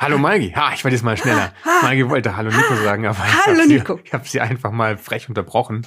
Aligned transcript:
Hallo 0.00 0.16
Malgi. 0.16 0.50
Ha, 0.52 0.72
ich 0.72 0.82
war 0.82 0.90
diesmal 0.90 1.18
schneller. 1.18 1.52
Malgi 1.82 2.08
wollte 2.08 2.34
Hallo 2.34 2.50
Nico 2.50 2.74
sagen, 2.76 3.06
aber 3.06 3.18
ich 3.18 3.46
Hallo 3.46 3.58
habe 3.58 3.68
sie, 3.68 4.00
ich 4.02 4.12
hab 4.14 4.26
sie 4.26 4.40
einfach 4.40 4.72
mal 4.72 4.96
frech 4.96 5.28
unterbrochen. 5.28 5.86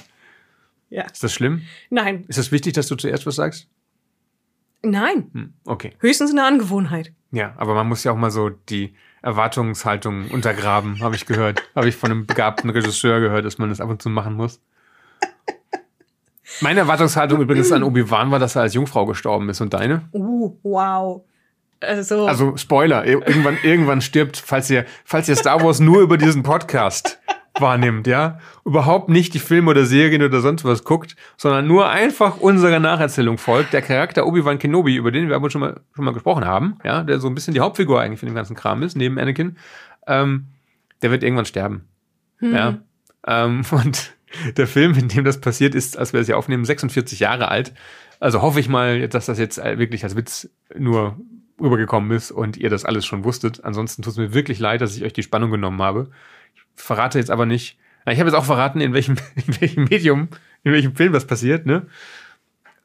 Ja. 0.88 1.02
Ist 1.02 1.24
das 1.24 1.32
schlimm? 1.32 1.62
Nein, 1.90 2.24
Ist 2.28 2.38
es 2.38 2.52
wichtig, 2.52 2.74
dass 2.74 2.86
du 2.86 2.94
zuerst 2.94 3.26
was 3.26 3.34
sagst? 3.34 3.68
nein. 4.82 5.30
Hm, 5.32 5.54
okay. 5.64 5.94
Höchstens 5.98 6.30
eine 6.30 6.44
Angewohnheit. 6.44 7.12
Ja, 7.32 7.54
aber 7.56 7.74
man 7.74 7.88
muss 7.88 8.04
ja 8.04 8.12
auch 8.12 8.16
mal 8.16 8.30
so 8.30 8.50
die 8.50 8.94
Erwartungshaltung 9.22 10.30
untergraben, 10.30 11.00
habe 11.00 11.16
ich 11.16 11.26
gehört. 11.26 11.62
habe 11.74 11.88
ich 11.88 11.96
von 11.96 12.12
einem 12.12 12.26
begabten 12.26 12.70
Regisseur 12.70 13.18
gehört, 13.18 13.44
dass 13.44 13.58
man 13.58 13.70
das 13.70 13.80
ab 13.80 13.88
und 13.90 14.00
zu 14.00 14.10
machen 14.10 14.34
muss. 14.34 14.60
Meine 16.60 16.80
Erwartungshaltung 16.80 17.40
übrigens 17.40 17.72
an 17.72 17.82
Obi-Wan 17.82 18.30
war, 18.30 18.38
dass 18.38 18.54
er 18.54 18.62
als 18.62 18.74
Jungfrau 18.74 19.06
gestorben 19.06 19.48
ist. 19.48 19.60
Und 19.60 19.74
deine? 19.74 20.08
Uh, 20.12 20.56
wow. 20.62 21.24
Also, 21.86 22.26
Also 22.26 22.56
Spoiler, 22.56 23.04
ir- 23.04 23.26
irgendwann, 23.26 23.58
irgendwann 23.62 24.00
stirbt, 24.00 24.36
falls 24.36 24.68
ihr, 24.70 24.84
falls 25.04 25.28
ihr 25.28 25.36
Star 25.36 25.62
Wars 25.62 25.80
nur 25.80 26.00
über 26.02 26.16
diesen 26.18 26.42
Podcast 26.42 27.18
wahrnimmt, 27.60 28.06
ja, 28.08 28.40
überhaupt 28.64 29.08
nicht 29.08 29.32
die 29.32 29.38
Filme 29.38 29.70
oder 29.70 29.84
Serien 29.84 30.22
oder 30.22 30.40
sonst 30.40 30.64
was 30.64 30.82
guckt, 30.82 31.14
sondern 31.36 31.68
nur 31.68 31.88
einfach 31.88 32.38
unserer 32.38 32.80
Nacherzählung 32.80 33.38
folgt. 33.38 33.72
Der 33.72 33.80
Charakter 33.82 34.26
Obi-Wan 34.26 34.58
Kenobi, 34.58 34.96
über 34.96 35.12
den 35.12 35.28
wir 35.28 35.36
aber 35.36 35.50
schon 35.50 35.60
mal, 35.60 35.80
schon 35.94 36.04
mal 36.04 36.12
gesprochen 36.12 36.44
haben, 36.44 36.78
ja, 36.82 37.04
der 37.04 37.20
so 37.20 37.28
ein 37.28 37.34
bisschen 37.34 37.54
die 37.54 37.60
Hauptfigur 37.60 38.00
eigentlich 38.00 38.18
von 38.18 38.28
dem 38.28 38.34
ganzen 38.34 38.56
Kram 38.56 38.82
ist, 38.82 38.96
neben 38.96 39.18
Anakin, 39.20 39.56
ähm, 40.08 40.46
der 41.02 41.12
wird 41.12 41.22
irgendwann 41.22 41.44
sterben. 41.44 41.84
Ja. 42.40 42.78
Ähm, 43.26 43.62
und 43.70 44.14
der 44.56 44.66
Film, 44.66 44.94
in 44.94 45.06
dem 45.08 45.22
das 45.24 45.40
passiert 45.40 45.76
ist, 45.76 45.96
als 45.96 46.12
wir 46.12 46.18
das 46.20 46.26
hier 46.26 46.36
aufnehmen, 46.36 46.64
46 46.64 47.20
Jahre 47.20 47.48
alt. 47.48 47.72
Also 48.18 48.42
hoffe 48.42 48.58
ich 48.58 48.68
mal, 48.68 49.08
dass 49.08 49.26
das 49.26 49.38
jetzt 49.38 49.58
wirklich 49.62 50.02
als 50.02 50.16
Witz 50.16 50.50
nur 50.76 51.16
rübergekommen 51.64 52.10
ist 52.16 52.30
und 52.30 52.56
ihr 52.56 52.70
das 52.70 52.84
alles 52.84 53.04
schon 53.06 53.24
wusstet. 53.24 53.64
Ansonsten 53.64 54.02
tut 54.02 54.12
es 54.12 54.18
mir 54.18 54.32
wirklich 54.34 54.58
leid, 54.58 54.80
dass 54.80 54.96
ich 54.96 55.02
euch 55.04 55.12
die 55.12 55.22
Spannung 55.22 55.50
genommen 55.50 55.80
habe. 55.82 56.10
Ich 56.54 56.62
verrate 56.76 57.18
jetzt 57.18 57.30
aber 57.30 57.46
nicht. 57.46 57.78
Na, 58.06 58.12
Ich 58.12 58.18
habe 58.20 58.28
jetzt 58.30 58.36
auch 58.36 58.44
verraten, 58.44 58.80
in 58.80 58.92
welchem, 58.94 59.16
in 59.46 59.60
welchem 59.60 59.84
Medium, 59.84 60.28
in 60.62 60.72
welchem 60.72 60.94
Film 60.94 61.12
das 61.12 61.26
passiert, 61.26 61.66
ne? 61.66 61.86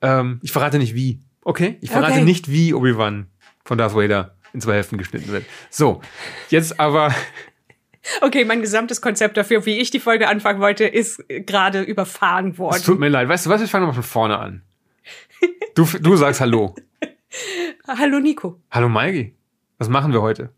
Ähm, 0.02 0.40
ich 0.42 0.52
verrate 0.52 0.78
nicht 0.80 0.96
wie. 0.96 1.20
Okay? 1.44 1.78
Ich 1.82 1.92
verrate 1.92 2.14
Okay. 2.14 2.24
nicht, 2.24 2.50
wie 2.52 2.74
Obi-Wan 2.74 3.28
von 3.66 3.78
Darth 3.78 3.96
Vader 3.96 4.36
in 4.54 4.62
zwei 4.62 4.74
Hälften 4.76 4.98
geschnitten 4.98 5.32
wird. 5.32 5.46
So, 5.70 6.02
jetzt 6.50 6.80
aber 6.80 7.14
okay, 8.22 8.46
mein 8.46 8.62
gesamtes 8.62 9.02
Konzept 9.02 9.38
dafür, 9.38 9.66
wie 9.66 9.78
ich 9.80 9.92
die 9.92 10.00
Folge 10.00 10.28
anfangen 10.28 10.60
wollte, 10.62 10.86
ist 10.86 11.24
gerade 11.28 11.82
überfahren 11.82 12.52
Es 12.52 12.58
worden. 12.58 12.84
tut 12.84 13.00
mir 13.00 13.10
leid. 13.10 13.28
Weißt 13.28 13.46
du 13.46 13.50
was? 13.50 13.62
Ich 13.62 13.70
fange 13.70 13.86
mal 13.88 13.94
von 13.94 14.04
vorne 14.04 14.40
an. 14.40 14.62
Du, 15.76 15.86
du 16.02 16.16
sagst 16.16 16.42
Hallo. 16.42 16.76
Hallo 17.98 18.20
Nico. 18.20 18.60
Hallo 18.70 18.88
Maigi. 18.88 19.34
Was 19.80 19.90
machen 19.90 20.14
wir 20.14 20.22
heute? 20.22 20.50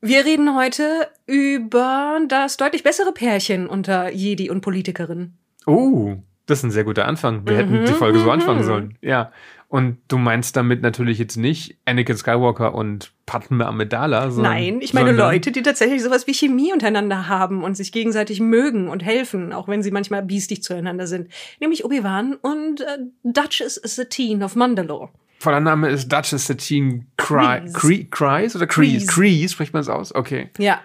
Wir 0.00 0.24
reden 0.24 0.56
heute 0.56 1.08
über 1.26 2.18
das 2.26 2.56
deutlich 2.56 2.82
bessere 2.82 3.12
Pärchen 3.12 3.68
unter 3.68 4.10
Jedi 4.10 4.50
und 4.50 4.60
Politikerin. 4.60 5.34
Oh, 5.66 6.16
das 6.46 6.58
ist 6.58 6.64
ein 6.64 6.70
sehr 6.72 6.82
guter 6.82 7.06
Anfang. 7.06 7.46
Wir 7.46 7.56
hätten 7.58 7.82
Mhm, 7.82 7.86
die 7.86 7.92
Folge 7.92 8.18
so 8.18 8.24
mhm. 8.24 8.30
anfangen 8.32 8.64
sollen. 8.64 8.98
Ja. 9.00 9.30
Und 9.68 9.98
du 10.08 10.18
meinst 10.18 10.56
damit 10.56 10.82
natürlich 10.82 11.18
jetzt 11.18 11.36
nicht 11.36 11.78
Anakin 11.84 12.16
Skywalker 12.16 12.74
und 12.74 13.12
Padme 13.24 13.64
Amidala, 13.64 14.30
sondern 14.30 14.52
Nein, 14.52 14.80
ich 14.82 14.92
meine 14.92 15.12
Leute, 15.12 15.52
die 15.52 15.62
tatsächlich 15.62 16.02
sowas 16.02 16.26
wie 16.26 16.34
Chemie 16.34 16.72
untereinander 16.72 17.28
haben 17.28 17.62
und 17.62 17.76
sich 17.76 17.92
gegenseitig 17.92 18.40
mögen 18.40 18.88
und 18.88 19.04
helfen, 19.04 19.52
auch 19.52 19.68
wenn 19.68 19.82
sie 19.82 19.92
manchmal 19.92 20.22
biestig 20.24 20.62
zueinander 20.64 21.06
sind. 21.06 21.28
Nämlich 21.60 21.84
Obi-Wan 21.84 22.34
und 22.34 22.80
äh, 22.80 22.98
Duchess 23.22 23.76
Satine 23.76 24.44
of 24.44 24.56
Mandalore. 24.56 25.10
Voller 25.42 25.58
Name 25.60 25.88
ist 25.90 26.06
Duchess 26.12 26.46
Satine. 26.46 27.04
Cre- 27.18 28.08
Kreis 28.10 28.54
oder? 28.54 28.68
Kreese. 28.68 29.06
Kreese, 29.06 29.52
spricht 29.54 29.72
man 29.72 29.80
es 29.80 29.88
aus? 29.88 30.14
Okay. 30.14 30.50
Ja, 30.58 30.80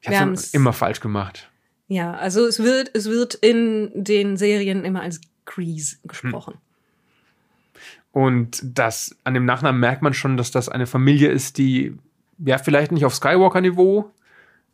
Ich 0.00 0.08
habe 0.08 0.18
haben's- 0.18 0.52
immer 0.52 0.72
falsch 0.72 0.98
gemacht. 1.00 1.48
ja, 1.86 2.12
also 2.14 2.44
es 2.44 2.58
wird, 2.60 2.90
es 2.94 3.06
wird 3.08 3.34
in 3.34 3.90
den 3.94 4.36
Serien 4.36 4.84
immer 4.84 5.02
als 5.02 5.20
Crease 5.44 5.96
gesprochen. 6.02 6.54
Und 8.10 8.60
das, 8.64 9.16
an 9.24 9.34
dem 9.34 9.44
Nachnamen 9.44 9.80
merkt 9.80 10.02
man 10.02 10.12
schon, 10.14 10.36
dass 10.36 10.50
das 10.50 10.68
eine 10.68 10.86
Familie 10.86 11.30
ist, 11.30 11.58
die 11.58 11.96
ja 12.44 12.58
vielleicht 12.58 12.90
nicht 12.92 13.04
auf 13.04 13.14
Skywalker-Niveau 13.14 14.10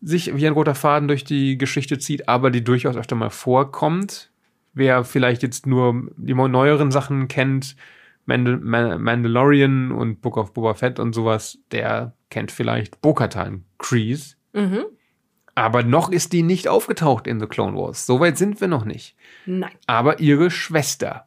sich 0.02 0.34
wie 0.34 0.46
ein 0.46 0.52
roter 0.54 0.74
Faden 0.74 1.08
durch 1.08 1.24
die 1.24 1.58
Geschichte 1.58 1.98
zieht, 1.98 2.26
aber 2.28 2.50
die 2.50 2.64
durchaus 2.64 2.96
öfter 2.96 3.16
mal 3.16 3.28
vorkommt. 3.30 4.30
Wer 4.72 5.04
vielleicht 5.04 5.42
jetzt 5.42 5.66
nur 5.66 6.08
die 6.16 6.32
neueren 6.34 6.90
Sachen 6.90 7.28
kennt, 7.28 7.76
Mandal 8.30 8.58
Ma- 8.58 8.98
Mandalorian 8.98 9.92
und 9.92 10.20
Book 10.22 10.36
of 10.36 10.52
Boba 10.54 10.74
Fett 10.74 10.98
und 10.98 11.14
sowas, 11.14 11.58
der 11.72 12.14
kennt 12.30 12.52
vielleicht 12.52 13.00
Bo-Katan 13.00 13.64
Kryze. 13.78 14.36
Mhm. 14.52 14.84
Aber 15.54 15.82
noch 15.82 16.10
ist 16.10 16.32
die 16.32 16.42
nicht 16.42 16.68
aufgetaucht 16.68 17.26
in 17.26 17.40
The 17.40 17.46
Clone 17.46 17.76
Wars. 17.76 18.06
Soweit 18.06 18.38
sind 18.38 18.60
wir 18.60 18.68
noch 18.68 18.84
nicht. 18.84 19.16
Nein, 19.46 19.72
Aber 19.86 20.20
ihre 20.20 20.50
Schwester, 20.50 21.24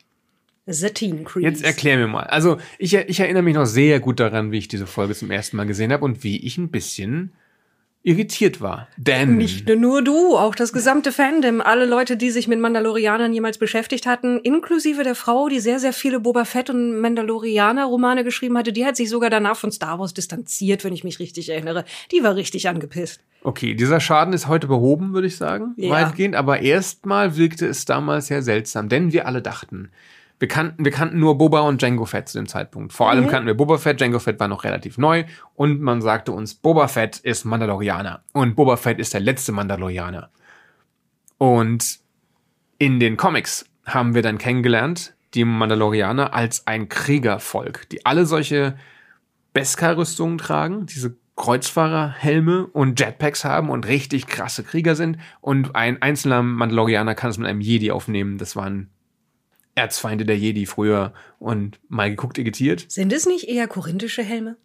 Satine 0.66 1.24
Crease. 1.24 1.46
Jetzt 1.46 1.64
erklär 1.64 1.98
mir 1.98 2.08
mal. 2.08 2.24
Also, 2.24 2.58
ich, 2.80 2.94
ich 2.96 3.20
erinnere 3.20 3.44
mich 3.44 3.54
noch 3.56 3.66
sehr 3.66 4.00
gut 4.00 4.20
daran, 4.22 4.52
wie 4.54 4.60
ich 4.60 4.70
diese 4.70 4.88
Folge 4.88 5.14
zum 5.14 5.30
ersten 5.30 5.58
Mal 5.58 5.66
gesehen 5.66 5.92
habe 5.92 6.06
und 6.06 6.24
wie 6.24 6.38
ich 6.38 6.58
ein 6.58 6.70
bisschen 6.72 7.34
irritiert 8.04 8.60
war. 8.60 8.90
Denn 8.98 9.38
Nicht 9.38 9.68
nur 9.70 10.02
du, 10.04 10.36
auch 10.38 10.56
das 10.56 10.74
gesamte 10.74 11.12
Fandom, 11.14 11.62
alle 11.62 11.86
Leute, 11.86 12.18
die 12.18 12.32
sich 12.32 12.50
mit 12.50 12.60
Mandalorianern 12.60 13.32
jemals 13.34 13.58
beschäftigt 13.58 14.06
hatten, 14.06 14.40
inklusive 14.42 15.04
der 15.04 15.16
Frau, 15.16 15.48
die 15.48 15.62
sehr, 15.62 15.80
sehr 15.80 15.94
viele 15.94 16.20
Boba 16.20 16.44
Fett 16.44 16.70
und 16.70 17.00
Mandalorianer-Romane 17.00 18.24
geschrieben 18.24 18.58
hatte, 18.58 18.74
die 18.74 18.86
hat 18.86 18.98
sich 18.98 19.10
sogar 19.10 19.30
danach 19.30 19.56
von 19.56 19.72
Star 19.72 20.00
Wars 20.00 20.14
distanziert, 20.14 20.84
wenn 20.84 20.94
ich 20.94 21.04
mich 21.04 21.20
richtig 21.20 21.50
erinnere. 21.50 21.86
Die 22.12 22.24
war 22.24 22.36
richtig 22.36 22.68
angepisst. 22.68 23.22
okay, 23.46 23.74
dieser 23.74 24.00
Schaden 24.00 24.34
ist 24.34 24.48
heute 24.48 24.68
behoben, 24.68 25.14
würde 25.14 25.28
ich 25.28 25.36
sagen, 25.38 25.74
Ja. 25.78 25.90
weitgehend. 25.92 26.36
Aber 26.36 26.62
erstmal 26.62 27.36
wirkte 27.38 27.66
es 27.68 27.86
damals 27.86 28.28
sehr 28.28 28.42
seltsam, 28.42 28.88
denn 28.90 29.12
wir 29.12 29.28
alle 29.28 29.42
dachten, 29.42 29.90
wir 30.40 30.48
kannten, 30.48 30.84
wir 30.84 30.92
kannten 30.92 31.20
nur 31.20 31.38
Boba 31.38 31.62
und 31.62 31.82
Django 31.82 32.06
Fett 32.06 32.28
zu 32.28 32.38
dem 32.38 32.48
Zeitpunkt. 32.48 32.92
Vor 32.94 33.10
allem 33.10 33.26
Mhm. 33.26 33.30
kannten 33.30 33.48
wir 33.48 33.54
Boba 33.54 33.78
Fett, 33.78 34.00
Django 34.00 34.20
Fett 34.20 34.40
war 34.40 34.48
noch 34.48 34.64
relativ 34.64 34.98
neu 34.98 35.24
und 35.56 35.80
man 35.82 36.02
sagte 36.02 36.32
uns, 36.32 36.54
Boba 36.56 36.88
Fett 36.88 37.18
ist 37.20 37.46
Mandalorianer 37.46 38.24
und 38.34 38.56
Boba 38.56 38.76
Fett 38.78 39.00
ist 39.00 39.14
der 39.14 39.22
letzte 39.22 39.52
Mandalorianer. 39.52 40.30
Und 41.38 42.00
in 42.78 43.00
den 43.00 43.18
Comics 43.18 43.66
haben 43.86 44.16
wir 44.16 44.22
dann 44.22 44.38
kennengelernt, 44.38 45.14
die 45.34 45.46
Mandalorianer 45.46 46.34
als 46.34 46.68
ein 46.68 46.90
Kriegervolk, 46.90 47.90
die 47.90 48.06
alle 48.06 48.26
solche 48.26 48.76
Beskar-Rüstungen 49.54 50.38
tragen, 50.38 50.86
diese 50.86 51.16
Kreuzfahrerhelme 51.36 52.68
und 52.68 53.00
Jetpacks 53.00 53.44
haben 53.44 53.70
und 53.70 53.88
richtig 53.88 54.28
krasse 54.28 54.64
Krieger 54.64 54.96
sind. 54.96 55.18
Und 55.42 55.76
ein 55.76 56.02
einzelner 56.02 56.44
Mandalorianer 56.44 57.16
kann 57.16 57.32
es 57.32 57.38
mit 57.38 57.48
einem 57.48 57.62
Jedi 57.62 57.92
aufnehmen. 57.92 58.38
Das 58.38 58.56
waren 58.56 58.90
Erzfeinde 59.76 60.26
der 60.26 60.38
Jedi 60.38 60.66
früher 60.66 61.14
und 61.40 61.80
mal 61.90 62.10
geguckt, 62.10 62.38
irritiert. 62.38 62.86
Sind 62.90 63.12
es 63.12 63.26
nicht 63.26 63.48
eher 63.48 63.68
korinthische 63.68 64.24
Helme? 64.24 64.58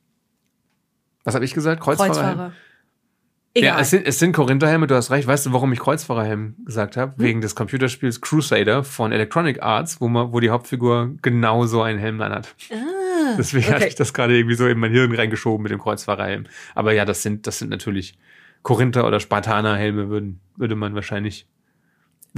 Was 1.25 1.35
habe 1.35 1.45
ich 1.45 1.55
gesagt? 1.55 1.83
Kreuzfahrerhelm? 1.83 2.25
Kreuzfahrer. 2.25 2.53
Egal. 3.55 3.77
Ja, 3.77 3.81
es 3.81 3.91
sind, 3.91 4.07
es 4.07 4.19
sind 4.19 4.33
Korintherhelme, 4.33 4.87
du 4.87 4.95
hast 4.95 5.11
recht. 5.11 5.27
Weißt 5.27 5.47
du, 5.47 5.53
warum 5.53 5.73
ich 5.73 5.81
Kreuzfahrerhelm 5.81 6.55
gesagt 6.65 6.97
habe? 6.97 7.15
Wegen 7.17 7.41
des 7.41 7.55
Computerspiels 7.55 8.21
Crusader 8.21 8.85
von 8.85 9.11
Electronic 9.11 9.63
Arts, 9.63 10.01
wo, 10.01 10.09
man, 10.09 10.33
wo 10.33 10.41
die 10.41 10.51
Hauptfigur 10.51 11.17
genau 11.23 11.67
so 11.67 11.83
einen 11.83 11.99
Helm 11.99 12.21
anhat. 12.21 12.55
ah, 12.71 13.35
Deswegen 13.37 13.65
okay. 13.65 13.75
hatte 13.75 13.89
ich 13.89 13.95
das 13.95 14.13
gerade 14.13 14.37
irgendwie 14.37 14.55
so 14.55 14.67
in 14.67 14.79
mein 14.79 14.93
Hirn 14.93 15.13
reingeschoben 15.15 15.63
mit 15.63 15.73
dem 15.73 15.81
Kreuzfahrerhelm. 15.81 16.45
Aber 16.75 16.93
ja, 16.93 17.05
das 17.05 17.23
sind, 17.23 17.47
das 17.47 17.59
sind 17.59 17.71
natürlich 17.71 18.17
Korinther- 18.63 19.07
oder 19.07 19.19
Spartanerhelme, 19.19 20.09
würden, 20.09 20.41
würde 20.57 20.77
man 20.77 20.95
wahrscheinlich, 20.95 21.47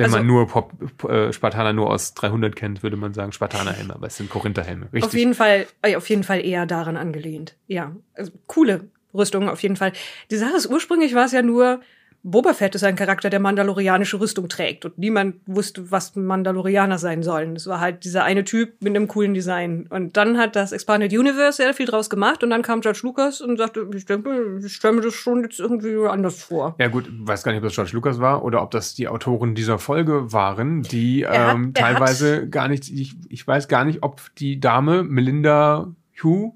wenn 0.01 0.07
Also- 0.07 0.17
man 0.19 0.27
nur 0.27 0.47
Pop, 0.49 0.73
äh, 1.09 1.33
Spartaner 1.33 1.73
nur 1.73 1.91
aus 1.91 2.15
300 2.15 2.57
kennt, 2.57 2.83
würde 2.83 2.97
man 2.97 3.15
sagen 3.15 3.33
Spartanerhelme, 3.33 3.95
aber 3.95 4.07
es 4.09 4.17
sind 4.17 4.31
Korintherhelme. 4.31 4.87
Richtig. 4.93 5.05
Auf 5.05 5.15
jeden 5.15 5.35
Fall, 5.35 5.67
äh, 5.83 5.97
auf 5.97 6.09
jeden 6.09 6.25
Fall 6.25 6.45
eher 6.45 6.67
daran 6.67 6.97
angelehnt. 6.97 7.57
Ja, 7.67 7.95
also 8.15 8.33
coole 8.47 8.89
Rüstung 9.15 9.49
auf 9.49 9.63
jeden 9.63 9.77
Fall. 9.77 9.93
Die 10.31 10.37
Sache 10.37 10.57
ist, 10.57 10.67
ursprünglich 10.69 11.15
war 11.15 11.25
es 11.27 11.33
ja 11.33 11.43
nur, 11.43 11.81
Boba 12.23 12.53
Fett 12.53 12.75
ist 12.75 12.85
ein 12.85 12.97
Charakter, 12.97 13.31
der 13.31 13.41
mandalorianische 13.41 14.21
Rüstung 14.21 14.49
trägt 14.51 14.85
und 14.85 14.99
niemand 14.99 15.37
wusste, 15.47 15.91
was 15.91 16.15
Mandalorianer 16.17 16.99
sein 16.99 17.23
sollen. 17.23 17.57
Es 17.57 17.67
war 17.67 17.81
halt 17.81 18.05
dieser 18.05 18.25
eine 18.25 18.45
Typ 18.45 18.75
mit 18.83 18.95
einem 18.95 19.09
coolen 19.09 19.33
Design. 19.33 19.87
Und 19.89 20.19
dann 20.19 20.37
hat 20.37 20.55
das 20.55 20.73
Expanded 20.73 21.13
Universe 21.15 21.57
sehr 21.57 21.73
viel 21.73 21.87
draus 21.87 22.11
gemacht 22.11 22.43
und 22.45 22.51
dann 22.51 22.61
kam 22.61 22.83
George 22.83 23.01
Lucas 23.05 23.41
und 23.41 23.57
sagte, 23.57 23.89
ich 23.95 24.05
denke, 24.05 24.61
ich 24.63 24.75
stelle 24.75 24.97
mir 24.97 25.01
das 25.01 25.15
schon 25.15 25.43
jetzt 25.45 25.59
irgendwie 25.61 25.97
anders 26.07 26.43
vor. 26.43 26.75
Ja 26.79 26.89
gut, 26.89 27.09
weiß 27.11 27.43
gar 27.43 27.53
nicht, 27.53 27.61
ob 27.63 27.65
das 27.65 27.75
George 27.75 27.93
Lucas 27.95 28.21
war 28.21 28.45
oder 28.45 28.63
ob 28.63 28.71
das 28.71 28.95
die 28.95 29.09
Autoren 29.09 29.55
dieser 29.55 29.79
Folge 29.79 30.31
waren, 30.31 30.83
die 30.83 31.27
hat- 31.27 31.55
ähm, 31.55 31.69
hat- 31.69 31.75
teilweise 31.77 32.49
gar 32.51 32.69
nicht, 32.69 32.91
ich, 32.91 33.15
ich 33.31 33.47
weiß 33.49 33.67
gar 33.69 33.87
nicht, 33.87 34.03
ob 34.03 34.21
die 34.37 34.61
Dame 34.61 35.05
Melinda 35.05 35.89
Hu, 36.23 36.53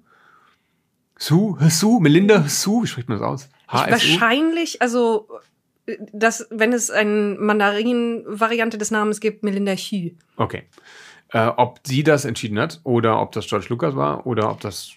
Su, 1.16 1.56
Su, 1.70 2.00
Melinda 2.00 2.42
Su, 2.48 2.82
wie 2.82 2.86
spricht 2.86 3.08
man 3.08 3.18
das 3.18 3.26
aus? 3.26 3.48
Ich, 3.72 3.90
wahrscheinlich, 3.90 4.82
also, 4.82 5.28
dass, 6.12 6.46
wenn 6.50 6.72
es 6.72 6.90
eine 6.90 7.36
Mandarin-Variante 7.38 8.78
des 8.78 8.90
Namens 8.90 9.20
gibt, 9.20 9.42
Melinda 9.42 9.72
Hugh. 9.72 10.12
Okay. 10.36 10.62
Äh, 11.30 11.48
ob 11.56 11.80
sie 11.84 12.02
das 12.02 12.24
entschieden 12.24 12.58
hat 12.58 12.80
oder 12.84 13.20
ob 13.20 13.32
das 13.32 13.46
George 13.46 13.66
Lucas 13.68 13.96
war 13.96 14.26
oder 14.26 14.50
ob 14.50 14.60
das 14.60 14.92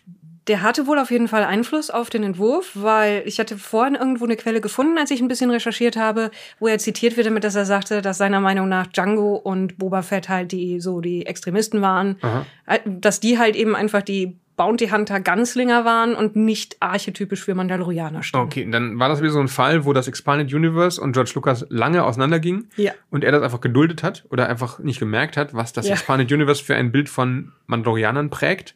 Der 0.48 0.62
hatte 0.62 0.88
wohl 0.88 1.00
auf 1.00 1.10
jeden 1.10 1.28
Fall 1.28 1.44
Einfluss 1.44 1.90
auf 1.90 2.10
den 2.10 2.24
Entwurf, 2.24 2.72
weil 2.76 3.24
ich 3.26 3.40
hatte 3.40 3.58
vorhin 3.58 3.96
irgendwo 3.96 4.26
eine 4.26 4.36
Quelle 4.36 4.62
gefunden, 4.62 4.98
als 4.98 5.12
ich 5.12 5.20
ein 5.20 5.28
bisschen 5.28 5.50
recherchiert 5.50 5.98
habe, 5.98 6.32
wo 6.60 6.68
er 6.68 6.78
zitiert 6.78 7.18
wird 7.18 7.28
damit, 7.28 7.44
dass 7.44 7.56
er 7.56 7.66
sagte, 7.66 8.02
dass 8.02 8.18
seiner 8.18 8.40
Meinung 8.40 8.70
nach 8.70 8.88
Django 8.88 9.36
und 9.36 9.78
Boba 9.78 10.04
Fett 10.04 10.30
halt 10.30 10.52
die 10.52 10.80
so 10.80 11.02
die 11.02 11.26
Extremisten 11.26 11.82
waren, 11.82 12.18
Aha. 12.22 12.46
Äh, 12.66 12.80
dass 12.86 13.20
die 13.20 13.40
halt 13.40 13.56
eben 13.56 13.76
einfach 13.76 14.04
die 14.04 14.38
Bounty 14.58 14.88
Hunter 14.90 15.20
Ganzlinger 15.20 15.86
waren 15.86 16.16
und 16.16 16.36
nicht 16.36 16.78
archetypisch 16.82 17.46
für 17.46 17.54
Mandalorianer 17.56 18.24
stehen. 18.24 18.42
Okay, 18.42 18.68
dann 18.70 19.00
war 19.00 19.08
das 19.08 19.22
wieder 19.22 19.32
so 19.32 19.40
ein 19.40 19.48
Fall, 19.48 19.86
wo 19.86 19.94
das 19.94 20.08
Expanded 20.08 20.52
Universe 20.54 21.00
und 21.00 21.14
George 21.14 21.32
Lucas 21.36 21.66
lange 21.70 22.04
auseinandergingen 22.04 22.70
Ja. 22.76 22.92
und 23.12 23.24
er 23.24 23.32
das 23.32 23.44
einfach 23.44 23.62
geduldet 23.62 24.02
hat 24.04 24.26
oder 24.30 24.50
einfach 24.50 24.80
nicht 24.80 25.00
gemerkt 25.00 25.38
hat, 25.38 25.54
was 25.54 25.74
das 25.74 25.88
Ja. 25.88 25.94
Expanded 25.94 26.32
Universe 26.32 26.64
für 26.64 26.76
ein 26.76 26.92
Bild 26.92 27.08
von 27.08 27.54
Mandalorianern 27.68 28.30
prägt. 28.32 28.76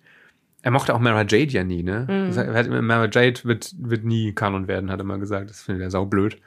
Er 0.61 0.69
mochte 0.69 0.93
auch 0.93 0.99
Mara 0.99 1.21
Jade 1.27 1.51
ja 1.51 1.63
nie, 1.63 1.81
ne? 1.81 2.05
Mhm. 2.07 2.37
Er 2.37 2.53
hat 2.53 2.67
immer, 2.67 2.83
Mara 2.83 3.09
Jade 3.11 3.39
wird, 3.43 3.73
wird 3.79 4.03
nie 4.03 4.33
Kanon 4.33 4.67
werden, 4.67 4.91
hat 4.91 4.99
er 4.99 5.03
mal 5.05 5.17
gesagt. 5.19 5.49
Das 5.49 5.63
findet 5.63 5.81
er 5.83 5.89
saublöd. 5.89 6.37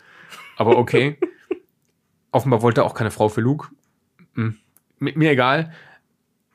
Aber 0.56 0.78
okay. 0.78 1.18
Offenbar 2.30 2.62
wollte 2.62 2.82
er 2.82 2.84
auch 2.84 2.94
keine 2.94 3.10
Frau 3.10 3.28
für 3.28 3.40
Luke. 3.40 3.68
Hm. 4.34 4.56
Mir 5.00 5.30
egal. 5.32 5.72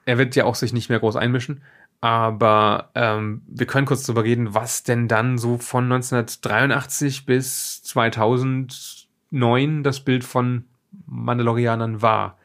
Er 0.06 0.18
wird 0.18 0.36
ja 0.38 0.46
auch 0.46 0.56
sich 0.56 0.72
nicht 0.74 0.90
mehr 0.90 1.00
groß 1.00 1.18
einmischen. 1.18 1.62
Aber 2.02 2.92
ähm, 2.96 3.42
wir 3.48 3.66
können 3.66 3.86
kurz 3.86 4.06
darüber 4.06 4.24
reden, 4.24 4.54
was 4.54 4.84
denn 4.84 5.10
dann 5.10 5.38
so 5.38 5.58
von 5.58 5.84
1983 5.86 7.26
bis 7.26 7.84
2009 7.84 9.84
das 9.84 10.00
Bild 10.00 10.24
von 10.24 10.64
Mandalorianern 11.06 12.02
war. 12.02 12.38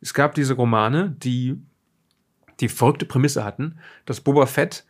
Es 0.00 0.14
gab 0.14 0.34
diese 0.34 0.54
Romane, 0.54 1.14
die 1.18 1.60
die 2.60 2.68
verrückte 2.68 3.06
Prämisse 3.06 3.44
hatten, 3.44 3.78
dass 4.04 4.20
Boba 4.20 4.46
Fett 4.46 4.84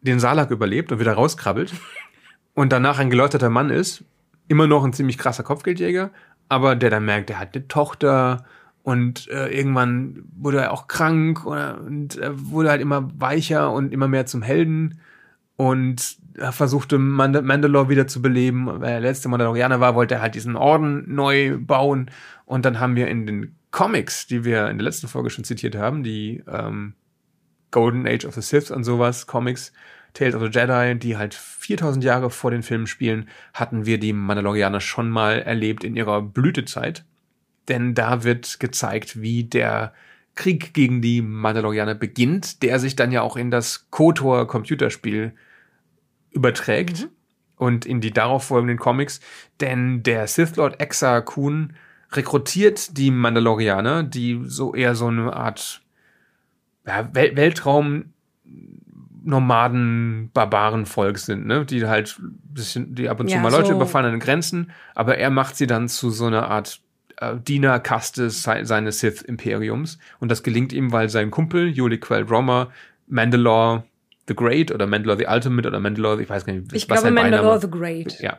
den 0.00 0.20
Salak 0.20 0.50
überlebt 0.50 0.90
und 0.90 1.00
wieder 1.00 1.12
rauskrabbelt 1.12 1.74
und 2.54 2.72
danach 2.72 2.98
ein 2.98 3.10
geläuterter 3.10 3.50
Mann 3.50 3.68
ist, 3.68 4.04
immer 4.48 4.66
noch 4.66 4.84
ein 4.84 4.94
ziemlich 4.94 5.18
krasser 5.18 5.42
Kopfgeldjäger, 5.42 6.10
aber 6.48 6.76
der 6.76 6.88
dann 6.90 7.04
merkt, 7.04 7.30
er 7.30 7.38
hat 7.38 7.54
eine 7.54 7.68
Tochter 7.68 8.46
und 8.82 9.28
äh, 9.28 9.48
irgendwann 9.48 10.24
wurde 10.36 10.58
er 10.58 10.72
auch 10.72 10.88
krank 10.88 11.44
oder, 11.44 11.80
und 11.80 12.16
er 12.16 12.50
wurde 12.50 12.70
halt 12.70 12.80
immer 12.80 13.10
weicher 13.18 13.72
und 13.72 13.92
immer 13.92 14.08
mehr 14.08 14.26
zum 14.26 14.42
Helden 14.42 15.00
und 15.56 16.16
er 16.34 16.52
versuchte 16.52 16.98
Mand 16.98 17.44
Mandalore 17.44 17.90
wieder 17.90 18.06
zu 18.06 18.22
beleben. 18.22 18.66
Weil 18.66 18.92
er 18.92 19.00
letzte 19.00 19.28
Mandalorianer 19.28 19.80
war, 19.80 19.94
wollte 19.94 20.14
er 20.14 20.22
halt 20.22 20.34
diesen 20.34 20.56
Orden 20.56 21.14
neu 21.14 21.58
bauen 21.58 22.10
und 22.46 22.64
dann 22.64 22.80
haben 22.80 22.96
wir 22.96 23.08
in 23.08 23.26
den 23.26 23.56
Comics, 23.70 24.26
die 24.26 24.44
wir 24.44 24.68
in 24.68 24.78
der 24.78 24.84
letzten 24.84 25.06
Folge 25.06 25.30
schon 25.30 25.44
zitiert 25.44 25.76
haben, 25.76 26.02
die 26.02 26.42
ähm, 26.48 26.94
Golden 27.70 28.06
Age 28.06 28.24
of 28.24 28.34
the 28.34 28.40
Sith 28.40 28.70
und 28.70 28.84
sowas, 28.84 29.26
Comics, 29.26 29.72
Tales 30.14 30.34
of 30.34 30.42
the 30.42 30.48
Jedi, 30.48 30.98
die 30.98 31.16
halt 31.16 31.34
4000 31.34 32.02
Jahre 32.02 32.30
vor 32.30 32.50
den 32.50 32.62
Filmen 32.62 32.86
spielen, 32.86 33.28
hatten 33.54 33.86
wir 33.86 33.98
die 33.98 34.12
Mandalorianer 34.12 34.80
schon 34.80 35.08
mal 35.08 35.40
erlebt 35.40 35.84
in 35.84 35.94
ihrer 35.94 36.22
Blütezeit. 36.22 37.04
Denn 37.70 37.94
da 37.94 38.22
wird 38.24 38.60
gezeigt, 38.60 39.22
wie 39.22 39.44
der 39.44 39.94
Krieg 40.34 40.74
gegen 40.74 41.00
die 41.00 41.22
Mandalorianer 41.22 41.94
beginnt, 41.94 42.62
der 42.62 42.78
sich 42.78 42.96
dann 42.96 43.12
ja 43.12 43.22
auch 43.22 43.36
in 43.36 43.50
das 43.50 43.88
KOTOR 43.90 44.46
Computerspiel 44.46 45.32
überträgt 46.30 47.08
und 47.56 47.86
in 47.86 48.00
die 48.00 48.10
darauf 48.12 48.44
folgenden 48.44 48.78
Comics. 48.78 49.20
Denn 49.60 50.02
der 50.02 50.26
Sith 50.26 50.56
Lord 50.56 50.80
Exa 50.80 51.20
Kun 51.20 51.74
rekrutiert 52.12 52.96
die 52.98 53.10
Mandalorianer, 53.10 54.02
die 54.02 54.40
so 54.44 54.74
eher 54.74 54.94
so 54.94 55.06
eine 55.06 55.32
Art 55.34 55.80
ja, 56.86 57.08
Wel 57.14 57.36
Weltraum 57.36 58.12
Nomaden, 59.22 60.30
Barbaren-Volk 60.32 61.18
sind, 61.18 61.46
ne? 61.46 61.66
Die 61.66 61.84
halt 61.86 62.18
bisschen, 62.42 62.94
die 62.94 63.08
ab 63.10 63.20
und 63.20 63.28
zu 63.28 63.34
Ja, 63.36 63.42
mal 63.42 63.52
Leute 63.52 63.66
so- 63.68 63.74
überfallen 63.74 64.06
an 64.06 64.12
den 64.12 64.20
Grenzen, 64.20 64.70
aber 64.94 65.18
er 65.18 65.28
macht 65.30 65.56
sie 65.56 65.66
dann 65.66 65.88
zu 65.88 66.10
so 66.10 66.26
einer 66.26 66.48
Art 66.48 66.80
äh, 67.20 67.36
Dienerkaste 67.36 68.30
se 68.30 68.64
seines 68.64 69.00
Sith-Imperiums. 69.00 69.98
Und 70.18 70.30
das 70.30 70.42
gelingt 70.42 70.72
ihm, 70.72 70.90
weil 70.92 71.08
sein 71.08 71.30
Kumpel, 71.30 71.68
Yuli 71.68 71.98
Quell 71.98 72.22
Romer, 72.24 72.70
Mandalore 73.06 73.84
the 74.26 74.34
Great 74.34 74.72
oder 74.72 74.86
Mandalore 74.86 75.18
the 75.18 75.26
Ultimate 75.28 75.68
oder 75.68 75.80
Mandalore, 75.80 76.22
ich 76.22 76.30
weiß 76.30 76.44
gar 76.46 76.52
nicht, 76.54 76.72
Ich 76.72 76.88
was 76.88 77.02
glaube 77.02 77.14
sein 77.14 77.14
Mandalore 77.14 77.60
the 77.60 77.70
Great. 77.70 78.20
ja, 78.20 78.38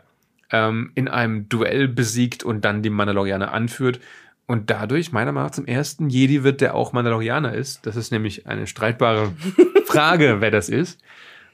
ähm, 0.52 0.92
in 0.96 1.08
einem 1.08 1.48
Duell 1.50 1.88
besiegt 1.88 2.44
und 2.44 2.66
dann 2.66 2.82
die 2.82 2.90
Mandalorianer 2.90 3.54
anführt. 3.54 4.00
Und 4.48 4.70
dadurch, 4.70 5.12
meiner 5.14 5.32
Meinung 5.32 5.48
nach, 5.48 5.56
zum 5.56 5.66
ersten 5.66 6.10
Jedi 6.10 6.44
wird, 6.44 6.60
der 6.60 6.76
auch 6.76 6.92
Mandalorianer 6.92 7.54
ist. 7.54 7.86
Das 7.86 7.96
ist 7.96 8.12
nämlich 8.12 8.48
eine 8.48 8.68
streitbare 8.68 9.32
Frage, 9.86 10.38
wer 10.40 10.52
das 10.52 10.68
ist. 10.68 11.00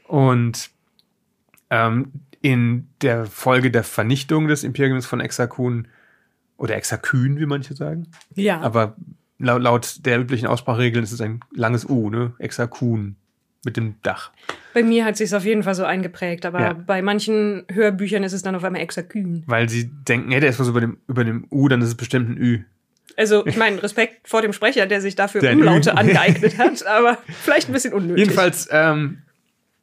Und 0.07 0.71
ähm, 1.69 2.11
in 2.41 2.87
der 3.01 3.25
Folge 3.25 3.71
der 3.71 3.83
Vernichtung 3.83 4.47
des 4.47 4.63
Imperiums 4.63 5.05
von 5.05 5.19
Exakun 5.19 5.87
oder 6.57 6.75
Exakün, 6.75 7.39
wie 7.39 7.45
manche 7.45 7.75
sagen, 7.75 8.07
Ja. 8.35 8.59
aber 8.61 8.95
laut, 9.39 9.61
laut 9.61 10.05
der 10.05 10.19
üblichen 10.19 10.47
Ausspracheregeln 10.47 11.03
ist 11.03 11.11
es 11.11 11.21
ein 11.21 11.39
langes 11.53 11.87
U, 11.87 12.09
ne? 12.09 12.33
Exakun 12.39 13.15
mit 13.65 13.75
dem 13.77 13.95
Dach. 14.01 14.31
Bei 14.73 14.81
mir 14.83 15.03
hat 15.05 15.17
sich 15.17 15.33
auf 15.35 15.43
jeden 15.43 15.63
Fall 15.63 15.75
so 15.75 15.83
eingeprägt, 15.83 16.45
aber 16.45 16.59
Ja. 16.61 16.73
bei 16.73 17.01
manchen 17.01 17.65
Hörbüchern 17.71 18.23
ist 18.23 18.33
es 18.33 18.41
dann 18.43 18.55
auf 18.55 18.63
einmal 18.63 18.81
Exakün. 18.81 19.43
Weil 19.45 19.67
sie 19.69 19.89
denken, 20.07 20.31
ja, 20.31 20.39
der 20.39 20.49
ist 20.49 20.59
was 20.59 20.67
über 20.69 20.79
dem, 20.81 20.97
über 21.07 21.23
dem 21.23 21.45
U, 21.51 21.67
dann 21.67 21.81
ist 21.81 21.89
es 21.89 21.95
bestimmt 21.95 22.29
ein 22.29 22.37
Ü. 22.37 22.59
Also, 23.17 23.45
ich 23.47 23.57
meine, 23.57 23.81
Respekt 23.81 24.27
vor 24.27 24.41
dem 24.43 24.53
Sprecher, 24.53 24.85
der 24.85 25.01
sich 25.01 25.15
dafür 25.15 25.41
Der 25.41 25.53
Umlaute 25.53 25.89
Ü- 25.91 25.93
angeeignet 25.95 26.57
hat, 26.59 26.85
aber 26.85 27.17
vielleicht 27.43 27.67
ein 27.67 27.73
bisschen 27.73 27.93
unnötig. 27.93 28.19
Jedenfalls 28.25 28.69
ähm, 28.71 29.23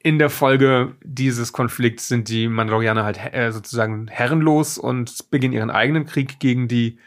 in 0.04 0.18
der 0.18 0.28
Folge 0.28 0.94
dieses 1.02 1.54
Konflikts 1.54 2.08
sind 2.08 2.28
die 2.28 2.46
Mandalorianer 2.46 3.04
halt 3.04 3.18
äh, 3.32 3.50
sozusagen 3.50 4.06
herrenlos 4.06 4.76
und 4.76 5.30
beginnen 5.30 5.54
ihren 5.54 5.70
eigenen 5.70 6.04
Krieg 6.04 6.38
gegen 6.38 6.68
die 6.68 6.98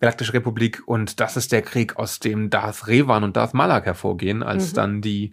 Galaktische 0.00 0.34
Republik 0.34 0.82
und 0.84 1.18
das 1.18 1.36
ist 1.36 1.50
der 1.52 1.62
Krieg, 1.62 1.96
aus 1.96 2.18
dem 2.18 2.50
Darth 2.50 2.88
Revan 2.88 3.24
und 3.24 3.36
Darth 3.36 3.54
Malak 3.54 3.86
hervorgehen, 3.86 4.42
als 4.42 4.72
dann 4.74 5.00
die 5.00 5.32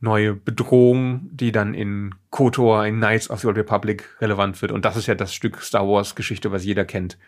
neue 0.00 0.34
Bedrohung, 0.34 1.28
die 1.32 1.52
dann 1.52 1.74
in 1.74 2.14
KOTOR, 2.30 2.86
in 2.86 2.96
Knights 2.96 3.28
of 3.28 3.40
the 3.40 3.48
Old 3.48 3.58
Republic 3.58 4.08
relevant 4.20 4.62
wird. 4.62 4.72
Und 4.72 4.86
das 4.86 4.96
ist 4.96 5.06
ja 5.06 5.14
das 5.14 5.34
Stück 5.34 5.60
Star 5.60 5.86
Wars 5.86 6.14
Geschichte, 6.14 6.50
was 6.50 6.64
jeder 6.64 6.84
kennt. 6.84 7.18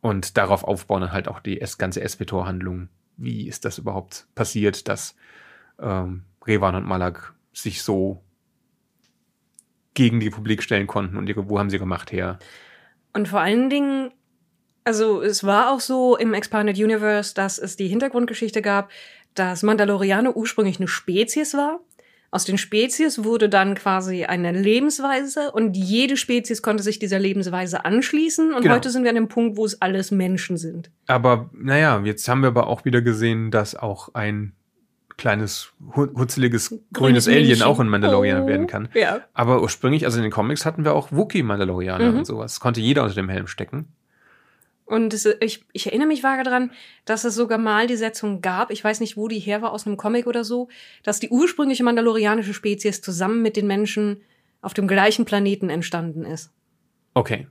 Und 0.00 0.38
darauf 0.38 0.64
aufbauen 0.64 1.02
dann 1.02 1.12
halt 1.12 1.28
auch 1.28 1.40
die 1.40 1.62
ganze 1.76 2.06
SWTOR-Handlung. 2.08 2.88
Wie 3.18 3.46
ist 3.46 3.64
das 3.64 3.78
überhaupt 3.78 4.26
passiert, 4.34 4.88
dass 4.88 5.16
ähm, 5.80 6.22
Revan 6.46 6.76
und 6.76 6.86
Malak 6.86 7.34
sich 7.52 7.82
so 7.82 8.22
gegen 9.94 10.20
die 10.20 10.26
Republik 10.28 10.62
stellen 10.62 10.86
konnten 10.86 11.16
und 11.16 11.28
ihre, 11.28 11.48
wo 11.48 11.58
haben 11.58 11.70
sie 11.70 11.78
gemacht 11.78 12.12
her? 12.12 12.38
Und 13.12 13.28
vor 13.28 13.40
allen 13.40 13.70
Dingen, 13.70 14.12
also 14.84 15.20
es 15.22 15.44
war 15.44 15.72
auch 15.72 15.80
so 15.80 16.16
im 16.16 16.32
Expanded 16.34 16.76
Universe, 16.78 17.34
dass 17.34 17.58
es 17.58 17.76
die 17.76 17.88
Hintergrundgeschichte 17.88 18.62
gab, 18.62 18.90
dass 19.34 19.62
Mandalorianer 19.62 20.36
ursprünglich 20.36 20.78
eine 20.78 20.88
Spezies 20.88 21.54
war. 21.54 21.80
Aus 22.32 22.44
den 22.44 22.58
Spezies 22.58 23.24
wurde 23.24 23.48
dann 23.48 23.74
quasi 23.74 24.24
eine 24.24 24.52
Lebensweise 24.52 25.50
und 25.50 25.76
jede 25.76 26.16
Spezies 26.16 26.62
konnte 26.62 26.84
sich 26.84 27.00
dieser 27.00 27.18
Lebensweise 27.18 27.84
anschließen. 27.84 28.54
Und 28.54 28.62
Genau. 28.62 28.76
heute 28.76 28.90
sind 28.90 29.02
wir 29.02 29.10
an 29.10 29.16
dem 29.16 29.26
Punkt, 29.26 29.56
wo 29.56 29.64
es 29.64 29.82
alles 29.82 30.12
Menschen 30.12 30.56
sind. 30.56 30.92
Aber 31.08 31.50
naja, 31.52 32.00
jetzt 32.04 32.28
haben 32.28 32.42
wir 32.42 32.48
aber 32.48 32.68
auch 32.68 32.84
wieder 32.84 33.02
gesehen, 33.02 33.50
dass 33.50 33.74
auch 33.74 34.14
ein 34.14 34.52
kleines, 35.20 35.72
hu- 35.94 36.08
hutzeliges, 36.18 36.74
grünes, 36.92 37.28
Alien 37.28 37.46
Männchen. 37.48 37.62
auch 37.62 37.78
ein 37.78 37.88
Mandalorianer 37.88 38.44
Oh. 38.44 38.48
werden 38.48 38.66
kann. 38.66 38.88
Ja. 38.94 39.20
Aber 39.34 39.62
ursprünglich, 39.62 40.04
also 40.06 40.16
in 40.18 40.22
den 40.24 40.32
Comics 40.32 40.66
hatten 40.66 40.84
wir 40.84 40.94
auch 40.94 41.12
Wookie-Mandalorianer 41.12 42.10
Mhm. 42.10 42.18
und 42.18 42.24
sowas. 42.24 42.54
Das 42.54 42.60
konnte 42.60 42.80
jeder 42.80 43.02
unter 43.04 43.14
dem 43.14 43.28
Helm 43.28 43.46
stecken. 43.46 43.86
Und 44.86 45.14
es, 45.14 45.24
ich, 45.40 45.64
ich 45.72 45.86
erinnere 45.86 46.08
mich 46.08 46.24
vage 46.24 46.42
daran, 46.42 46.72
dass 47.04 47.22
es 47.24 47.36
sogar 47.36 47.58
mal 47.58 47.86
die 47.86 47.94
Setzung 47.96 48.40
gab, 48.40 48.72
ich 48.72 48.82
weiß 48.82 48.98
nicht, 48.98 49.16
wo 49.16 49.28
die 49.28 49.38
her 49.38 49.62
war, 49.62 49.70
aus 49.72 49.86
einem 49.86 49.96
Comic 49.96 50.26
oder 50.26 50.42
so, 50.42 50.68
dass 51.04 51.20
die 51.20 51.28
ursprüngliche 51.28 51.84
mandalorianische 51.84 52.54
Spezies 52.54 53.00
zusammen 53.00 53.40
mit 53.42 53.56
den 53.56 53.68
Menschen 53.68 54.20
auf 54.62 54.74
dem 54.74 54.88
gleichen 54.88 55.24
Planeten 55.26 55.70
entstanden 55.70 56.24
ist. 56.24 56.50
Okay. 57.14 57.46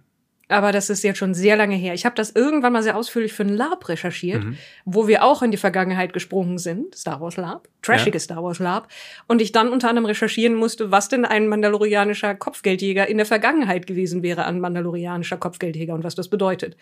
Aber 0.52 0.72
das 0.72 0.90
ist 0.90 1.04
jetzt 1.04 1.18
schon 1.20 1.36
sehr 1.36 1.56
lange 1.56 1.76
her. 1.76 1.94
Ich 1.94 2.06
habe 2.06 2.16
das 2.16 2.32
irgendwann 2.32 2.74
mal 2.74 2.82
sehr 2.82 2.98
ausführlich 2.98 3.34
für 3.34 3.44
ein 3.44 3.56
Lab 3.56 3.88
recherchiert, 3.88 4.44
Mhm. 4.44 4.58
wo 4.84 5.08
wir 5.08 5.24
auch 5.24 5.44
in 5.44 5.52
die 5.52 5.58
Vergangenheit 5.58 6.12
gesprungen 6.12 6.58
sind, 6.58 6.96
Star 6.96 7.22
Wars 7.22 7.38
Lab, 7.38 7.68
trashiges 7.84 8.24
Star 8.24 8.44
Wars 8.44 8.58
Lab, 8.58 8.88
und 9.28 9.42
ich 9.44 9.52
dann 9.52 9.70
unter 9.70 9.90
anderem 9.90 10.08
recherchieren 10.08 10.56
musste, 10.56 10.90
was 10.90 11.08
denn 11.08 11.24
ein 11.24 11.48
mandalorianischer 11.48 12.34
Kopfgeldjäger 12.34 13.08
in 13.08 13.18
der 13.18 13.28
Vergangenheit 13.28 13.86
gewesen 13.86 14.24
wäre 14.24 14.46
an 14.46 14.60
mandalorianischer 14.60 15.38
Kopfgeldjäger 15.38 15.94
und 15.94 16.04
was 16.04 16.16
das 16.16 16.30
bedeutet. 16.30 16.76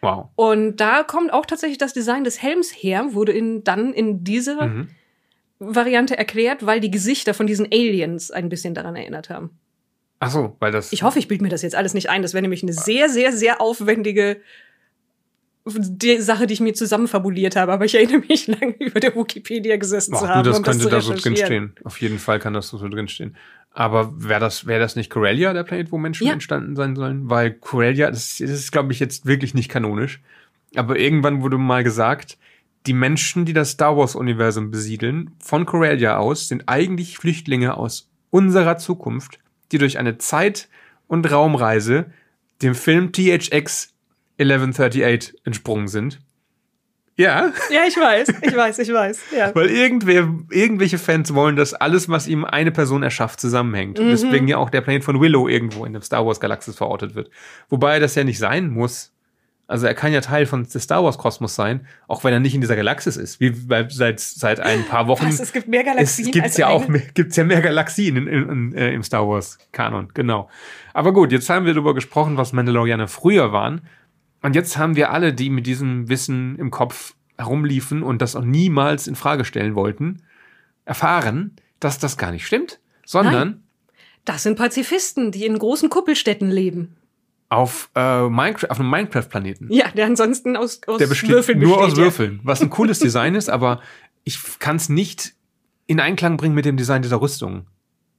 Wow. 0.00 0.30
Und 0.34 0.78
da 0.78 1.04
kommt 1.04 1.32
auch 1.32 1.46
tatsächlich 1.46 1.78
das 1.78 1.92
Design 1.92 2.24
des 2.24 2.42
Helms 2.42 2.72
her, 2.72 3.06
wurde 3.12 3.30
in, 3.30 3.62
dann 3.62 3.92
in 3.92 4.24
dieser 4.24 4.66
Mhm. 4.66 4.88
Variante 5.60 6.18
erklärt, 6.18 6.66
weil 6.66 6.80
die 6.80 6.90
Gesichter 6.90 7.34
von 7.34 7.46
diesen 7.46 7.66
Aliens 7.66 8.32
ein 8.32 8.48
bisschen 8.48 8.74
daran 8.74 8.96
erinnert 8.96 9.30
haben. 9.30 9.60
Ach 10.24 10.30
so, 10.30 10.56
weil 10.60 10.70
das. 10.70 10.92
Ich 10.92 11.02
hoffe, 11.02 11.18
ich 11.18 11.26
bilde 11.26 11.42
mir 11.42 11.50
das 11.50 11.62
jetzt 11.62 11.74
alles 11.74 11.94
nicht 11.94 12.08
ein. 12.08 12.22
Das 12.22 12.32
wäre 12.32 12.42
nämlich 12.42 12.62
eine 12.62 12.72
sehr, 12.72 13.08
sehr, 13.08 13.32
sehr 13.32 13.60
aufwendige 13.60 14.40
die 15.64 16.20
Sache, 16.20 16.46
die 16.46 16.54
ich 16.54 16.60
mir 16.60 16.74
zusammenfabuliert 16.74 17.56
habe. 17.56 17.72
Aber 17.72 17.84
ich 17.84 17.94
erinnere 17.96 18.18
mich 18.28 18.46
lange 18.46 18.74
über 18.78 19.00
der 19.00 19.16
Wikipedia 19.16 19.76
gesessen 19.76 20.14
zu 20.14 20.24
Ach, 20.24 20.28
haben, 20.28 20.44
du, 20.44 20.50
das 20.50 20.58
um 20.58 20.64
das 20.64 20.72
könnte 20.74 20.84
zu 20.84 20.90
da 20.90 21.00
so 21.00 21.14
drinstehen. 21.14 21.74
Auf 21.82 22.00
jeden 22.00 22.20
Fall 22.20 22.38
kann 22.38 22.52
das 22.54 22.68
so 22.68 22.88
drinstehen. 22.88 23.36
Aber 23.72 24.12
wäre 24.16 24.38
das, 24.38 24.66
wäre 24.66 24.78
das 24.78 24.94
nicht 24.94 25.10
Corellia, 25.10 25.52
der 25.52 25.64
Planet, 25.64 25.90
wo 25.90 25.98
Menschen 25.98 26.28
Ja. 26.28 26.34
entstanden 26.34 26.76
sein 26.76 26.94
sollen? 26.94 27.28
Weil 27.28 27.52
Corellia, 27.54 28.08
das, 28.08 28.38
das 28.38 28.50
ist, 28.50 28.70
glaube 28.70 28.92
ich, 28.92 29.00
jetzt 29.00 29.26
wirklich 29.26 29.54
nicht 29.54 29.68
kanonisch. 29.68 30.20
Aber 30.76 30.98
irgendwann 30.98 31.42
wurde 31.42 31.58
mal 31.58 31.82
gesagt, 31.82 32.38
die 32.86 32.92
Menschen, 32.92 33.44
die 33.44 33.52
das 33.52 33.70
Star 33.70 33.96
Wars-Universum 33.96 34.70
besiedeln, 34.70 35.32
von 35.40 35.66
Corellia 35.66 36.16
aus, 36.18 36.46
sind 36.46 36.68
eigentlich 36.68 37.18
Flüchtlinge 37.18 37.76
aus 37.76 38.08
unserer 38.30 38.78
Zukunft, 38.78 39.40
die 39.72 39.78
durch 39.78 39.98
eine 39.98 40.18
Zeit- 40.18 40.68
und 41.08 41.30
Raumreise 41.30 42.06
dem 42.62 42.74
Film 42.74 43.12
THX 43.12 43.92
1138 44.38 45.34
entsprungen 45.44 45.88
sind. 45.88 46.20
Ja, 47.16 47.52
Ja, 47.70 47.82
ich 47.86 47.96
weiß, 47.96 48.28
ich 48.42 48.56
weiß, 48.56 48.78
ich 48.78 48.92
weiß. 48.92 49.20
Ja. 49.36 49.54
weil 49.54 49.68
irgendwer, 49.68 50.32
irgendwelche 50.50 50.96
Fans 50.98 51.34
wollen, 51.34 51.56
dass 51.56 51.74
alles, 51.74 52.08
was 52.08 52.26
ihm 52.26 52.44
eine 52.44 52.70
Person 52.72 53.02
erschafft, 53.02 53.38
zusammenhängt. 53.40 53.98
Und 53.98 54.08
Deswegen 54.08 54.48
ja 54.48 54.56
auch 54.56 54.70
der 54.70 54.80
Planet 54.80 55.04
von 55.04 55.20
Willow 55.20 55.46
irgendwo 55.46 55.84
in 55.84 55.92
der 55.92 56.02
Star 56.02 56.26
Wars 56.26 56.40
Galaxis 56.40 56.74
verortet 56.76 57.14
wird. 57.14 57.30
Wobei 57.68 57.98
das 57.98 58.14
ja 58.14 58.24
nicht 58.24 58.38
sein 58.38 58.70
muss. 58.70 59.11
Also 59.72 59.86
er 59.86 59.94
kann 59.94 60.12
ja 60.12 60.20
Teil 60.20 60.44
von 60.44 60.64
des 60.64 60.82
Star 60.82 61.02
Wars 61.02 61.16
Kosmos 61.16 61.54
sein, 61.54 61.86
auch 62.06 62.24
wenn 62.24 62.32
er 62.34 62.40
nicht 62.40 62.54
in 62.54 62.60
dieser 62.60 62.76
Galaxis 62.76 63.16
ist. 63.16 63.40
Wie 63.40 63.50
bei, 63.50 63.88
seit, 63.88 64.20
seit 64.20 64.60
ein 64.60 64.84
paar 64.84 65.08
Wochen. 65.08 65.26
Was, 65.26 65.40
es 65.40 65.50
gibt 65.50 65.66
mehr 65.66 65.82
Galaxien 65.82 66.26
Es 66.26 66.32
gibt 66.32 66.58
ja 66.58 66.68
auch 66.68 66.88
mehr, 66.88 67.00
gibt's 67.14 67.36
ja 67.36 67.44
mehr 67.44 67.62
Galaxien 67.62 68.16
in, 68.18 68.26
in, 68.26 68.48
in, 68.50 68.74
äh, 68.74 68.92
im 68.92 69.02
Star 69.02 69.26
Wars 69.26 69.56
Kanon, 69.72 70.10
genau. 70.12 70.50
Aber 70.92 71.14
gut, 71.14 71.32
jetzt 71.32 71.48
haben 71.48 71.64
wir 71.64 71.72
darüber 71.72 71.94
gesprochen, 71.94 72.36
was 72.36 72.52
Mandalorianer 72.52 73.08
früher 73.08 73.54
waren. 73.54 73.80
Und 74.42 74.54
jetzt 74.54 74.76
haben 74.76 74.94
wir 74.94 75.10
alle, 75.10 75.32
die 75.32 75.48
mit 75.48 75.66
diesem 75.66 76.10
Wissen 76.10 76.58
im 76.58 76.70
Kopf 76.70 77.14
herumliefen 77.38 78.02
und 78.02 78.20
das 78.20 78.36
auch 78.36 78.44
niemals 78.44 79.06
in 79.06 79.14
Frage 79.14 79.46
stellen 79.46 79.74
wollten, 79.74 80.20
erfahren, 80.84 81.56
dass 81.80 81.98
das 81.98 82.18
gar 82.18 82.30
nicht 82.30 82.46
stimmt, 82.46 82.78
sondern 83.06 83.62
Das 84.26 84.42
sind 84.42 84.58
Pazifisten, 84.58 85.32
die 85.32 85.46
in 85.46 85.58
großen 85.58 85.88
Kuppelstädten 85.88 86.50
leben. 86.50 86.96
Auf, 87.52 87.90
äh, 87.94 88.28
Minecraft, 88.28 88.70
auf 88.70 88.80
einem 88.80 88.90
Minecraft-Planeten. 88.90 89.68
Ja, 89.72 89.88
der 89.90 90.06
ansonsten 90.06 90.56
aus, 90.56 90.80
aus 90.86 90.98
Der 90.98 91.06
besteht 91.06 91.30
Würfeln 91.30 91.58
nur 91.58 91.76
besteht. 91.76 91.92
aus 91.92 91.98
ja. 91.98 92.04
Würfeln, 92.04 92.40
was 92.42 92.62
ein 92.62 92.70
cooles 92.70 92.98
Design 92.98 93.34
ist, 93.34 93.50
aber 93.50 93.80
ich 94.24 94.38
kann 94.58 94.76
es 94.76 94.88
nicht 94.88 95.34
in 95.86 96.00
Einklang 96.00 96.36
bringen 96.36 96.54
mit 96.54 96.64
dem 96.64 96.76
Design 96.76 97.02
dieser 97.02 97.20
Rüstung. 97.20 97.66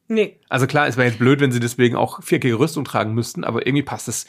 Nee. 0.07 0.39
Also 0.49 0.67
klar, 0.67 0.87
es 0.87 0.97
wäre 0.97 1.07
jetzt 1.07 1.17
blöd, 1.17 1.39
wenn 1.39 1.51
sie 1.51 1.59
deswegen 1.59 1.95
auch 1.95 2.21
viereckige 2.21 2.59
Rüstung 2.59 2.83
tragen 2.85 3.13
müssten, 3.13 3.43
aber 3.43 3.65
irgendwie 3.65 3.83
passt 3.83 4.07
es 4.07 4.27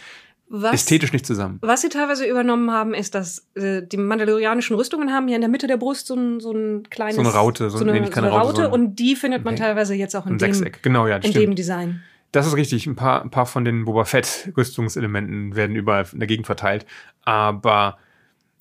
Was, 0.48 0.72
ästhetisch 0.72 1.12
nicht 1.12 1.26
zusammen. 1.26 1.58
was 1.60 1.82
sie 1.82 1.88
teilweise 1.90 2.24
übernommen 2.26 2.70
haben, 2.70 2.94
ist, 2.94 3.14
dass 3.14 3.46
äh, 3.56 3.82
die 3.82 3.96
mandalorianischen 3.98 4.76
Rüstungen 4.76 5.12
haben 5.12 5.28
ja 5.28 5.34
in 5.34 5.40
der 5.42 5.50
Mitte 5.50 5.66
der 5.66 5.76
Brust 5.76 6.06
so 6.06 6.14
ein, 6.14 6.40
so 6.40 6.52
ein 6.52 6.84
kleines... 6.88 7.16
So 7.16 7.20
eine 7.20 7.30
Raute, 7.30 7.68
so- 7.70 7.78
so 7.78 7.84
eine, 7.84 7.92
nee, 7.92 8.00
nicht 8.00 8.08
so 8.10 8.14
keine 8.14 8.28
eine 8.28 8.36
Raute, 8.36 8.46
Raute. 8.48 8.62
so 8.62 8.68
ein- 8.68 8.72
und 8.72 8.96
die 8.96 9.16
findet 9.16 9.44
man 9.44 9.54
Okay. 9.54 9.64
teilweise 9.64 9.94
jetzt 9.94 10.14
auch 10.14 10.26
in 10.26 10.38
dem, 10.38 10.54
Sechseck, 10.54 10.82
genau, 10.82 11.06
ja, 11.06 11.16
in 11.16 11.22
stimmt. 11.24 11.36
dem 11.36 11.54
Design. 11.56 12.02
Das 12.34 12.48
ist 12.48 12.56
richtig. 12.56 12.86
Ein 12.86 12.96
paar, 12.96 13.22
ein 13.22 13.30
paar 13.30 13.46
von 13.46 13.64
den 13.64 13.84
Boba 13.84 14.04
Fett-Rüstungselementen 14.04 15.54
werden 15.54 15.76
überall 15.76 16.04
in 16.12 16.18
der 16.18 16.26
Gegend 16.26 16.46
verteilt. 16.46 16.84
Aber, 17.22 17.96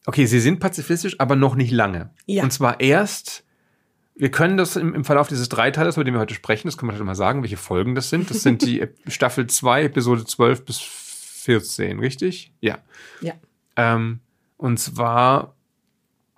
okay, 0.05 0.27
sie 0.27 0.39
sind 0.39 0.59
pazifistisch, 0.59 1.19
aber 1.19 1.35
noch 1.35 1.55
nicht 1.55 1.71
lange. 1.71 2.11
Ja. 2.27 2.43
Und 2.43 2.53
zwar 2.53 2.79
erst, 2.79 3.43
wir 4.15 4.29
können 4.29 4.57
das 4.57 4.75
im, 4.75 4.93
im 4.93 5.03
Verlauf 5.03 5.27
dieses 5.27 5.49
Dreiteilers, 5.49 5.97
über 5.97 6.03
den 6.03 6.13
wir 6.13 6.21
heute 6.21 6.35
sprechen, 6.35 6.67
das 6.67 6.77
können 6.77 6.91
wir 6.91 6.93
heute 6.93 7.03
mal 7.03 7.15
sagen, 7.15 7.41
welche 7.41 7.57
Folgen 7.57 7.95
das 7.95 8.11
sind. 8.11 8.29
Das 8.29 8.43
sind 8.43 8.61
die 8.61 8.85
Staffel 9.07 9.47
2, 9.47 9.85
Episode 9.85 10.23
12 10.23 10.65
bis 10.65 10.79
14, 10.79 11.97
richtig? 11.97 12.53
Ja. 12.61 12.77
Ja. 13.21 13.33
Ähm, 13.75 14.19
und 14.57 14.79
zwar 14.79 15.55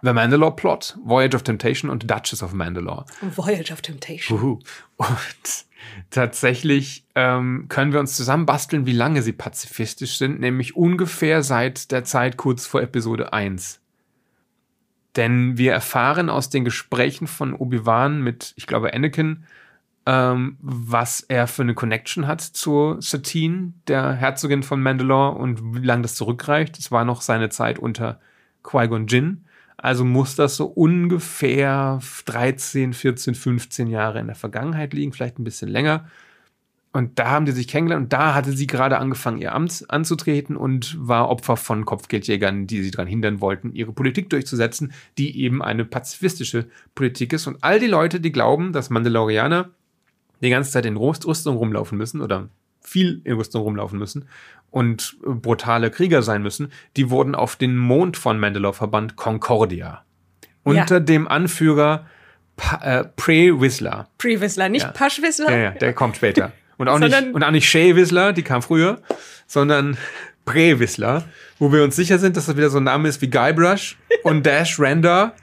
The 0.01 0.13
Mandalore 0.13 0.55
Plot, 0.55 0.97
Voyage 1.03 1.35
of 1.35 1.43
Temptation 1.43 1.89
und 1.89 2.09
Duchess 2.09 2.43
of 2.43 2.53
Mandalore. 2.53 3.05
Voyage 3.21 3.71
of 3.71 3.81
Temptation. 3.81 4.37
Uhu. 4.37 4.59
Und 4.97 5.65
tatsächlich 6.09 7.05
ähm, 7.15 7.67
können 7.69 7.93
wir 7.93 7.99
uns 7.99 8.15
zusammenbasteln, 8.15 8.85
wie 8.85 8.93
lange 8.93 9.21
sie 9.21 9.31
pazifistisch 9.33 10.17
sind, 10.17 10.39
nämlich 10.39 10.75
ungefähr 10.75 11.43
seit 11.43 11.91
der 11.91 12.03
Zeit 12.03 12.37
kurz 12.37 12.65
vor 12.65 12.81
Episode 12.81 13.33
1. 13.33 13.79
Denn 15.15 15.57
wir 15.57 15.71
erfahren 15.71 16.29
aus 16.29 16.49
den 16.49 16.65
Gesprächen 16.65 17.27
von 17.27 17.53
Obi-Wan 17.53 18.21
mit, 18.21 18.53
ich 18.57 18.67
glaube, 18.67 18.93
Anakin, 18.93 19.45
ähm, 20.05 20.57
was 20.61 21.21
er 21.21 21.47
für 21.47 21.61
eine 21.61 21.73
Connection 21.73 22.27
hat 22.27 22.41
zur 22.41 23.01
Satine, 23.01 23.73
der 23.87 24.11
Herzogin 24.13 24.61
von 24.61 24.81
Mandalore, 24.81 25.37
und 25.37 25.75
wie 25.75 25.85
lange 25.85 26.03
das 26.03 26.15
zurückreicht. 26.15 26.77
Es 26.77 26.91
war 26.91 27.05
noch 27.05 27.21
seine 27.21 27.49
Zeit 27.49 27.79
unter 27.79 28.19
Qui-Gon 28.63 29.07
Jinn. 29.07 29.44
Also 29.77 30.05
muss 30.05 30.35
das 30.35 30.55
so 30.55 30.65
ungefähr 30.65 31.99
13, 32.25 32.93
14, 32.93 33.35
15 33.35 33.87
Jahre 33.87 34.19
in 34.19 34.27
der 34.27 34.35
Vergangenheit 34.35 34.93
liegen, 34.93 35.11
vielleicht 35.13 35.39
ein 35.39 35.43
bisschen 35.43 35.69
länger. 35.69 36.07
Und 36.93 37.19
da 37.19 37.31
haben 37.31 37.45
die 37.45 37.51
sich 37.51 37.67
kennengelernt 37.67 38.05
und 38.05 38.13
da 38.13 38.33
hatte 38.33 38.53
sie 38.53 38.67
gerade 38.67 38.97
angefangen, 38.99 39.37
ihr 39.39 39.53
Amt 39.53 39.83
anzutreten 39.89 40.55
und 40.55 40.95
war 40.97 41.27
Opfer 41.27 41.57
von 41.57 41.83
Kopfgeldjägern, 41.83 42.67
die 42.67 42.81
sie 42.83 42.91
daran 42.91 43.07
hindern 43.07 43.41
wollten, 43.41 43.73
ihre 43.73 43.91
Politik 43.91 44.29
durchzusetzen, 44.29 44.93
die 45.17 45.41
eben 45.41 45.61
eine 45.61 45.83
pazifistische 45.83 46.67
Politik 46.95 47.33
ist. 47.33 47.47
Und 47.47 47.57
all 47.65 47.81
die 47.81 47.87
Leute, 47.87 48.21
die 48.21 48.31
glauben, 48.31 48.71
dass 48.71 48.89
Mandalorianer 48.89 49.71
die 50.41 50.49
ganze 50.49 50.71
Zeit 50.71 50.85
in 50.85 50.95
Rüst- 50.95 51.27
Rüstung 51.27 51.57
rumlaufen 51.57 51.97
müssen 51.97 52.21
oder 52.21 52.47
viel 52.85 53.21
in 53.23 53.35
Rüstung 53.35 53.61
rumlaufen 53.63 53.99
müssen 53.99 54.27
und 54.71 55.17
äh, 55.25 55.29
brutale 55.29 55.91
Krieger 55.91 56.21
sein 56.21 56.41
müssen, 56.41 56.71
die 56.97 57.09
wurden 57.09 57.35
auf 57.35 57.55
den 57.55 57.75
Mond 57.77 58.17
von 58.17 58.39
Mandalore 58.39 58.73
verbannt, 58.73 59.15
Concordia. 59.15 60.03
Unter 60.63 60.99
dem 60.99 61.27
Anführer 61.27 62.07
pa 62.55 62.77
äh, 62.83 63.03
Pre 63.15 63.61
Whistler. 63.61 64.07
Pre-Whistler, 64.17 64.69
nicht 64.69 64.83
Ja. 64.83 64.91
Pasch-Whistler. 64.91 65.51
Ja, 65.51 65.57
ja, 65.57 65.71
der 65.71 65.93
kommt 65.93 66.17
später. 66.17 66.51
Und 66.77 66.89
auch 66.89 66.99
nicht, 66.99 67.15
und 67.33 67.43
auch 67.43 67.51
nicht 67.51 67.69
Shay 67.69 67.95
Whistler, 67.95 68.33
die 68.33 68.43
kam 68.43 68.61
früher, 68.61 69.01
sondern 69.47 69.97
Pre 70.43 70.79
Whistler, 70.79 71.23
wo 71.59 71.71
wir 71.71 71.83
uns 71.83 71.95
sicher 71.95 72.19
sind, 72.19 72.35
dass 72.35 72.47
das 72.47 72.57
wieder 72.57 72.69
so 72.69 72.77
ein 72.77 72.83
Name 72.83 73.07
ist 73.07 73.21
wie 73.21 73.29
Guybrush 73.29 73.97
und 74.23 74.45
Dash 74.45 74.79
Render. 74.79 75.33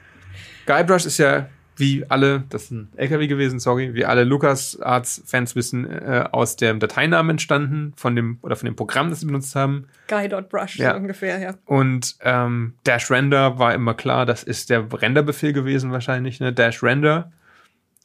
Guybrush 0.65 1.05
ist 1.05 1.17
ja 1.17 1.47
wie 1.75 2.05
alle, 2.09 2.43
das 2.49 2.63
ist 2.65 2.71
ein 2.71 2.89
LKW 2.95 3.27
gewesen, 3.27 3.59
sorry, 3.59 3.93
wie 3.93 4.05
alle 4.05 4.23
LucasArts-Fans 4.23 5.55
wissen, 5.55 5.89
äh, 5.89 6.25
aus 6.31 6.55
dem 6.55 6.79
Dateinamen 6.79 7.31
entstanden, 7.31 7.93
von 7.95 8.15
dem, 8.15 8.37
oder 8.41 8.55
von 8.55 8.65
dem 8.65 8.75
Programm, 8.75 9.09
das 9.09 9.21
sie 9.21 9.25
benutzt 9.25 9.55
haben. 9.55 9.87
Guy.brush, 10.07 10.77
Ja. 10.77 10.91
so 10.91 10.97
ungefähr, 10.97 11.39
ja. 11.39 11.55
Und 11.65 12.15
ähm, 12.21 12.73
Dash 12.83 13.09
Render 13.09 13.57
war 13.59 13.73
immer 13.73 13.93
klar, 13.93 14.25
das 14.25 14.43
ist 14.43 14.69
der 14.69 14.85
Renderbefehl 14.93 15.53
gewesen 15.53 15.91
wahrscheinlich, 15.91 16.39
ne? 16.39 16.53
Dash 16.53 16.83
Render. 16.83 17.31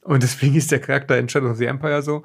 Und 0.03 0.23
deswegen 0.23 0.55
ist 0.55 0.73
der 0.73 0.81
Charakter 0.81 1.19
in 1.19 1.29
Shadow 1.29 1.51
of 1.51 1.59
the 1.59 1.67
Empire 1.67 2.01
so. 2.03 2.25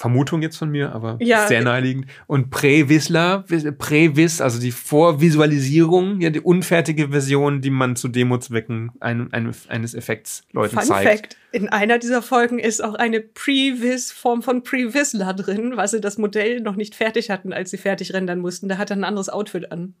Vermutung 0.00 0.40
jetzt 0.40 0.56
von 0.56 0.70
mir, 0.70 0.92
aber 0.94 1.18
Ja. 1.20 1.46
sehr 1.46 1.62
naheliegend. 1.62 2.06
Und 2.26 2.48
Prä-Whistler, 2.48 3.44
Prä-Wiss, 3.76 4.40
also 4.40 4.58
die 4.58 4.70
Vorvisualisierung, 4.70 6.22
ja, 6.22 6.30
die 6.30 6.40
unfertige 6.40 7.10
Version, 7.10 7.60
die 7.60 7.68
man 7.68 7.96
zu 7.96 8.08
Demozwecken 8.08 8.92
ein, 9.00 9.30
ein, 9.34 9.52
eines 9.68 9.92
Effekts 9.94 10.44
Leuten 10.52 10.76
Fun 10.76 10.84
zeigt. 10.84 11.34
Fact: 11.34 11.36
In 11.52 11.68
einer 11.68 11.98
dieser 11.98 12.22
Folgen 12.22 12.58
ist 12.58 12.82
auch 12.82 12.94
eine 12.94 13.20
Pre-Vis-Form 13.20 14.40
von 14.40 14.62
Pre-Whistler 14.62 15.34
drin, 15.34 15.76
weil 15.76 15.88
sie 15.88 16.00
das 16.00 16.16
Modell 16.16 16.60
noch 16.62 16.76
nicht 16.76 16.94
fertig 16.94 17.28
hatten, 17.28 17.52
als 17.52 17.70
sie 17.70 17.76
fertig 17.76 18.14
rendern 18.14 18.38
mussten. 18.38 18.70
Da 18.70 18.78
hat 18.78 18.88
er 18.90 18.96
ein 18.96 19.04
anderes 19.04 19.28
Outfit 19.28 19.70
an. 19.70 19.92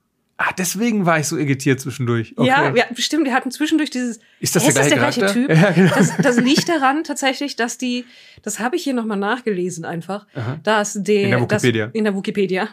Ah, 0.42 0.54
deswegen 0.56 1.04
war 1.04 1.18
ich 1.20 1.26
so 1.28 1.36
irritiert 1.36 1.80
zwischendurch. 1.80 2.32
Okay. 2.34 2.48
Ja, 2.48 2.74
ja, 2.74 2.84
bestimmt. 2.94 3.26
Wir 3.26 3.34
hatten 3.34 3.50
zwischendurch 3.50 3.90
dieses. 3.90 4.20
Ist 4.40 4.56
das 4.56 4.66
Hä, 4.66 4.72
der 4.88 4.96
gleiche 4.96 5.26
Typ? 5.26 5.50
Ja, 5.50 5.70
genau. 5.70 5.94
das, 5.94 6.16
das 6.16 6.40
liegt 6.40 6.66
daran 6.66 7.04
tatsächlich, 7.04 7.56
dass 7.56 7.76
die, 7.76 8.06
das 8.42 8.58
habe 8.58 8.74
ich 8.76 8.82
hier 8.82 8.94
nochmal 8.94 9.18
nachgelesen 9.18 9.84
einfach, 9.84 10.26
dass 10.62 10.94
der, 10.94 11.24
In 11.24 11.30
der 11.32 11.40
Wikipedia. 11.42 11.86
Das, 11.88 11.94
in 11.94 12.04
der 12.04 12.16
Wikipedia, 12.16 12.68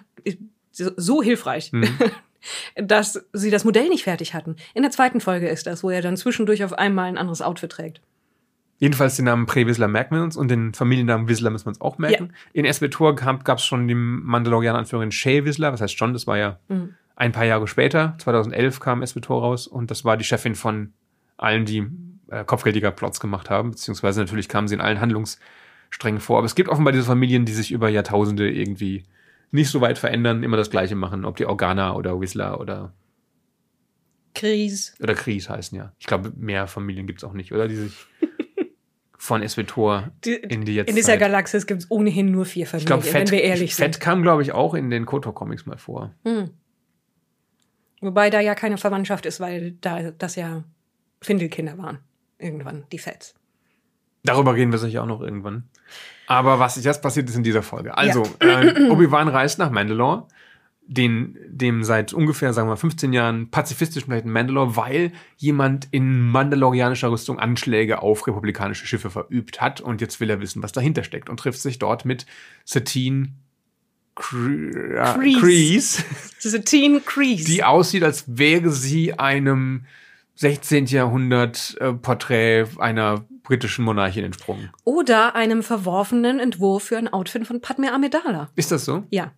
so, 0.71 1.21
hilfreich, 1.21 1.74
Mhm. 1.74 1.89
dass 2.81 3.25
sie 3.33 3.50
das 3.50 3.65
Modell 3.65 3.89
nicht 3.89 4.03
fertig 4.05 4.33
hatten. 4.33 4.55
In 4.74 4.83
der 4.83 4.91
zweiten 4.91 5.19
Folge 5.19 5.50
ist 5.50 5.67
das, 5.67 5.83
wo 5.83 5.89
er 5.89 6.01
dann 6.01 6.15
zwischendurch 6.15 6.63
auf 6.63 6.71
einmal 6.71 7.09
ein 7.09 7.17
anderes 7.17 7.41
Outfit 7.41 7.71
trägt. 7.71 8.00
Jedenfalls 8.79 9.17
den 9.17 9.25
Namen 9.25 9.45
Pre-Whistler 9.45 9.89
merken 9.89 10.15
wir 10.15 10.24
uns 10.24 10.38
und 10.38 10.50
den 10.50 10.74
Familiennamen 10.74 11.27
Whistler 11.27 11.50
müssen 11.50 11.65
wir 11.65 11.69
uns 11.71 11.81
auch 11.81 11.97
merken. 11.97 12.31
In 12.53 12.63
SBTOR 12.71 13.15
gab 13.15 13.57
es 13.57 13.65
schon 13.65 13.89
den 13.89 13.97
Mandalorian-Anführerin 14.24 15.12
Shay 15.12 15.43
Whistler, 15.43 15.74
was 15.74 15.81
heißt 15.81 15.97
schon, 15.97 16.13
das 16.13 16.27
war 16.27 16.38
ja 16.38 16.59
Mhm. 16.69 16.93
Ein 17.17 17.31
paar 17.31 17.45
Jahre 17.45 17.67
später, 17.67 18.15
2011 18.19 18.79
kam 18.79 19.01
SBTOR 19.01 19.41
raus 19.41 19.67
und 19.67 19.89
das 19.89 20.05
war 20.05 20.17
die 20.17 20.24
Chefin 20.24 20.53
von 20.53 20.93
allen, 21.36 21.65
die 21.65 21.88
äh, 22.29 22.45
Kopfgeldjäger-Plots 22.45 23.19
gemacht 23.19 23.50
haben, 23.50 23.71
beziehungsweise 23.71 24.21
natürlich 24.21 24.47
kamen 24.47 24.67
sie 24.67 24.75
in 24.75 24.81
allen 24.81 25.01
Handlungssträngen 25.01 26.21
vor. 26.21 26.38
Aber 26.38 26.45
es 26.45 26.53
gibt 26.53 26.69
offenbar 26.69 26.93
diese 26.93 27.05
Familien, 27.05 27.45
die 27.45 27.53
sich 27.53 27.71
über 27.71 27.89
Jahrtausende 27.89 28.50
irgendwie 28.50 29.03
nicht 29.50 29.69
so 29.71 29.81
weit 29.81 29.97
verändern, 29.97 30.43
immer 30.43 30.57
das 30.57 30.69
Gleiche 30.69 30.95
machen, 30.95 31.25
ob 31.25 31.38
die 31.38 31.47
Organa 31.47 31.95
oder 31.95 32.19
Whistler 32.21 32.59
oder, 32.59 32.93
Kries. 34.36 34.93
oder 35.01 35.15
Kries 35.15 35.50
heißen, 35.50 35.75
ja. 35.75 35.93
Ich 35.97 36.05
glaube, 36.05 36.31
mehr 36.38 36.67
Familien 36.67 37.07
gibt 37.07 37.24
es 37.24 37.24
auch 37.24 37.33
nicht, 37.33 37.51
oder? 37.51 37.67
Die 37.67 37.77
sich 37.77 38.05
von 39.17 39.41
Die, 39.41 40.33
in 40.33 40.65
die 40.65 40.75
jetzt 40.75 40.89
in 40.89 40.95
dieser 40.95 41.17
Galaxis 41.17 41.65
gibt 41.65 41.81
es 41.81 41.89
ohnehin 41.89 42.29
nur 42.29 42.45
vier 42.45 42.63
Ich 42.63 42.69
Familien, 42.69 42.86
glaube, 42.86 43.03
Fett, 43.03 43.31
wenn 43.31 43.31
wir 43.31 43.41
ehrlich 43.41 43.74
Fett 43.74 43.95
sind. 43.95 44.03
kam, 44.03 44.21
glaube 44.21 44.43
ich, 44.43 44.51
auch 44.51 44.75
in 44.75 44.91
den 44.91 45.07
Kotor-Comics 45.07 45.65
mal 45.65 45.77
vor. 45.79 46.13
Hm. 46.24 46.51
Wobei 48.01 48.30
da 48.30 48.39
ja 48.39 48.56
keine 48.56 48.77
Verwandtschaft 48.77 49.25
ist, 49.25 49.39
weil 49.39 49.72
da 49.82 50.12
das 50.12 50.36
ja 50.36 50.63
Findelkinder 51.22 51.77
waren. 51.77 52.00
Irgendwann, 52.38 52.86
die 52.92 53.00
Fets. 53.00 53.34
Darüber 54.24 54.54
reden 54.54 54.72
wir 54.72 54.80
sicher 54.80 55.04
auch 55.04 55.08
noch 55.08 55.22
irgendwann. 55.22 55.63
Aber 56.27 56.60
was 56.60 56.82
jetzt 56.84 57.01
passiert 57.01 57.30
ist 57.30 57.36
in 57.36 57.44
dieser 57.44 57.63
Folge. 57.63 57.98
Also, 57.98 58.24
äh, 58.39 58.89
Obi-Wan 58.89 59.30
reist 59.30 59.58
nach 59.58 59.72
Mandalore, 59.72 60.27
den, 60.86 61.38
dem 61.48 61.84
seit 61.84 62.13
ungefähr, 62.13 62.54
sagen 62.54 62.68
wir 62.68 62.74
mal, 62.74 62.77
15 62.77 63.13
Jahren 63.13 63.50
pazifistischen 63.50 64.08
Planeten 64.08 64.30
Mandalore, 64.30 64.75
weil 64.75 65.12
jemand 65.38 65.88
in 65.92 66.30
mandalorianischer 66.30 67.10
Rüstung 67.10 67.39
Anschläge 67.39 68.01
auf 68.01 68.27
republikanische 68.27 68.86
Schiffe 68.86 69.10
verübt 69.10 69.62
hat. 69.62 69.82
Und 69.82 70.01
jetzt 70.01 70.20
will 70.20 70.30
er 70.30 70.42
wissen, 70.42 70.62
was 70.62 70.74
dahinter 70.74 71.04
steckt 71.04 71.30
und 71.30 71.39
trifft 71.39 71.60
sich 71.60 71.80
dort 71.80 72.06
mit 72.06 72.25
Satine 72.66 73.30
Cre 74.17 75.25
äh. 75.25 75.33
Kreese, 75.39 76.03
Diese 76.43 76.63
Teen 76.63 77.03
Crease. 77.05 77.45
die 77.45 77.63
aussieht, 77.63 78.03
als 78.03 78.24
wäre 78.27 78.71
sie 78.71 79.13
einem 79.17 79.86
16. 80.36 80.86
Jahrhundert 80.88 81.77
äh, 81.79 81.93
Porträt 81.93 82.65
einer 82.79 83.25
britischen 83.43 83.86
Monarchin 83.86 84.24
entsprungen. 84.25 84.69
Oder 84.83 85.36
einem 85.36 85.63
verworfenen 85.63 86.39
Entwurf 86.39 86.83
für 86.83 86.97
ein 86.97 87.07
Outfit 87.07 87.47
von 87.47 87.62
Padme 87.62 87.91
Amidala. 87.93 88.50
Ist 88.55 88.71
das 88.71 88.86
so? 88.86 89.03
Ja. 89.09 89.31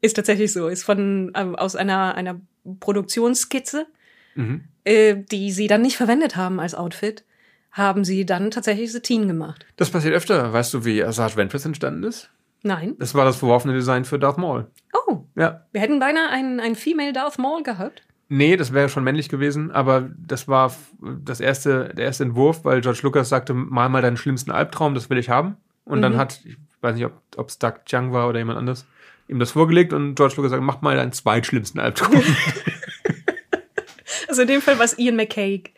Ist 0.00 0.14
tatsächlich 0.14 0.52
so. 0.52 0.68
Ist 0.68 0.84
von 0.84 1.32
ähm, 1.34 1.54
aus 1.56 1.76
einer, 1.76 2.14
einer 2.14 2.40
Produktionsskizze, 2.80 3.86
Mhm. 4.34 4.64
äh, 4.84 5.16
die 5.30 5.52
sie 5.52 5.66
dann 5.66 5.82
nicht 5.82 5.96
verwendet 5.98 6.36
haben 6.36 6.58
als 6.58 6.74
Outfit, 6.74 7.22
haben 7.70 8.04
sie 8.04 8.24
dann 8.24 8.50
tatsächlich 8.50 8.90
Satine 8.92 9.26
gemacht. 9.26 9.66
Das 9.76 9.90
passiert 9.90 10.14
öfter. 10.14 10.52
Weißt 10.52 10.72
du, 10.72 10.84
wie 10.86 11.04
Asajj 11.04 11.36
Ventress 11.36 11.64
entstanden 11.66 12.04
ist? 12.04 12.30
Nein. 12.62 12.94
Das 12.98 13.14
war 13.14 13.24
das 13.24 13.36
verworfene 13.36 13.74
Design 13.74 14.04
für 14.04 14.18
Darth 14.18 14.38
Maul. 14.38 14.66
Oh, 15.08 15.24
Ja. 15.36 15.66
wir 15.72 15.80
hätten 15.80 15.98
beinahe 15.98 16.28
einen, 16.30 16.60
einen 16.60 16.76
Female 16.76 17.12
Darth 17.12 17.38
Maul 17.38 17.62
gehabt. 17.62 18.02
Nee, 18.28 18.56
das 18.56 18.72
wäre 18.72 18.88
schon 18.88 19.04
männlich 19.04 19.28
gewesen, 19.28 19.70
aber 19.72 20.08
das 20.16 20.48
war 20.48 20.72
das 21.00 21.40
erste, 21.40 21.90
der 21.94 22.06
erste 22.06 22.24
Entwurf, 22.24 22.64
weil 22.64 22.80
George 22.80 23.00
Lucas 23.02 23.28
sagte, 23.28 23.52
mal 23.52 23.88
mal 23.88 24.00
deinen 24.00 24.16
schlimmsten 24.16 24.50
Albtraum, 24.50 24.94
das 24.94 25.10
will 25.10 25.18
ich 25.18 25.28
haben. 25.28 25.56
Und 25.84 26.00
dann 26.02 26.12
Mhm. 26.14 26.18
hat, 26.18 26.40
ich 26.44 26.56
weiß 26.80 26.94
nicht, 26.96 27.06
ob 27.36 27.48
es 27.48 27.58
Doug 27.58 27.74
Chiang 27.84 28.12
war 28.12 28.28
oder 28.28 28.38
jemand 28.38 28.58
anders, 28.58 28.86
ihm 29.28 29.38
das 29.38 29.50
vorgelegt 29.50 29.92
und 29.92 30.14
George 30.14 30.34
Lucas 30.36 30.50
sagt, 30.52 30.62
mach 30.62 30.80
mal 30.80 30.96
deinen 30.96 31.12
zweitschlimmsten 31.12 31.80
Albtraum. 31.80 32.22
Also 34.28 34.42
in 34.42 34.48
dem 34.48 34.60
Fall 34.62 34.78
war 34.78 34.84
es 34.84 34.98
Ian 34.98 35.16
McCaig. 35.16 35.72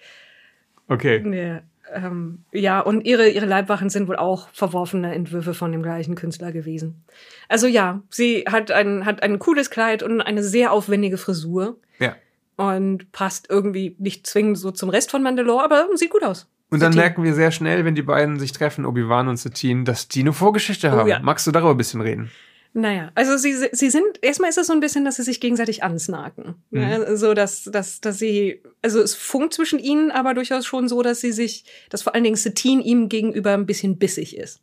okay. 0.89 1.23
Ja, 1.35 1.63
ähm, 1.95 2.45
ja, 2.53 2.81
und 2.81 3.03
ihre, 3.03 3.29
ihre 3.29 3.47
Leibwachen 3.47 3.89
sind 3.91 4.09
wohl 4.09 4.17
auch 4.17 4.49
verworfene 4.53 5.15
Entwürfe 5.15 5.55
von 5.55 5.73
dem 5.73 5.83
gleichen 5.83 6.15
Künstler 6.15 6.53
gewesen. 6.53 7.05
Also 7.49 7.67
ja, 7.67 8.03
sie 8.11 8.45
hat 8.49 8.71
ein, 8.71 9.05
hat 9.05 9.23
ein 9.23 9.39
cooles 9.39 9.71
Kleid 9.71 10.03
und 10.03 10.21
eine 10.21 10.43
sehr 10.43 10.73
aufwendige 10.73 11.17
Frisur 11.19 11.79
Ja. 11.99 12.17
und 12.57 13.11
passt 13.13 13.49
irgendwie 13.51 13.97
nicht 13.99 14.27
zwingend 14.27 14.59
so 14.59 14.71
zum 14.71 14.89
Rest 14.91 15.11
von 15.11 15.23
Mandalore, 15.23 15.65
aber 15.65 15.89
sieht 15.95 16.11
gut 16.11 16.25
aus. 16.25 16.49
Und 16.71 16.81
dann 16.83 16.93
Satine. 16.93 17.03
merken 17.05 17.23
wir 17.25 17.35
sehr 17.35 17.51
schnell, 17.53 17.85
wenn 17.85 17.95
die 17.95 18.03
beiden 18.03 18.39
sich 18.39 18.51
treffen, 18.53 18.85
Obi-Wan 18.85 19.29
und 19.29 19.37
Satine, 19.37 19.85
dass 19.85 20.09
die 20.09 20.21
eine 20.21 20.33
Vorgeschichte 20.33 20.91
haben. 20.91 21.05
Oh 21.05 21.07
ja. 21.09 21.21
Magst 21.21 21.47
du 21.47 21.53
darüber 21.53 21.71
ein 21.71 21.77
bisschen 21.77 22.01
reden? 22.01 22.31
Naja, 22.77 23.13
also 23.15 23.37
sie, 23.37 23.55
sie 23.71 23.89
sind, 23.89 24.05
erstmal 24.21 24.51
ist 24.51 24.59
es 24.59 24.67
so 24.67 24.73
ein 24.73 24.81
bisschen, 24.81 25.05
dass 25.05 25.17
sie 25.17 25.23
sich 25.23 25.41
gegenseitig 25.41 25.85
ansnaken. 25.85 26.57
Mhm. 26.71 26.81
Ja, 26.81 27.17
so, 27.17 27.33
dass, 27.33 27.63
dass, 27.65 28.01
dass 28.01 28.19
sie, 28.19 28.63
also 28.83 29.01
es 29.01 29.15
funkt 29.15 29.55
zwischen 29.55 29.79
ihnen, 29.79 30.11
aber 30.11 30.35
durchaus 30.35 30.67
schon 30.67 30.89
so, 30.89 31.01
dass 31.01 31.21
sie 31.21 31.31
sich, 31.31 31.65
dass 31.89 32.03
vor 32.03 32.17
allen 32.17 32.25
Dingen 32.25 32.35
Satine 32.35 32.83
ihm 32.83 33.09
gegenüber 33.09 33.53
ein 33.53 33.67
bisschen 33.67 33.97
bissig 33.97 34.37
ist. 34.37 34.61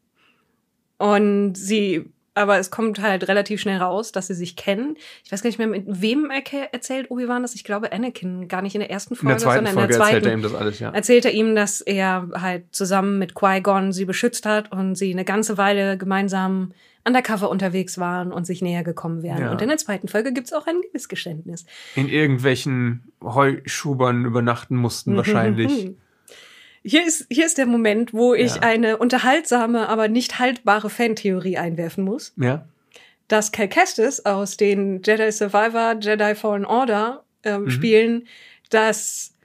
Und 0.98 1.56
sie, 1.56 2.12
aber 2.34 2.58
es 2.60 2.72
kommt 2.72 3.02
halt 3.02 3.28
relativ 3.28 3.60
schnell 3.60 3.78
raus, 3.80 4.12
dass 4.12 4.28
sie 4.28 4.34
sich 4.34 4.56
kennen. 4.56 4.96
Ich 5.24 5.32
weiß 5.32 5.42
gar 5.42 5.50
nicht 5.50 5.58
mehr, 5.58 5.68
mit 5.68 5.84
wem 5.88 6.30
erzählt 6.72 7.12
Obi-Wan 7.12 7.42
das. 7.42 7.56
Ich 7.56 7.64
glaube, 7.64 7.92
Anakin, 7.92 8.48
gar 8.48 8.62
nicht 8.62 8.74
in 8.76 8.80
der 8.80 8.90
ersten 8.90 9.16
In 9.16 9.18
Folge, 9.18 9.34
der 9.34 9.40
zweiten 9.40 9.66
sondern 9.66 9.74
Folge 9.74 9.94
in 9.94 10.00
der 10.00 10.08
zweiten 10.08 10.16
erzählt 10.16 10.26
er 10.26 10.34
ihm 10.34 10.42
das 10.42 10.56
alles, 10.56 10.80
ja. 10.80 10.90
erzählt 10.92 11.26
er 11.26 11.32
ihm, 11.32 11.56
dass 11.56 11.82
er 11.82 12.30
halt 12.34 12.64
zusammen 12.72 13.20
mit 13.20 13.36
Qui-Gon 13.36 13.92
sie 13.92 14.06
beschützt 14.06 14.46
hat 14.46 14.72
und 14.72 14.96
sie 14.96 15.12
eine 15.12 15.26
ganze 15.26 15.58
Weile 15.58 15.98
gemeinsam 15.98 16.74
undercover 17.04 17.50
unterwegs 17.50 17.98
waren 17.98 18.32
und 18.32 18.46
sich 18.46 18.62
näher 18.62 18.84
gekommen 18.84 19.24
wären. 19.24 19.42
Ja. 19.42 19.52
Und 19.52 19.62
in 19.62 19.70
der 19.70 19.78
zweiten 19.78 20.08
Folge 20.08 20.34
gibt's 20.34 20.54
auch 20.54 20.68
ein 20.68 20.76
Missgeständnis. 20.94 21.66
In 21.96 22.08
irgendwelchen 22.08 23.12
Heuschubern 23.24 24.24
übernachten 24.26 24.76
mussten 24.76 25.18
wahrscheinlich. 25.18 25.92
Hier 26.84 27.06
ist, 27.06 27.28
hier 27.30 27.46
ist 27.46 27.58
der 27.58 27.66
Moment, 27.68 28.14
wo 28.14 28.34
ich 28.34 28.56
Ja. 28.56 28.62
eine 28.62 28.98
unterhaltsame, 28.98 29.88
aber 29.88 30.08
nicht 30.08 30.40
haltbare 30.40 30.90
Fantheorie 30.90 31.58
einwerfen 31.58 32.04
muss. 32.04 32.34
Ja. 32.38 32.68
Dass 33.28 33.52
Cal 33.52 33.68
Kestis 33.70 34.26
aus 34.26 34.58
den 34.58 35.02
Jedi 35.04 35.32
Survivor, 35.32 35.96
Jedi 36.00 36.36
Fallen 36.36 36.66
Order 36.66 37.24
ähm, 37.44 37.64
Mhm. 37.64 37.70
Spielen 37.70 38.28
das 38.70 39.36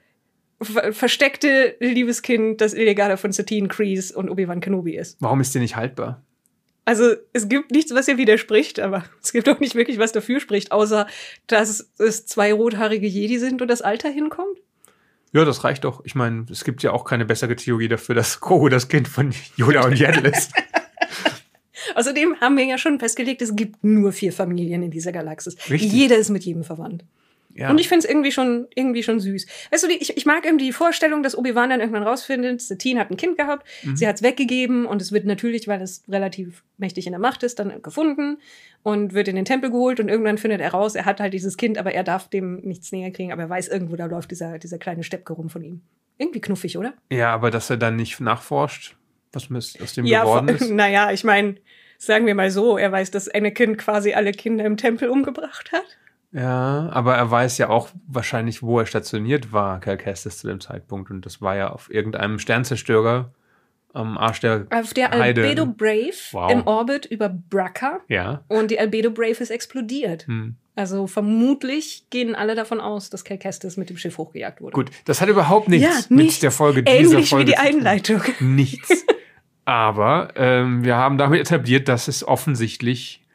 ver 0.61 0.91
versteckte 0.93 1.75
Liebeskind, 1.79 2.59
das 2.61 2.73
Illegale 2.73 3.17
von 3.17 3.31
Satine 3.31 3.67
Kreese 3.67 4.15
und 4.17 4.29
Obi-Wan 4.29 4.59
Kenobi 4.59 4.95
ist. 4.97 5.17
Warum 5.21 5.39
ist 5.41 5.53
die 5.53 5.59
nicht 5.59 5.75
haltbar? 5.75 6.23
Also 6.85 7.13
es 7.33 7.49
gibt 7.49 7.71
nichts, 7.71 7.93
was 7.93 8.07
ihr 8.07 8.17
widerspricht, 8.17 8.79
aber 8.79 9.03
es 9.23 9.31
gibt 9.33 9.47
auch 9.49 9.59
nicht 9.59 9.75
wirklich 9.75 9.99
was 9.99 10.11
dafür 10.13 10.39
spricht, 10.39 10.71
außer 10.71 11.05
dass 11.47 11.91
es 11.99 12.25
zwei 12.25 12.53
rothaarige 12.53 13.05
Jedi 13.07 13.37
sind 13.39 13.61
und 13.61 13.67
das 13.67 13.81
Alter 13.81 14.09
hinkommt. 14.09 14.57
Ja, 15.33 15.45
das 15.45 15.63
reicht 15.63 15.83
doch. 15.83 16.03
Ich 16.05 16.15
meine, 16.15 16.45
es 16.49 16.63
gibt 16.63 16.83
ja 16.83 16.91
auch 16.91 17.03
keine 17.03 17.25
bessere 17.25 17.55
Theorie 17.55 17.87
dafür, 17.87 18.15
dass 18.15 18.39
Grogu 18.41 18.69
das 18.69 18.87
Kind 18.87 19.07
von 19.07 19.33
Yoda 19.55 19.85
und 19.85 19.97
Yaddle 19.97 20.29
ist. 20.29 20.51
Außerdem 21.95 22.35
haben 22.41 22.57
wir 22.57 22.65
ja 22.65 22.77
schon 22.77 22.99
festgelegt, 22.99 23.41
es 23.41 23.55
gibt 23.55 23.83
nur 23.83 24.11
vier 24.11 24.33
Familien 24.33 24.83
in 24.83 24.91
dieser 24.91 25.11
Galaxis. 25.11 25.55
Richtig. 25.69 25.91
Jeder 25.91 26.17
ist 26.17 26.29
mit 26.29 26.43
jedem 26.43 26.63
verwandt. 26.63 27.05
Ja. 27.57 27.71
Und 27.71 27.79
ich 27.79 27.87
finde 27.89 28.05
es 28.05 28.09
irgendwie 28.09 28.31
schon, 28.31 28.67
irgendwie 28.75 29.01
schon 29.01 29.19
süß. 29.19 29.47
Weißt 29.71 29.83
du, 29.83 29.87
die, 29.87 29.95
ich, 29.95 30.15
ich 30.15 30.25
mag 30.27 30.45
irgendwie 30.45 30.65
die 30.65 30.71
Vorstellung, 30.71 31.23
dass 31.23 31.35
Obi-Wan 31.37 31.71
dann 31.71 31.79
irgendwann 31.79 32.03
rausfindet, 32.03 32.61
Satine 32.61 32.99
hat 32.99 33.09
ein 33.09 33.17
Kind 33.17 33.37
gehabt, 33.37 33.65
Mhm. 33.83 33.95
sie 33.97 34.07
hat 34.07 34.17
es 34.17 34.21
weggegeben 34.21 34.85
und 34.85 35.01
es 35.01 35.11
wird 35.11 35.25
natürlich, 35.25 35.67
weil 35.67 35.81
es 35.81 36.03
relativ 36.07 36.63
mächtig 36.77 37.07
in 37.07 37.13
der 37.13 37.19
Macht 37.19 37.41
ist, 37.43 37.57
dann 37.59 37.81
gefunden 37.81 38.37
und 38.83 39.13
wird 39.13 39.27
in 39.27 39.35
den 39.35 39.45
Tempel 39.45 39.71
geholt 39.71 39.99
und 39.99 40.07
irgendwann 40.07 40.37
findet 40.37 40.61
er 40.61 40.71
raus, 40.71 40.93
er 40.95 41.05
hat 41.05 41.19
halt 41.19 41.33
dieses 41.33 41.57
Kind, 41.57 41.77
aber 41.79 41.91
er 41.93 42.03
darf 42.03 42.29
dem 42.29 42.57
nichts 42.61 42.91
näher 42.91 43.09
kriegen, 43.11 43.31
aber 43.31 43.41
er 43.43 43.49
weiß 43.49 43.67
irgendwo, 43.69 43.95
da 43.95 44.05
läuft 44.05 44.29
dieser, 44.31 44.59
dieser 44.59 44.77
kleine 44.77 45.03
Steppke 45.03 45.33
rum 45.33 45.49
von 45.49 45.63
ihm. 45.63 45.81
Irgendwie 46.19 46.41
knuffig, 46.41 46.77
oder? 46.77 46.93
ja, 47.11 47.33
aber 47.33 47.49
dass 47.51 47.69
er 47.69 47.77
dann 47.77 47.95
nicht 47.95 48.19
nachforscht, 48.19 48.95
was 49.33 49.49
aus 49.81 49.93
dem 49.93 50.05
Ja, 50.05 50.21
geworden 50.23 50.49
ist. 50.49 50.69
naja, 50.71 51.11
ich 51.11 51.23
meine, 51.23 51.55
sagen 51.97 52.25
wir 52.27 52.35
mal 52.35 52.49
so, 52.51 52.77
er 52.77 52.91
weiß, 52.91 53.11
dass 53.11 53.27
Anakin 53.27 53.77
quasi 53.77 54.13
alle 54.13 54.31
Kinder 54.31 54.63
im 54.65 54.77
Tempel 54.77 55.09
umgebracht 55.09 55.71
hat. 55.71 55.85
Ja, 56.31 56.89
aber 56.91 57.15
er 57.15 57.31
weiß 57.31 57.57
ja 57.57 57.69
auch 57.69 57.89
wahrscheinlich, 58.07 58.61
wo 58.61 58.79
er 58.79 58.85
stationiert 58.85 59.53
war, 59.53 59.79
Cal 59.79 59.97
Kestis 59.97 60.39
zu 60.39 60.47
dem 60.47 60.59
Zeitpunkt. 60.59 61.09
Und 61.09 61.25
das 61.25 61.41
war 61.41 61.55
ja 61.55 61.69
auf 61.71 61.89
irgendeinem 61.91 62.37
Sternzerstörer 62.39 63.31
am 63.93 64.17
Arsch 64.17 64.41
der 64.41 64.67
Auf 64.69 64.93
der 64.93 65.09
Heide. 65.11 65.41
Albedo 65.41 65.65
Brave 65.65 66.11
Wow. 66.33 66.51
im 66.51 66.67
Orbit 66.67 67.05
über 67.05 67.29
Braca 67.29 68.01
Ja. 68.09 68.43
und 68.49 68.69
die 68.71 68.79
Albedo 68.79 69.09
Brave 69.09 69.31
ist 69.41 69.49
explodiert. 69.49 70.27
Hm. 70.27 70.55
Also 70.75 71.07
vermutlich 71.07 72.05
gehen 72.11 72.35
alle 72.35 72.53
davon 72.53 72.79
aus, 72.79 73.09
dass 73.09 73.23
Cal 73.23 73.39
Kestis 73.39 73.77
mit 73.77 73.89
dem 73.89 73.97
Schiff 73.97 74.17
hochgejagt 74.19 74.61
wurde. 74.61 74.73
Gut, 74.73 74.91
das 75.05 75.21
hat 75.21 75.29
überhaupt 75.29 75.69
nichts 75.69 75.87
Ja, 75.87 75.95
mit 76.15 76.25
nichts. 76.25 76.39
der 76.41 76.51
Folge 76.51 76.83
dieser 76.83 76.99
Ähnlich 77.13 77.29
Folge 77.29 77.47
wie 77.47 77.51
die. 77.51 77.57
Einleitung. 77.57 78.21
Nichts. 78.41 79.05
Aber 79.65 80.29
ähm, 80.35 80.83
wir 80.83 80.95
haben 80.97 81.17
damit 81.17 81.41
etabliert, 81.41 81.87
dass 81.87 82.07
es 82.07 82.25
offensichtlich 82.27 83.25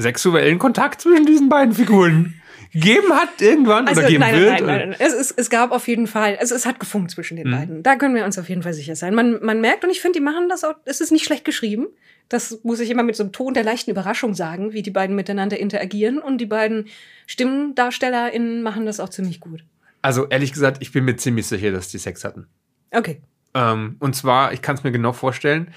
sexuellen 0.00 0.58
Kontakt 0.58 1.00
zwischen 1.02 1.26
diesen 1.26 1.48
beiden 1.48 1.74
Figuren 1.74 2.34
gegeben 2.72 3.12
hat 3.12 3.40
irgendwann 3.40 3.88
Also 3.88 4.00
oder 4.00 4.08
geben 4.10 4.20
nein, 4.20 4.34
wird. 4.34 4.50
nein, 4.60 4.66
nein, 4.66 4.88
nein. 4.90 4.96
Es, 4.98 5.14
ist, 5.14 5.38
es 5.38 5.48
gab 5.48 5.70
auf 5.72 5.88
jeden 5.88 6.06
Fall, 6.06 6.36
also 6.38 6.54
es 6.54 6.66
hat 6.66 6.78
gefunkt 6.78 7.10
zwischen 7.10 7.36
den 7.36 7.48
Mhm. 7.48 7.52
beiden. 7.52 7.82
Da 7.82 7.96
können 7.96 8.14
wir 8.14 8.24
uns 8.24 8.38
auf 8.38 8.48
jeden 8.48 8.62
Fall 8.62 8.74
sicher 8.74 8.94
sein. 8.94 9.14
Man, 9.14 9.42
man 9.42 9.60
merkt, 9.60 9.84
und 9.84 9.90
ich 9.90 10.00
finde, 10.02 10.18
die 10.18 10.24
machen 10.24 10.48
das 10.48 10.64
auch, 10.64 10.74
es 10.84 11.00
ist 11.00 11.10
nicht 11.10 11.24
schlecht 11.24 11.44
geschrieben. 11.44 11.86
Das 12.28 12.60
muss 12.64 12.78
ich 12.80 12.90
immer 12.90 13.02
mit 13.04 13.16
so 13.16 13.22
einem 13.22 13.32
Ton 13.32 13.54
der 13.54 13.64
leichten 13.64 13.90
Überraschung 13.90 14.34
sagen, 14.34 14.74
wie 14.74 14.82
die 14.82 14.90
beiden 14.90 15.16
miteinander 15.16 15.58
interagieren. 15.58 16.18
Und 16.18 16.38
die 16.38 16.46
beiden 16.46 16.88
StimmendarstellerInnen 17.26 18.62
machen 18.62 18.86
das 18.86 19.00
auch 19.00 19.08
ziemlich 19.08 19.40
gut. 19.40 19.64
Also 20.02 20.26
ehrlich 20.28 20.52
gesagt, 20.52 20.78
ich 20.80 20.92
bin 20.92 21.04
mir 21.04 21.16
ziemlich 21.16 21.46
sicher, 21.46 21.72
dass 21.72 21.88
die 21.88 21.98
Sex 21.98 22.24
hatten. 22.24 22.46
Okay. 22.90 23.20
Ähm, 23.54 23.96
und 23.98 24.14
zwar, 24.14 24.52
ich 24.52 24.62
kann 24.62 24.76
es 24.76 24.84
mir 24.84 24.92
genau 24.92 25.12
vorstellen, 25.12 25.68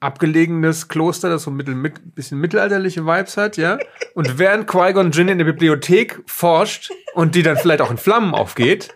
abgelegenes 0.00 0.88
Kloster, 0.88 1.28
das 1.28 1.42
so 1.42 1.50
ein 1.50 1.56
mittel, 1.56 1.74
mit, 1.74 2.14
bisschen 2.14 2.38
mittelalterliche 2.38 3.04
Vibes 3.04 3.36
hat, 3.36 3.56
ja. 3.56 3.78
Und 4.14 4.38
während 4.38 4.66
Qui-Gon 4.66 5.12
Jinn 5.12 5.28
in 5.28 5.38
der 5.38 5.44
Bibliothek 5.44 6.22
forscht 6.26 6.90
und 7.14 7.34
die 7.34 7.42
dann 7.42 7.56
vielleicht 7.56 7.82
auch 7.82 7.90
in 7.90 7.98
Flammen 7.98 8.34
aufgeht, 8.34 8.94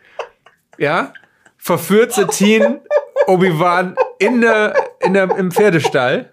ja, 0.79 1.13
verführt 1.59 2.13
Satine 2.13 2.81
Obi-Wan 3.27 3.97
in 4.19 4.41
der, 4.41 4.75
in 5.01 5.15
der, 5.15 5.31
im 5.37 5.51
Pferdestall. 5.51 6.31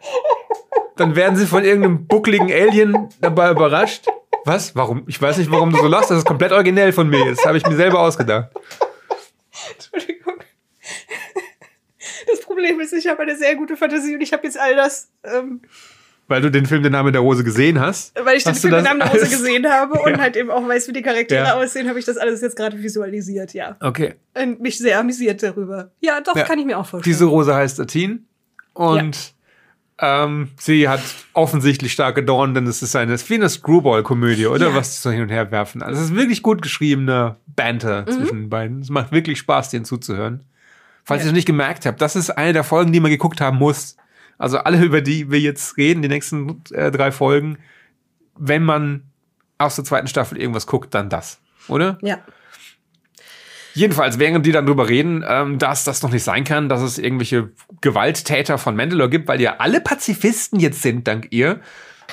Dann 0.95 1.15
werden 1.15 1.36
sie 1.36 1.45
von 1.45 1.63
irgendeinem 1.63 2.07
buckligen 2.07 2.51
Alien 2.51 3.10
dabei 3.19 3.51
überrascht. 3.51 4.07
Was? 4.45 4.75
Warum? 4.75 5.03
Ich 5.07 5.21
weiß 5.21 5.38
nicht, 5.38 5.51
warum 5.51 5.71
du 5.71 5.77
so 5.77 5.88
lachst. 5.88 6.12
Das 6.12 6.17
ist 6.17 6.25
komplett 6.25 6.51
originell 6.51 6.93
von 6.93 7.10
mir. 7.10 7.29
Das 7.29 7.45
habe 7.45 7.57
ich 7.57 7.65
mir 7.65 7.75
selber 7.75 7.99
ausgedacht. 7.99 8.49
Entschuldigung. 9.73 10.20
Problem 12.53 12.79
ist, 12.79 12.93
ich 12.93 13.07
habe 13.07 13.21
eine 13.21 13.35
sehr 13.35 13.55
gute 13.55 13.75
Fantasie 13.77 14.15
und 14.15 14.21
ich 14.21 14.33
habe 14.33 14.43
jetzt 14.43 14.59
all 14.59 14.75
das 14.75 15.09
ähm, 15.23 15.61
Weil 16.27 16.41
du 16.41 16.49
den 16.51 16.65
Film 16.65 16.81
Der 16.83 16.91
Name 16.91 17.11
der 17.11 17.21
Rose 17.21 17.43
gesehen 17.43 17.79
hast. 17.79 18.13
Weil 18.23 18.37
ich 18.37 18.43
den 18.43 18.51
hast 18.53 18.63
du 18.63 18.69
Film 18.69 18.75
Den 18.75 18.83
Namen 18.85 18.99
der 18.99 19.09
Rose 19.11 19.29
gesehen 19.29 19.67
habe 19.69 19.99
und 19.99 20.19
halt 20.21 20.35
eben 20.37 20.49
auch 20.51 20.67
weiß, 20.67 20.87
wie 20.87 20.93
die 20.93 21.01
Charaktere 21.01 21.45
Ja. 21.45 21.53
aussehen, 21.55 21.87
habe 21.89 21.99
ich 21.99 22.05
das 22.05 22.17
alles 22.17 22.41
jetzt 22.41 22.55
gerade 22.55 22.81
visualisiert, 22.81 23.53
ja. 23.53 23.75
Okay. 23.79 24.15
Und 24.33 24.61
mich 24.61 24.77
sehr 24.77 24.99
amüsiert 24.99 25.41
darüber. 25.43 25.91
Ja, 25.99 26.21
doch, 26.21 26.35
Ja. 26.35 26.43
kann 26.43 26.59
ich 26.59 26.65
mir 26.65 26.77
auch 26.77 26.85
vorstellen. 26.85 27.11
Diese 27.13 27.25
Rose 27.25 27.53
heißt 27.55 27.79
Atin 27.79 28.25
und 28.73 29.33
ähm, 30.03 30.49
sie 30.59 30.87
hat 30.89 31.01
offensichtlich 31.33 31.91
starke 31.93 32.23
Dornen, 32.23 32.55
denn 32.55 32.65
es 32.65 32.81
ist 32.81 32.95
eine, 32.95 33.13
es 33.13 33.23
ist 33.23 33.29
wie 33.29 33.35
eine 33.35 33.49
Screwball-Komödie, 33.49 34.47
oder? 34.47 34.73
Was 34.73 34.95
die 34.95 34.99
so 34.99 35.11
hin 35.11 35.21
und 35.21 35.29
her 35.29 35.51
werfen. 35.51 35.83
Also 35.83 35.99
es 36.01 36.07
ist 36.09 36.15
wirklich 36.15 36.41
gut 36.41 36.61
geschriebener 36.63 37.37
Banter 37.45 38.01
Mhm. 38.03 38.11
zwischen 38.11 38.39
den 38.43 38.49
beiden. 38.49 38.81
Es 38.81 38.89
macht 38.89 39.11
wirklich 39.11 39.37
Spaß, 39.39 39.69
denen 39.69 39.85
zuzuhören. 39.85 40.43
Falls 41.03 41.21
Ja. 41.21 41.25
ihr 41.27 41.31
es 41.31 41.35
nicht 41.35 41.45
gemerkt 41.47 41.85
habt, 41.85 42.01
das 42.01 42.15
ist 42.15 42.29
eine 42.29 42.53
der 42.53 42.63
Folgen, 42.63 42.91
die 42.91 42.99
man 42.99 43.11
geguckt 43.11 43.41
haben 43.41 43.57
muss. 43.57 43.97
Also 44.37 44.57
alle, 44.59 44.81
über 44.83 45.01
die 45.01 45.29
wir 45.31 45.39
jetzt 45.39 45.77
reden, 45.77 46.01
die 46.01 46.07
nächsten 46.07 46.61
äh, 46.71 46.91
drei 46.91 47.11
Folgen, 47.11 47.57
wenn 48.37 48.63
man 48.63 49.03
aus 49.57 49.75
der 49.75 49.85
zweiten 49.85 50.07
Staffel 50.07 50.39
irgendwas 50.39 50.65
guckt, 50.67 50.93
dann 50.95 51.09
das, 51.09 51.39
oder? 51.67 51.97
ja. 52.01 52.19
Jedenfalls, 53.73 54.19
während 54.19 54.45
die 54.45 54.51
dann 54.51 54.65
drüber 54.65 54.89
reden, 54.89 55.23
ähm, 55.25 55.57
dass 55.57 55.85
das 55.85 56.01
noch 56.03 56.11
nicht 56.11 56.23
sein 56.23 56.43
kann, 56.43 56.67
dass 56.67 56.81
es 56.81 56.97
irgendwelche 56.97 57.51
Gewalttäter 57.79 58.57
von 58.57 58.75
Mandalore 58.75 59.09
gibt, 59.09 59.29
weil 59.29 59.39
ja 59.39 59.57
alle 59.59 59.79
Pazifisten 59.79 60.59
jetzt 60.59 60.81
sind, 60.81 61.07
dank 61.07 61.27
ihr, 61.29 61.61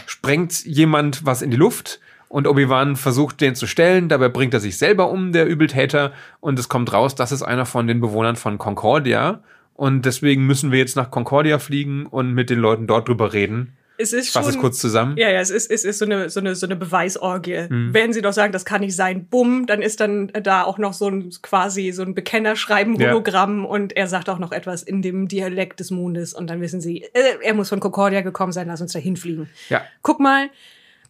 sprengt 0.06 0.64
jemand 0.64 1.26
was 1.26 1.42
in 1.42 1.50
die 1.50 1.56
Luft 1.56 1.98
und 2.28 2.46
Obi-Wan 2.46 2.96
versucht, 2.96 3.40
den 3.40 3.54
zu 3.54 3.66
stellen. 3.66 4.08
Dabei 4.08 4.28
bringt 4.28 4.54
er 4.54 4.60
sich 4.60 4.76
selber 4.78 5.10
um, 5.10 5.32
der 5.32 5.46
Übeltäter, 5.46 6.12
und 6.40 6.58
es 6.58 6.68
kommt 6.68 6.92
raus, 6.92 7.14
das 7.14 7.32
ist 7.32 7.42
einer 7.42 7.66
von 7.66 7.86
den 7.86 8.00
Bewohnern 8.00 8.36
von 8.36 8.58
Concordia. 8.58 9.42
Und 9.74 10.04
deswegen 10.06 10.46
müssen 10.46 10.72
wir 10.72 10.78
jetzt 10.78 10.96
nach 10.96 11.10
Concordia 11.10 11.58
fliegen 11.58 12.06
und 12.06 12.32
mit 12.32 12.50
den 12.50 12.58
Leuten 12.58 12.86
dort 12.86 13.08
drüber 13.08 13.32
reden. 13.32 13.74
Es 14.00 14.12
ist 14.12 14.26
Ich 14.26 14.32
schon. 14.32 14.42
fasse 14.42 14.54
es 14.54 14.60
kurz 14.60 14.78
zusammen. 14.78 15.16
Ja, 15.16 15.28
ja, 15.28 15.40
es 15.40 15.50
ist, 15.50 15.70
es 15.70 15.84
ist 15.84 15.98
so 15.98 16.04
eine, 16.04 16.30
so 16.30 16.38
eine, 16.38 16.54
so 16.54 16.66
eine 16.66 16.76
Beweisorgie. 16.76 17.66
Mhm. 17.68 17.92
Wenn 17.92 18.12
sie 18.12 18.22
doch 18.22 18.32
sagen, 18.32 18.52
das 18.52 18.64
kann 18.64 18.80
nicht 18.80 18.94
sein, 18.94 19.26
bumm, 19.28 19.66
dann 19.66 19.82
ist 19.82 19.98
dann 20.00 20.28
da 20.42 20.62
auch 20.62 20.78
noch 20.78 20.92
so 20.92 21.08
ein 21.08 21.30
quasi 21.42 21.90
so 21.90 22.02
ein 22.02 22.14
Bekennerschreiben, 22.14 22.94
Ja. 22.94 23.12
Und 23.44 23.96
er 23.96 24.06
sagt 24.06 24.28
auch 24.28 24.38
noch 24.38 24.52
etwas 24.52 24.84
in 24.84 25.02
dem 25.02 25.26
Dialekt 25.26 25.80
des 25.80 25.90
Mondes 25.90 26.32
und 26.32 26.48
dann 26.48 26.60
wissen 26.60 26.80
sie, 26.80 27.02
äh, 27.12 27.38
er 27.42 27.54
muss 27.54 27.68
von 27.70 27.80
Concordia 27.80 28.20
gekommen 28.20 28.52
sein, 28.52 28.68
lass 28.68 28.80
uns 28.80 28.92
da 28.92 29.00
hinfliegen. 29.00 29.48
Ja. 29.68 29.82
Guck 30.02 30.20
mal, 30.20 30.48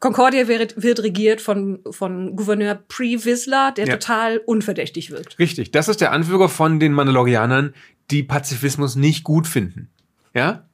Concordia 0.01 0.47
wird, 0.47 0.81
wird 0.81 1.03
regiert 1.03 1.41
von, 1.41 1.81
von 1.91 2.37
Gouverneur 2.37 2.77
Pre 2.89 3.25
Whistler, 3.25 3.73
der 3.77 3.87
Ja. 3.87 3.97
total 3.97 4.39
unverdächtig 4.47 5.11
wirkt. 5.11 5.39
Richtig. 5.39 5.73
Das 5.73 5.89
ist 5.89 6.01
der 6.01 6.13
Anführer 6.13 6.49
von 6.49 6.79
den 6.79 6.93
Mandalorianern, 6.93 7.75
die 8.11 8.23
Pazifismus 8.23 8.95
nicht 8.97 9.25
gut 9.25 9.47
finden. 9.47 9.89
Ja? 10.35 10.65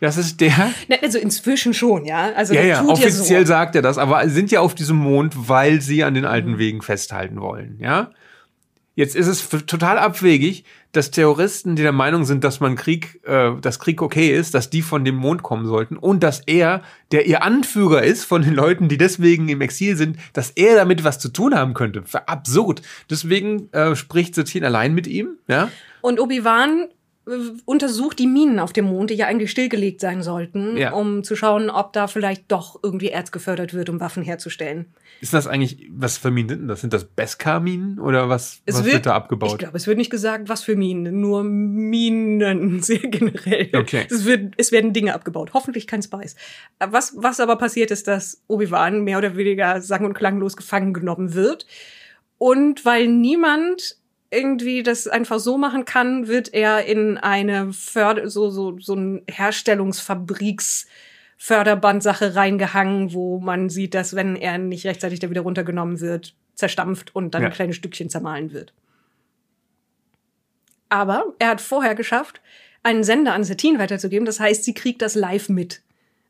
Das 0.00 0.16
ist 0.16 0.40
der, 0.40 0.52
Ne, 0.88 0.98
Also 1.02 1.18
inzwischen 1.18 1.74
schon, 1.74 2.04
ja. 2.04 2.32
Also 2.34 2.54
Ja, 2.54 2.62
ja, 2.62 2.84
offiziell 2.84 3.46
so. 3.46 3.48
sagt 3.52 3.74
er 3.76 3.82
das, 3.82 3.98
aber 3.98 4.28
sind 4.28 4.50
ja 4.50 4.60
auf 4.60 4.74
diesem 4.74 4.96
Mond, 4.96 5.34
weil 5.48 5.80
sie 5.80 6.04
an 6.04 6.14
den 6.14 6.24
alten 6.24 6.58
Wegen 6.58 6.82
festhalten 6.82 7.40
wollen, 7.40 7.78
ja? 7.80 8.10
Jetzt 8.94 9.16
ist 9.16 9.26
es 9.26 9.48
total 9.48 9.98
abwegig, 9.98 10.64
dass 10.92 11.10
Terroristen, 11.10 11.76
die 11.76 11.82
der 11.82 11.92
Meinung 11.92 12.26
sind, 12.26 12.44
dass 12.44 12.60
man 12.60 12.76
Krieg, 12.76 13.20
äh, 13.24 13.52
dass 13.60 13.78
Krieg 13.78 14.02
okay 14.02 14.36
ist, 14.36 14.54
dass 14.54 14.68
die 14.68 14.82
von 14.82 15.04
dem 15.04 15.14
Mond 15.14 15.42
kommen 15.42 15.66
sollten 15.66 15.96
und 15.96 16.22
dass 16.22 16.40
er, 16.40 16.82
der 17.10 17.26
ihr 17.26 17.42
Anführer 17.42 18.02
ist 18.02 18.24
von 18.24 18.42
den 18.42 18.52
Leuten, 18.52 18.88
die 18.88 18.98
deswegen 18.98 19.48
im 19.48 19.62
Exil 19.62 19.96
sind, 19.96 20.18
dass 20.34 20.50
er 20.50 20.76
damit 20.76 21.04
was 21.04 21.18
zu 21.18 21.30
tun 21.30 21.54
haben 21.54 21.72
könnte. 21.72 22.04
Absurd. 22.26 22.82
Deswegen 23.08 23.72
äh, 23.72 23.96
spricht 23.96 24.34
Satine 24.34 24.66
allein 24.66 24.92
mit 24.92 25.06
ihm, 25.06 25.38
ja? 25.48 25.70
Und 26.02 26.20
Obi-Wan 26.20 26.88
untersucht 27.66 28.18
die 28.18 28.26
Minen 28.26 28.58
auf 28.58 28.72
dem 28.72 28.86
Mond, 28.86 29.10
die 29.10 29.14
ja 29.14 29.26
eigentlich 29.26 29.52
stillgelegt 29.52 30.00
sein 30.00 30.22
sollten, 30.22 30.76
Ja. 30.76 30.92
um 30.92 31.22
zu 31.22 31.36
schauen, 31.36 31.70
ob 31.70 31.92
da 31.92 32.08
vielleicht 32.08 32.50
doch 32.50 32.80
irgendwie 32.82 33.10
Erz 33.10 33.30
gefördert 33.30 33.74
wird, 33.74 33.88
um 33.88 34.00
Waffen 34.00 34.24
herzustellen. 34.24 34.86
Ist 35.20 35.32
das 35.32 35.46
eigentlich, 35.46 35.88
was 35.92 36.18
für 36.18 36.32
Minen 36.32 36.48
sind 36.48 36.60
denn 36.62 36.68
das? 36.68 36.80
Sind 36.80 36.92
das 36.92 37.04
Beskar-Minen 37.04 38.00
oder 38.00 38.28
was, 38.28 38.60
was 38.66 38.84
wird, 38.84 39.06
da 39.06 39.14
abgebaut? 39.14 39.52
Ich 39.52 39.58
glaube, 39.58 39.76
es 39.76 39.86
wird 39.86 39.98
nicht 39.98 40.10
gesagt, 40.10 40.48
was 40.48 40.64
für 40.64 40.74
Minen, 40.74 41.20
nur 41.20 41.44
Minen 41.44 42.82
sehr 42.82 42.98
generell. 42.98 43.70
Okay. 43.72 44.04
Es, 44.10 44.24
wird, 44.24 44.54
es 44.56 44.72
werden 44.72 44.92
Dinge 44.92 45.14
abgebaut. 45.14 45.50
Hoffentlich 45.54 45.86
kein 45.86 46.02
Spice. 46.02 46.34
Was, 46.84 47.14
was 47.16 47.38
aber 47.38 47.54
passiert 47.54 47.92
ist, 47.92 48.08
dass 48.08 48.42
Obi-Wan 48.48 49.04
mehr 49.04 49.18
oder 49.18 49.36
weniger 49.36 49.80
sang- 49.80 50.04
und 50.04 50.14
klanglos 50.14 50.56
gefangen 50.56 50.92
genommen 50.92 51.34
wird. 51.34 51.66
Und 52.38 52.84
weil 52.84 53.06
niemand 53.06 53.96
irgendwie 54.32 54.82
das 54.82 55.06
einfach 55.06 55.38
so 55.38 55.58
machen 55.58 55.84
kann, 55.84 56.26
wird 56.26 56.52
er 56.54 56.84
in 56.86 57.18
eine 57.18 57.72
Förder 57.72 58.28
so 58.28 58.50
so 58.50 58.78
so 58.78 58.94
ein 58.94 59.22
Herstellungsfabriks 59.30 60.86
Förderbandsache 61.36 62.34
reingehangen, 62.34 63.12
wo 63.12 63.40
man 63.40 63.68
sieht, 63.68 63.94
dass 63.94 64.14
wenn 64.14 64.36
er 64.36 64.58
nicht 64.58 64.86
rechtzeitig 64.86 65.18
da 65.20 65.28
wieder 65.28 65.40
runtergenommen 65.42 66.00
wird, 66.00 66.34
zerstampft 66.54 67.14
und 67.14 67.34
dann 67.34 67.42
Ja. 67.42 67.50
kleine 67.50 67.72
Stückchen 67.72 68.08
zermahlen 68.08 68.52
wird. 68.52 68.72
Aber 70.88 71.34
er 71.38 71.48
hat 71.48 71.60
vorher 71.60 71.94
geschafft, 71.94 72.40
einen 72.82 73.02
Sender 73.04 73.32
an 73.32 73.44
Satine 73.44 73.78
weiterzugeben. 73.78 74.26
Das 74.26 74.40
heißt, 74.40 74.64
sie 74.64 74.74
kriegt 74.74 75.02
das 75.02 75.14
live 75.14 75.48
mit. 75.48 75.82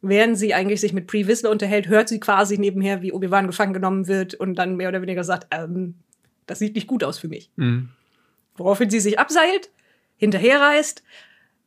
Während 0.02 0.38
sie 0.38 0.54
eigentlich 0.54 0.80
sich 0.80 0.92
mit 0.92 1.06
Pre 1.06 1.26
Whistler 1.26 1.50
unterhält, 1.50 1.88
hört 1.88 2.08
sie 2.08 2.20
quasi 2.20 2.58
nebenher, 2.58 3.02
wie 3.02 3.12
Obi-Wan 3.12 3.46
gefangen 3.46 3.72
genommen 3.72 4.06
wird 4.08 4.34
und 4.34 4.54
dann 4.56 4.76
mehr 4.76 4.88
oder 4.88 5.02
weniger 5.02 5.24
sagt, 5.24 5.46
ähm, 5.50 5.94
das 6.46 6.58
sieht 6.58 6.74
nicht 6.74 6.86
gut 6.86 7.04
aus 7.04 7.18
für 7.18 7.28
mich. 7.28 7.50
Mhm. 7.56 7.88
Woraufhin 8.56 8.90
sie 8.90 9.00
sich 9.00 9.18
abseilt, 9.18 9.70
hinterherreist 10.16 11.02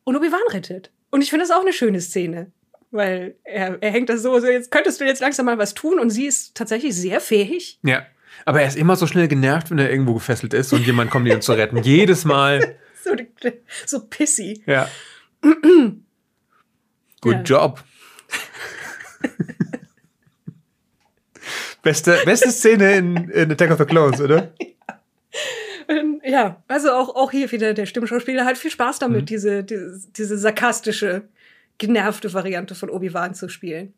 und 0.03 0.15
Obi-Wan 0.15 0.39
rettet. 0.51 0.91
Und 1.09 1.21
ich 1.21 1.29
finde 1.29 1.45
das 1.45 1.51
auch 1.55 1.61
eine 1.61 1.73
schöne 1.73 2.01
Szene. 2.01 2.51
Weil 2.91 3.35
er, 3.43 3.81
er 3.81 3.91
hängt 3.91 4.09
da 4.09 4.17
so, 4.17 4.39
so, 4.39 4.47
jetzt 4.47 4.71
könntest 4.71 5.01
du 5.01 5.05
jetzt 5.05 5.19
langsam 5.21 5.45
mal 5.47 5.57
was 5.57 5.73
tun 5.73 5.99
und 5.99 6.09
sie 6.11 6.25
ist 6.27 6.55
tatsächlich 6.55 6.95
sehr 6.95 7.19
fähig. 7.19 7.79
Ja. 7.83 8.05
Aber 8.45 8.61
er 8.61 8.67
ist 8.67 8.77
immer 8.77 8.95
so 8.95 9.07
schnell 9.07 9.27
genervt, 9.27 9.71
wenn 9.71 9.79
er 9.79 9.89
irgendwo 9.89 10.13
gefesselt 10.13 10.53
ist 10.53 10.71
und 10.73 10.85
jemand 10.85 11.09
kommt, 11.11 11.27
ihn 11.27 11.41
zu 11.41 11.53
retten. 11.53 11.77
Jedes 11.83 12.25
Mal. 12.25 12.77
So, 13.03 13.11
so 13.85 14.05
pissy. 14.07 14.63
Ja. 14.65 14.89
Good 17.21 17.33
Ja. 17.33 17.41
job. 17.43 17.83
Beste, 21.85 22.17
beste 22.25 22.49
Szene 22.51 22.95
in, 22.95 23.15
in 23.29 23.51
Attack 23.51 23.69
of 23.69 23.77
the 23.77 23.85
Clones, 23.85 24.19
oder? 24.19 24.51
Ähm, 25.87 26.19
Ja, 26.23 26.63
also 26.67 26.91
auch, 26.91 27.15
auch 27.15 27.29
hier 27.29 27.51
wieder 27.51 27.75
der 27.75 27.85
Stimmschauspieler 27.85 28.43
hat 28.43 28.57
viel 28.57 28.71
Spaß 28.71 28.97
damit, 28.97 29.21
Mhm. 29.21 29.25
diese, 29.27 29.63
diese, 29.63 29.99
diese 30.17 30.37
sarkastische, 30.39 31.29
genervte 31.77 32.33
Variante 32.33 32.73
von 32.73 32.89
Obi-Wan 32.89 33.35
zu 33.35 33.49
spielen. 33.49 33.93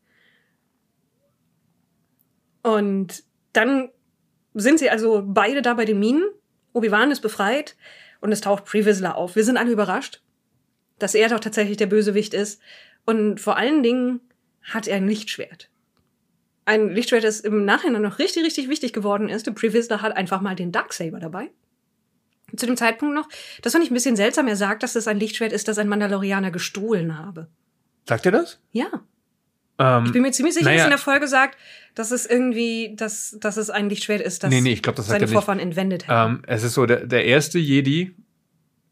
Und 2.62 3.24
dann 3.54 3.90
sind 4.54 4.80
sie 4.80 4.90
also 4.90 5.24
beide 5.26 5.62
da 5.62 5.74
bei 5.74 5.86
den 5.86 6.00
Minen. 6.00 6.26
Obi-Wan 6.74 7.12
ist 7.12 7.22
befreit 7.22 7.78
und 8.20 8.34
es 8.34 8.42
taucht 8.42 8.66
Pre-Whistler 8.66 9.16
auf. 9.16 9.38
Wir 9.38 9.46
sind 9.46 9.56
alle 9.56 9.72
überrascht, 9.72 10.22
dass 11.00 11.16
er 11.16 11.30
doch 11.30 11.40
tatsächlich 11.40 11.78
der 11.78 11.86
Bösewicht 11.88 12.34
ist. 12.34 12.62
Und 13.06 13.40
vor 13.40 13.56
allen 13.56 13.82
Dingen 13.82 14.20
hat 14.62 14.88
er 14.90 14.98
ein 14.98 15.08
Lichtschwert. 15.08 15.70
Ein 16.68 16.90
Lichtschwert, 16.90 17.24
das 17.24 17.40
im 17.40 17.64
Nachhinein 17.66 18.02
noch 18.02 18.20
richtig, 18.20 18.44
richtig 18.44 18.68
wichtig 18.70 18.92
geworden 18.94 19.30
ist. 19.30 19.48
Der 19.48 19.52
Pre-Whistler 19.54 20.02
hat 20.02 20.16
einfach 20.18 20.42
mal 20.42 20.56
den 20.56 20.72
Darksaber 20.72 21.20
dabei 21.20 21.50
zu 22.56 22.66
dem 22.66 22.78
Zeitpunkt 22.78 23.14
noch. 23.16 23.28
Das 23.62 23.74
fand 23.74 23.84
ich 23.84 23.92
ein 23.92 23.94
bisschen 23.94 24.16
seltsam. 24.16 24.48
Er 24.48 24.56
sagt, 24.56 24.84
dass 24.84 24.96
es 24.96 25.08
ein 25.08 25.20
Lichtschwert 25.20 25.52
ist, 25.54 25.68
das 25.68 25.78
ein 25.78 25.88
Mandalorianer 25.90 26.52
gestohlen 26.52 27.18
habe. 27.18 27.48
Sagt 28.08 28.26
er 28.26 28.32
das? 28.34 28.60
Ja. 28.72 28.88
Ähm, 29.80 30.04
Ich 30.06 30.12
bin 30.14 30.22
mir 30.22 30.32
ziemlich 30.32 30.56
sicher, 30.56 30.66
Naja. 30.66 30.78
dass 30.78 30.86
in 30.86 30.90
der 30.92 30.98
Folge 30.98 31.28
sagt, 31.28 31.58
dass 31.96 32.12
es 32.12 32.26
irgendwie, 32.26 32.96
dass, 32.96 33.38
dass 33.40 33.58
es 33.58 33.70
ein 33.70 33.90
Lichtschwert 33.90 34.22
ist, 34.22 34.44
das 34.44 34.50
Nee, 34.50 34.62
nee, 34.62 34.72
ich 34.74 34.82
glaub, 34.82 34.96
das 34.96 35.08
seine 35.08 35.26
er. 35.26 35.28
Vorfahren 35.30 35.60
entwendet 35.60 36.08
haben. 36.08 36.38
ähm, 36.38 36.44
es 36.48 36.64
ist 36.64 36.74
so, 36.74 36.86
der, 36.86 37.06
der 37.06 37.26
erste 37.26 37.60
Jedi, 37.60 38.16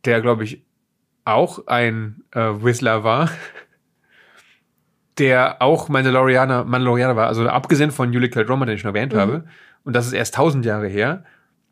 der, 0.06 0.22
glaube 0.22 0.44
ich, 0.44 0.62
auch 1.24 1.66
ein 1.68 2.24
äh, 2.32 2.40
Whistler 2.40 3.04
war, 3.04 3.32
der 5.18 5.62
auch 5.62 5.88
Mandalorianer, 5.90 6.66
Mandalorianer 6.66 7.16
war, 7.16 7.28
also 7.28 7.48
abgesehen 7.48 7.92
von 7.92 8.12
Yulik 8.14 8.34
Caldroma, 8.34 8.66
den 8.66 8.76
ich 8.76 8.82
schon 8.82 8.94
erwähnt 8.94 9.14
Mhm. 9.14 9.18
habe, 9.18 9.44
und 9.84 9.96
das 9.96 10.08
ist 10.08 10.14
erst 10.14 10.36
tausend 10.36 10.66
Jahre 10.66 10.88
her, 10.88 11.24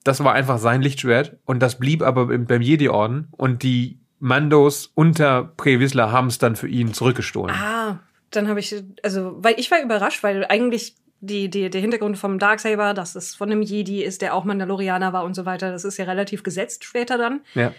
das 0.03 0.23
war 0.23 0.33
einfach 0.33 0.57
sein 0.57 0.81
Lichtschwert 0.81 1.37
und 1.45 1.59
das 1.61 1.79
blieb 1.79 2.01
aber 2.01 2.31
im, 2.33 2.45
beim 2.45 2.61
Jedi-Orden 2.61 3.27
und 3.31 3.63
die 3.63 3.99
Mandos 4.19 4.91
unter 4.95 5.43
Pre 5.57 5.79
Whistler 5.79 6.11
haben 6.11 6.27
es 6.27 6.37
dann 6.37 6.55
für 6.55 6.67
ihn 6.67 6.93
zurückgestohlen. 6.93 7.53
ah, 7.55 7.99
dann 8.31 8.47
habe 8.47 8.59
ich, 8.59 8.83
also, 9.03 9.35
weil 9.43 9.55
ich 9.59 9.69
war 9.69 9.81
überrascht, 9.81 10.23
weil 10.23 10.45
eigentlich 10.45 10.95
die, 11.19 11.49
die, 11.49 11.69
der 11.69 11.79
Hintergrund 11.81 12.17
vom 12.17 12.39
Darksaber, 12.39 12.93
dass 12.93 13.15
es 13.15 13.35
von 13.35 13.51
einem 13.51 13.61
Jedi 13.61 14.03
ist, 14.03 14.21
der 14.21 14.33
auch 14.33 14.43
Mandalorianer 14.43 15.13
war 15.13 15.23
und 15.23 15.35
so 15.35 15.45
weiter, 15.45 15.71
das 15.71 15.85
ist 15.85 15.97
ja 15.97 16.05
relativ 16.05 16.43
gesetzt 16.43 16.83
später 16.83 17.17
dann. 17.17 17.41
Ja. 17.53 17.71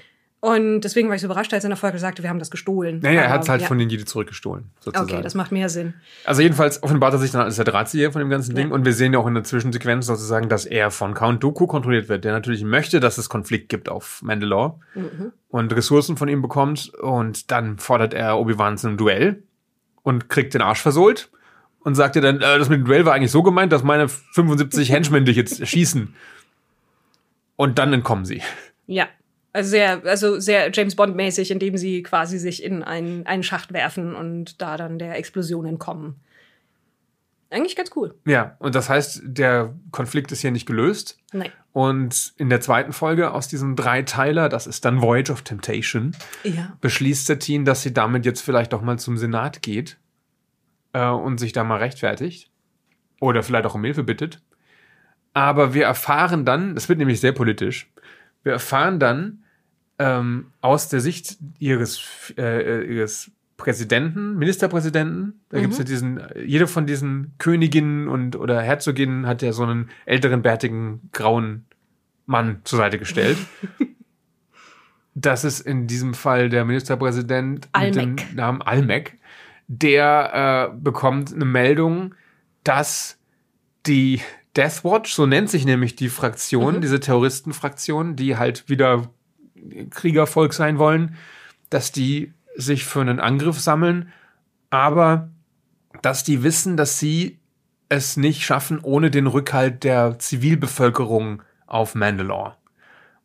Und 0.45 0.83
deswegen 0.83 1.09
war 1.09 1.15
ich 1.15 1.23
so 1.23 1.27
überrascht, 1.27 1.55
als 1.55 1.65
er 1.65 1.69
in 1.69 1.71
der 1.71 1.79
Folge 1.79 1.99
sagte, 1.99 2.23
wir 2.23 2.29
haben 2.29 2.39
das 2.39 2.51
gestohlen. 2.51 2.99
Naja, 3.03 3.23
er 3.23 3.31
hat 3.31 3.45
es 3.45 3.49
halt 3.49 3.63
ja. 3.63 3.67
von 3.67 3.79
den 3.79 3.89
Jedi 3.89 4.05
zurückgestohlen, 4.05 4.65
sozusagen. 4.79 5.11
Okay, 5.11 5.23
das 5.23 5.35
macht 5.35 5.53
mehr 5.53 5.71
Sinn. 5.71 5.95
Also 6.27 6.43
jedenfalls 6.43 6.83
offenbart 6.83 7.15
er 7.15 7.19
sich 7.19 7.31
dann 7.31 7.41
als 7.41 7.57
der 7.57 7.65
Drahtzieher 7.65 8.13
von 8.13 8.21
dem 8.21 8.29
ganzen 8.29 8.55
Ding 8.55 8.69
Ja. 8.69 8.75
und 8.75 8.85
wir 8.85 8.93
sehen 8.93 9.15
ja 9.15 9.21
auch 9.21 9.27
in 9.27 9.33
der 9.33 9.45
Zwischensequenz 9.45 10.05
sozusagen, 10.05 10.51
dass 10.51 10.67
er 10.67 10.91
von 10.91 11.15
Count 11.15 11.43
Dooku 11.43 11.67
kontrolliert 11.67 12.11
wird, 12.11 12.25
der 12.25 12.33
natürlich 12.33 12.63
möchte, 12.63 13.01
dass 13.01 13.17
es 13.17 13.31
Konflikt 13.31 13.71
gibt 13.71 13.89
auf 13.89 14.21
Mandalore 14.23 14.79
Mhm. 14.95 15.33
und 15.49 15.75
Ressourcen 15.75 16.19
von 16.19 16.29
ihm 16.29 16.43
bekommt 16.43 16.93
und 16.95 17.51
dann 17.51 17.79
fordert 17.79 18.13
er 18.13 18.39
Obi-Wan 18.39 18.77
zu 18.77 18.89
einem 18.89 18.99
Duell 18.99 19.43
und 20.03 20.29
kriegt 20.29 20.53
den 20.53 20.61
Arsch 20.61 20.83
versohlt 20.83 21.31
und 21.81 21.95
sagt 21.95 22.17
ihr 22.17 22.23
dann, 22.23 22.37
äh, 22.43 22.59
das 22.59 22.69
mit 22.69 22.81
dem 22.81 22.85
Duell 22.85 23.07
war 23.07 23.15
eigentlich 23.15 23.31
so 23.31 23.43
gemeint, 23.43 23.73
dass 23.73 23.83
meine 23.83 24.09
75 24.09 24.91
Henchmen 24.93 25.25
dich 25.25 25.37
jetzt 25.39 25.67
schießen. 25.67 26.15
Und 27.57 27.79
dann 27.79 27.95
entkommen 27.95 28.27
sie. 28.27 28.43
Ja. 28.87 29.07
Also 29.55 29.71
sehr, 29.71 30.05
also 30.05 30.41
sehr 30.41 30.71
James 30.73 30.97
Bond-mäßig, 30.97 31.53
indem 31.53 31.77
sie 31.77 32.03
quasi 32.03 32.39
sich 32.39 32.63
in 32.63 32.83
einen, 32.83 33.25
einen 33.25 33.45
Schacht 33.45 33.73
werfen 33.73 34.17
und 34.17 34.61
da 34.61 34.77
dann 34.77 34.99
der 34.99 35.17
Explosion 35.17 35.65
entkommen. 35.65 36.17
Eigentlich 37.51 37.77
ganz 37.77 37.93
cool. 37.95 38.17
Ja, 38.27 38.57
und 38.59 38.75
das 38.75 38.89
heißt, 38.89 39.23
der 39.25 39.73
Konflikt 39.93 40.33
ist 40.33 40.41
hier 40.41 40.51
nicht 40.51 40.67
gelöst. 40.67 41.19
Nein. 41.33 41.53
Und 41.73 42.35
in 42.37 42.51
der 42.51 42.61
zweiten 42.61 42.93
Folge 42.93 43.31
aus 43.31 43.47
diesem 43.47 43.77
Dreiteiler, 43.77 44.49
das 44.49 44.67
ist 44.67 44.85
dann 44.85 45.01
Voyage 45.01 45.31
of 45.31 45.43
Temptation, 45.43 46.17
Ja. 46.43 46.77
beschließt 46.81 47.27
Satine, 47.27 47.63
dass 47.63 47.83
sie 47.83 47.95
damit 47.95 48.27
jetzt 48.27 48.41
vielleicht 48.41 48.73
doch 48.73 48.83
mal 48.83 48.99
zum 48.99 49.17
Senat 49.17 49.63
geht 49.63 49.99
äh, 50.95 51.07
und 51.09 51.39
sich 51.39 51.53
da 51.53 51.63
mal 51.63 51.79
rechtfertigt. 51.79 52.51
Oder 53.21 53.45
vielleicht 53.45 53.67
auch 53.67 53.77
um 53.77 53.85
Hilfe 53.85 54.03
bittet. 54.03 54.43
Aber 55.33 55.75
wir 55.75 55.85
erfahren 55.85 56.45
dann, 56.45 56.75
das 56.75 56.89
wird 56.89 56.99
nämlich 56.99 57.21
sehr 57.21 57.33
politisch, 57.33 57.89
wir 58.43 58.53
erfahren 58.53 58.99
dann 58.99 59.44
ähm, 59.99 60.47
aus 60.61 60.89
der 60.89 61.01
Sicht 61.01 61.39
ihres, 61.59 62.03
äh, 62.37 62.85
ihres 62.85 63.31
Präsidenten, 63.57 64.37
Ministerpräsidenten, 64.37 65.41
da 65.49 65.61
gibt's 65.61 65.79
ja 65.79 65.85
diesen, 65.85 66.21
jede 66.45 66.67
von 66.67 66.87
diesen 66.87 67.35
Königinnen 67.39 68.09
und 68.09 68.37
oder 68.37 68.61
Herzoginnen 68.61 69.27
hat 69.27 69.43
ja 69.43 69.53
so 69.53 69.63
einen 69.63 69.91
älteren, 70.07 70.43
bärtigen, 70.43 71.09
grauen 71.13 71.65
Mann 72.27 72.61
zur 72.65 72.79
Seite 72.79 72.99
gestellt. 72.99 73.39
Das 75.17 75.45
ist 75.45 75.61
in 75.61 75.87
diesem 75.87 76.13
Fall 76.13 76.49
der 76.49 76.65
Ministerpräsident 76.65 77.69
mit 77.81 77.95
dem 77.95 78.01
Almec. 78.01 78.35
Namen 78.35 78.63
Almec. 78.63 79.17
Der 79.69 80.73
äh, 80.73 80.77
bekommt 80.77 81.33
eine 81.33 81.45
Meldung, 81.45 82.17
dass 82.65 83.17
die 83.87 84.21
Deathwatch, 84.57 85.13
so 85.15 85.27
nennt 85.27 85.51
sich 85.51 85.65
nämlich 85.67 85.95
die 85.95 86.09
Fraktion, 86.09 86.81
diese 86.81 86.99
Terroristenfraktion, 86.99 88.17
die 88.17 88.37
halt 88.37 88.69
wieder 88.69 89.09
Kriegervolk 89.91 90.53
sein 90.53 90.79
wollen, 90.79 91.17
dass 91.71 91.93
die 91.93 92.33
sich 92.57 92.85
für 92.85 93.01
einen 93.01 93.21
Angriff 93.21 93.59
sammeln, 93.59 94.13
aber 94.71 95.31
dass 96.03 96.25
die 96.25 96.43
wissen, 96.43 96.77
dass 96.77 96.99
sie 96.99 97.39
es 97.89 98.17
nicht 98.17 98.45
schaffen 98.45 98.81
ohne 98.81 99.11
den 99.11 99.27
Rückhalt 99.27 99.85
der 99.85 100.19
Zivilbevölkerung 100.19 101.43
auf 101.67 101.95
Mandalore. 101.95 102.57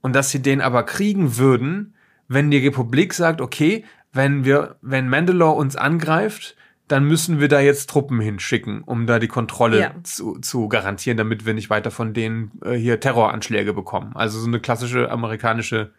Und 0.01 0.15
dass 0.15 0.29
sie 0.29 0.41
den 0.41 0.61
aber 0.61 0.83
kriegen 0.83 1.37
würden, 1.37 1.93
wenn 2.27 2.51
die 2.51 2.59
Republik 2.59 3.13
sagt, 3.13 3.41
okay, 3.41 3.83
wenn 4.13 4.45
wir, 4.45 4.77
wenn 4.81 5.09
Mandalore 5.09 5.55
uns 5.55 5.75
angreift, 5.75 6.55
dann 6.87 7.03
müssen 7.03 7.39
wir 7.39 7.47
da 7.47 7.59
jetzt 7.59 7.89
Truppen 7.89 8.19
hinschicken, 8.19 8.81
um 8.81 9.05
da 9.05 9.19
die 9.19 9.27
Kontrolle 9.27 9.79
Ja. 9.79 9.93
zu, 10.03 10.39
zu 10.39 10.67
garantieren, 10.67 11.17
damit 11.17 11.45
wir 11.45 11.53
nicht 11.53 11.69
weiter 11.69 11.91
von 11.91 12.13
denen 12.13 12.51
äh, 12.63 12.73
hier 12.73 12.99
Terroranschläge 12.99 13.73
bekommen. 13.73 14.15
Also 14.15 14.39
so 14.39 14.47
eine 14.47 14.59
klassische 14.59 15.11
amerikanische 15.11 15.93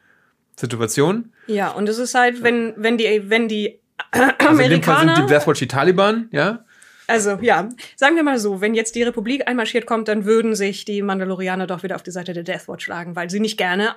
Situation. 0.61 1.33
Ja, 1.47 1.71
und 1.71 1.89
es 1.89 1.99
ist 1.99 2.15
halt, 2.15 2.43
wenn, 2.43 2.75
wenn 2.77 2.99
die, 2.99 3.23
wenn 3.27 3.49
die 3.49 3.81
Also 4.11 4.63
in 4.63 4.71
dem 4.71 4.83
Fall 4.83 5.01
sind 5.01 5.09
Amerikaner, 5.09 5.15
die 5.27 5.27
Deathwatch 5.27 5.59
die 5.59 5.69
Taliban, 5.69 6.29
ja? 6.33 6.65
also 7.07 7.39
ja, 7.41 7.69
sagen 7.97 8.17
wir 8.17 8.23
mal 8.23 8.39
so, 8.39 8.61
wenn 8.61 8.75
jetzt 8.75 8.95
die 8.95 9.03
Republik 9.03 9.47
einmarschiert 9.47 9.87
kommt, 9.87 10.09
dann 10.09 10.25
würden 10.25 10.55
sich 10.55 10.85
die 10.85 11.03
Mandalorianer 11.03 11.67
doch 11.67 11.83
wieder 11.83 11.97
auf 11.97 12.03
die 12.03 12.11
Seite 12.13 12.33
der 12.33 12.45
Deathwatch 12.45 12.85
schlagen, 12.85 13.17
weil 13.17 13.29
sie 13.31 13.41
nicht 13.41 13.59
gerne 13.59 13.95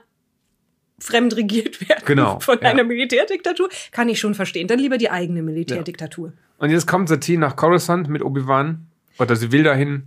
fremd 1.00 1.36
regiert 1.36 1.88
werden 1.88 2.04
Genau, 2.06 2.40
von 2.42 2.60
ja. 2.62 2.70
einer 2.70 2.84
Militärdiktatur. 2.84 3.70
Kann 3.92 4.10
ich 4.10 4.20
schon 4.20 4.36
verstehen. 4.36 4.68
Dann 4.68 4.80
lieber 4.80 4.98
die 4.98 5.10
eigene 5.10 5.42
Militärdiktatur. 5.42 6.34
Und 6.58 6.70
jetzt 6.70 6.88
kommt 6.88 7.10
Satine 7.10 7.40
nach 7.40 7.56
Coruscant 7.56 8.10
mit 8.10 8.24
Obi-Wan. 8.24 8.88
Oder 9.20 9.36
sie 9.36 9.52
will 9.52 9.64
dahin. 9.64 10.04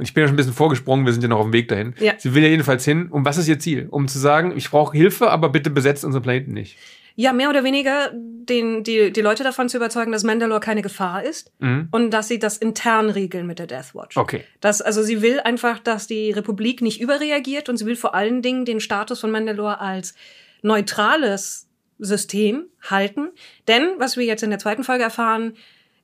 Und 0.00 0.04
ich 0.04 0.14
bin 0.14 0.22
ja 0.22 0.28
schon 0.28 0.32
ein 0.32 0.36
bisschen 0.38 0.54
vorgesprungen, 0.54 1.04
wir 1.04 1.12
sind 1.12 1.20
ja 1.20 1.28
noch 1.28 1.40
auf 1.40 1.44
dem 1.44 1.52
Weg 1.52 1.68
dahin. 1.68 1.94
Ja. 2.00 2.14
Sie 2.16 2.34
will 2.34 2.42
ja 2.42 2.48
jedenfalls 2.48 2.86
hin. 2.86 3.08
Und 3.10 3.26
was 3.26 3.36
ist 3.36 3.48
ihr 3.48 3.58
Ziel? 3.58 3.86
Um 3.90 4.08
zu 4.08 4.18
sagen, 4.18 4.56
ich 4.56 4.70
brauche 4.70 4.96
Hilfe, 4.96 5.30
aber 5.30 5.50
bitte 5.50 5.68
besetzt 5.68 6.06
unseren 6.06 6.22
Planeten 6.22 6.54
nicht. 6.54 6.78
Ja, 7.16 7.34
mehr 7.34 7.50
oder 7.50 7.64
weniger 7.64 8.10
den, 8.14 8.82
die, 8.82 9.12
die 9.12 9.20
Leute 9.20 9.44
davon 9.44 9.68
zu 9.68 9.76
überzeugen, 9.76 10.10
dass 10.10 10.24
Mandalore 10.24 10.60
keine 10.60 10.80
Gefahr 10.80 11.22
ist 11.22 11.52
Mhm. 11.58 11.88
und 11.90 12.12
dass 12.12 12.28
sie 12.28 12.38
das 12.38 12.56
intern 12.56 13.10
regeln 13.10 13.46
mit 13.46 13.58
der 13.58 13.66
Deathwatch. 13.66 14.16
Okay. 14.16 14.42
Das, 14.62 14.80
also 14.80 15.02
sie 15.02 15.20
will 15.20 15.38
einfach, 15.40 15.80
dass 15.80 16.06
die 16.06 16.30
Republik 16.30 16.80
nicht 16.80 16.98
überreagiert 16.98 17.68
und 17.68 17.76
sie 17.76 17.84
will 17.84 17.96
vor 17.96 18.14
allen 18.14 18.40
Dingen 18.40 18.64
den 18.64 18.80
Status 18.80 19.20
von 19.20 19.30
Mandalore 19.30 19.80
als 19.80 20.14
neutrales 20.62 21.68
System 21.98 22.64
halten. 22.88 23.28
Denn, 23.68 23.82
was 23.98 24.16
wir 24.16 24.24
jetzt 24.24 24.42
in 24.42 24.48
der 24.48 24.58
zweiten 24.58 24.84
Folge 24.84 25.04
erfahren, 25.04 25.52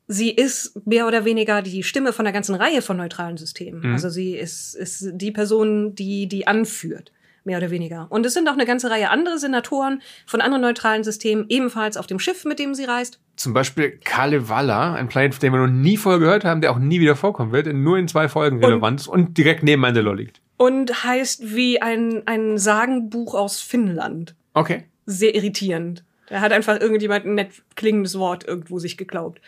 sie 0.09 0.31
ist 0.31 0.87
mehr 0.87 1.07
oder 1.07 1.25
weniger 1.25 1.63
die 1.63 1.83
Stimme 1.83 2.13
von 2.13 2.27
einer 2.27 2.33
ganzen 2.33 2.55
Reihe 2.55 2.83
von 2.83 2.97
neutralen 2.97 3.37
Systemen. 3.37 3.81
Mhm. 3.81 3.93
Also 3.93 4.09
sie 4.09 4.37
ist, 4.37 4.75
ist 4.75 5.11
die 5.13 5.31
Person, 5.33 5.95
die 5.95 6.27
die 6.29 6.47
anführt. 6.47 7.13
Mehr 7.45 7.59
oder 7.59 7.71
weniger. 7.71 8.09
Und 8.11 8.27
es 8.27 8.35
sind 8.35 8.49
auch 8.49 8.55
eine 8.55 8.67
ganze 8.67 8.91
Reihe 8.91 9.09
andere 9.09 9.39
Senatoren 9.39 10.03
von 10.27 10.41
anderen 10.41 10.63
neutralen 10.63 11.05
Systemen, 11.05 11.47
ebenfalls 11.49 11.97
auf 11.97 12.09
dem 12.09 12.19
Schiff, 12.19 12.45
mit 12.45 12.59
dem 12.59 12.75
sie 12.75 12.83
reist. 12.85 13.21
Zum 13.37 13.55
Beispiel 13.55 14.01
Kalevala, 14.03 14.95
ein 14.95 15.07
Planet, 15.07 15.41
den 15.41 15.53
wir 15.53 15.61
noch 15.61 15.73
nie 15.73 15.97
vorher 15.97 16.19
gehört 16.19 16.45
haben, 16.45 16.61
der 16.61 16.73
auch 16.73 16.79
nie 16.79 16.99
wieder 16.99 17.15
vorkommen 17.15 17.53
wird, 17.53 17.73
nur 17.73 17.99
in 17.99 18.09
zwei 18.09 18.29
Folgen 18.29 18.65
relevant 18.65 19.01
ist 19.03 19.07
und 19.07 19.39
direkt 19.39 19.63
neben 19.63 19.81
Mandalore 19.81 20.17
liegt. 20.17 20.41
Und 20.57 21.05
heißt 21.05 21.55
wie 21.55 21.81
ein, 21.81 22.23
ein 22.27 22.59
Sagenbuch 22.59 23.35
aus 23.35 23.61
Finnland. 23.61 24.35
Okay. 24.55 24.85
sehr 25.05 25.35
irritierend. 25.37 26.03
Da 26.29 26.41
hat 26.41 26.51
einfach 26.51 26.81
irgendjemand 26.81 27.27
ein 27.27 27.35
nett 27.35 27.51
klingendes 27.77 28.19
Wort 28.19 28.43
irgendwo 28.45 28.81
sich 28.81 28.97
geglaubt. 28.97 29.41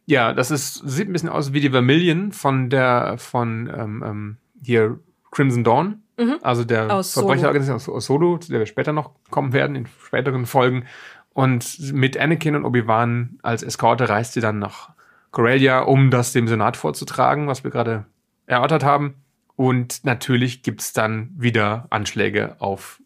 Ja, 0.06 0.34
das 0.34 0.50
ist, 0.52 0.76
sieht 0.90 1.08
ein 1.10 1.14
bisschen 1.14 1.30
aus 1.30 1.54
wie 1.54 1.60
die 1.60 1.70
Vermilion 1.70 2.32
von 2.32 2.70
der, 2.70 3.18
von 3.20 3.70
ähm, 3.76 4.04
ähm, 4.06 4.38
hier 4.64 5.00
Crimson 5.32 5.64
Dawn, 5.64 6.02
Mhm. 6.20 6.38
also 6.42 6.66
der 6.66 6.94
Aus 6.94 7.14
Solo. 7.14 7.28
Verbrecherorganisation 7.28 7.76
aus, 7.76 7.90
aus 7.90 8.06
Solo, 8.06 8.38
zu 8.38 8.52
der 8.52 8.60
wir 8.60 8.66
später 8.66 8.92
noch 8.92 9.12
kommen 9.30 9.54
werden, 9.54 9.76
in 9.76 9.88
späteren 10.06 10.46
Folgen. 10.46 10.86
Und 11.34 11.94
mit 11.94 12.18
Anakin 12.18 12.56
und 12.56 12.66
Obi-Wan 12.66 13.40
als 13.42 13.64
Eskorte 13.64 14.10
reist 14.10 14.34
sie 14.34 14.42
dann 14.42 14.60
nach 14.60 14.90
Corellia, 15.32 15.80
um 15.80 16.12
das 16.12 16.34
dem 16.34 16.48
Senat 16.48 16.76
vorzutragen, 16.76 17.48
was 17.48 17.64
wir 17.64 17.72
gerade 17.72 18.06
erörtert 18.46 18.84
haben. 18.84 19.16
Und 19.56 20.04
natürlich 20.04 20.64
gibt's 20.64 20.92
dann 20.92 21.30
wieder 21.38 21.88
Anschläge 21.90 22.56
auf 22.60 23.02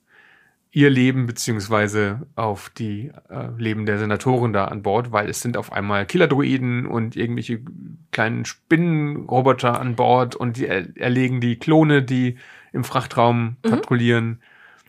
ihr 0.71 0.89
Leben 0.89 1.27
beziehungsweise 1.27 2.21
auf 2.35 2.69
die 2.71 3.11
äh, 3.29 3.49
Leben 3.57 3.85
der 3.85 3.99
Senatoren 3.99 4.53
da 4.53 4.65
an 4.65 4.81
Bord, 4.81 5.11
weil 5.11 5.29
es 5.29 5.41
sind 5.41 5.55
auf 5.55 5.71
einmal 5.71 6.07
Killerdruiden 6.07 6.87
und 6.87 7.15
irgendwelche 7.15 7.59
kleinen 8.11 8.45
Spinnenroboter 8.45 9.79
an 9.79 9.95
Bord 9.95 10.35
und 10.35 10.57
die 10.57 10.65
er 10.65 10.97
erlegen 10.97 11.41
die 11.41 11.59
Klone, 11.59 12.01
die 12.01 12.37
im 12.73 12.83
Frachtraum 12.83 13.55
patrouillieren. 13.61 14.41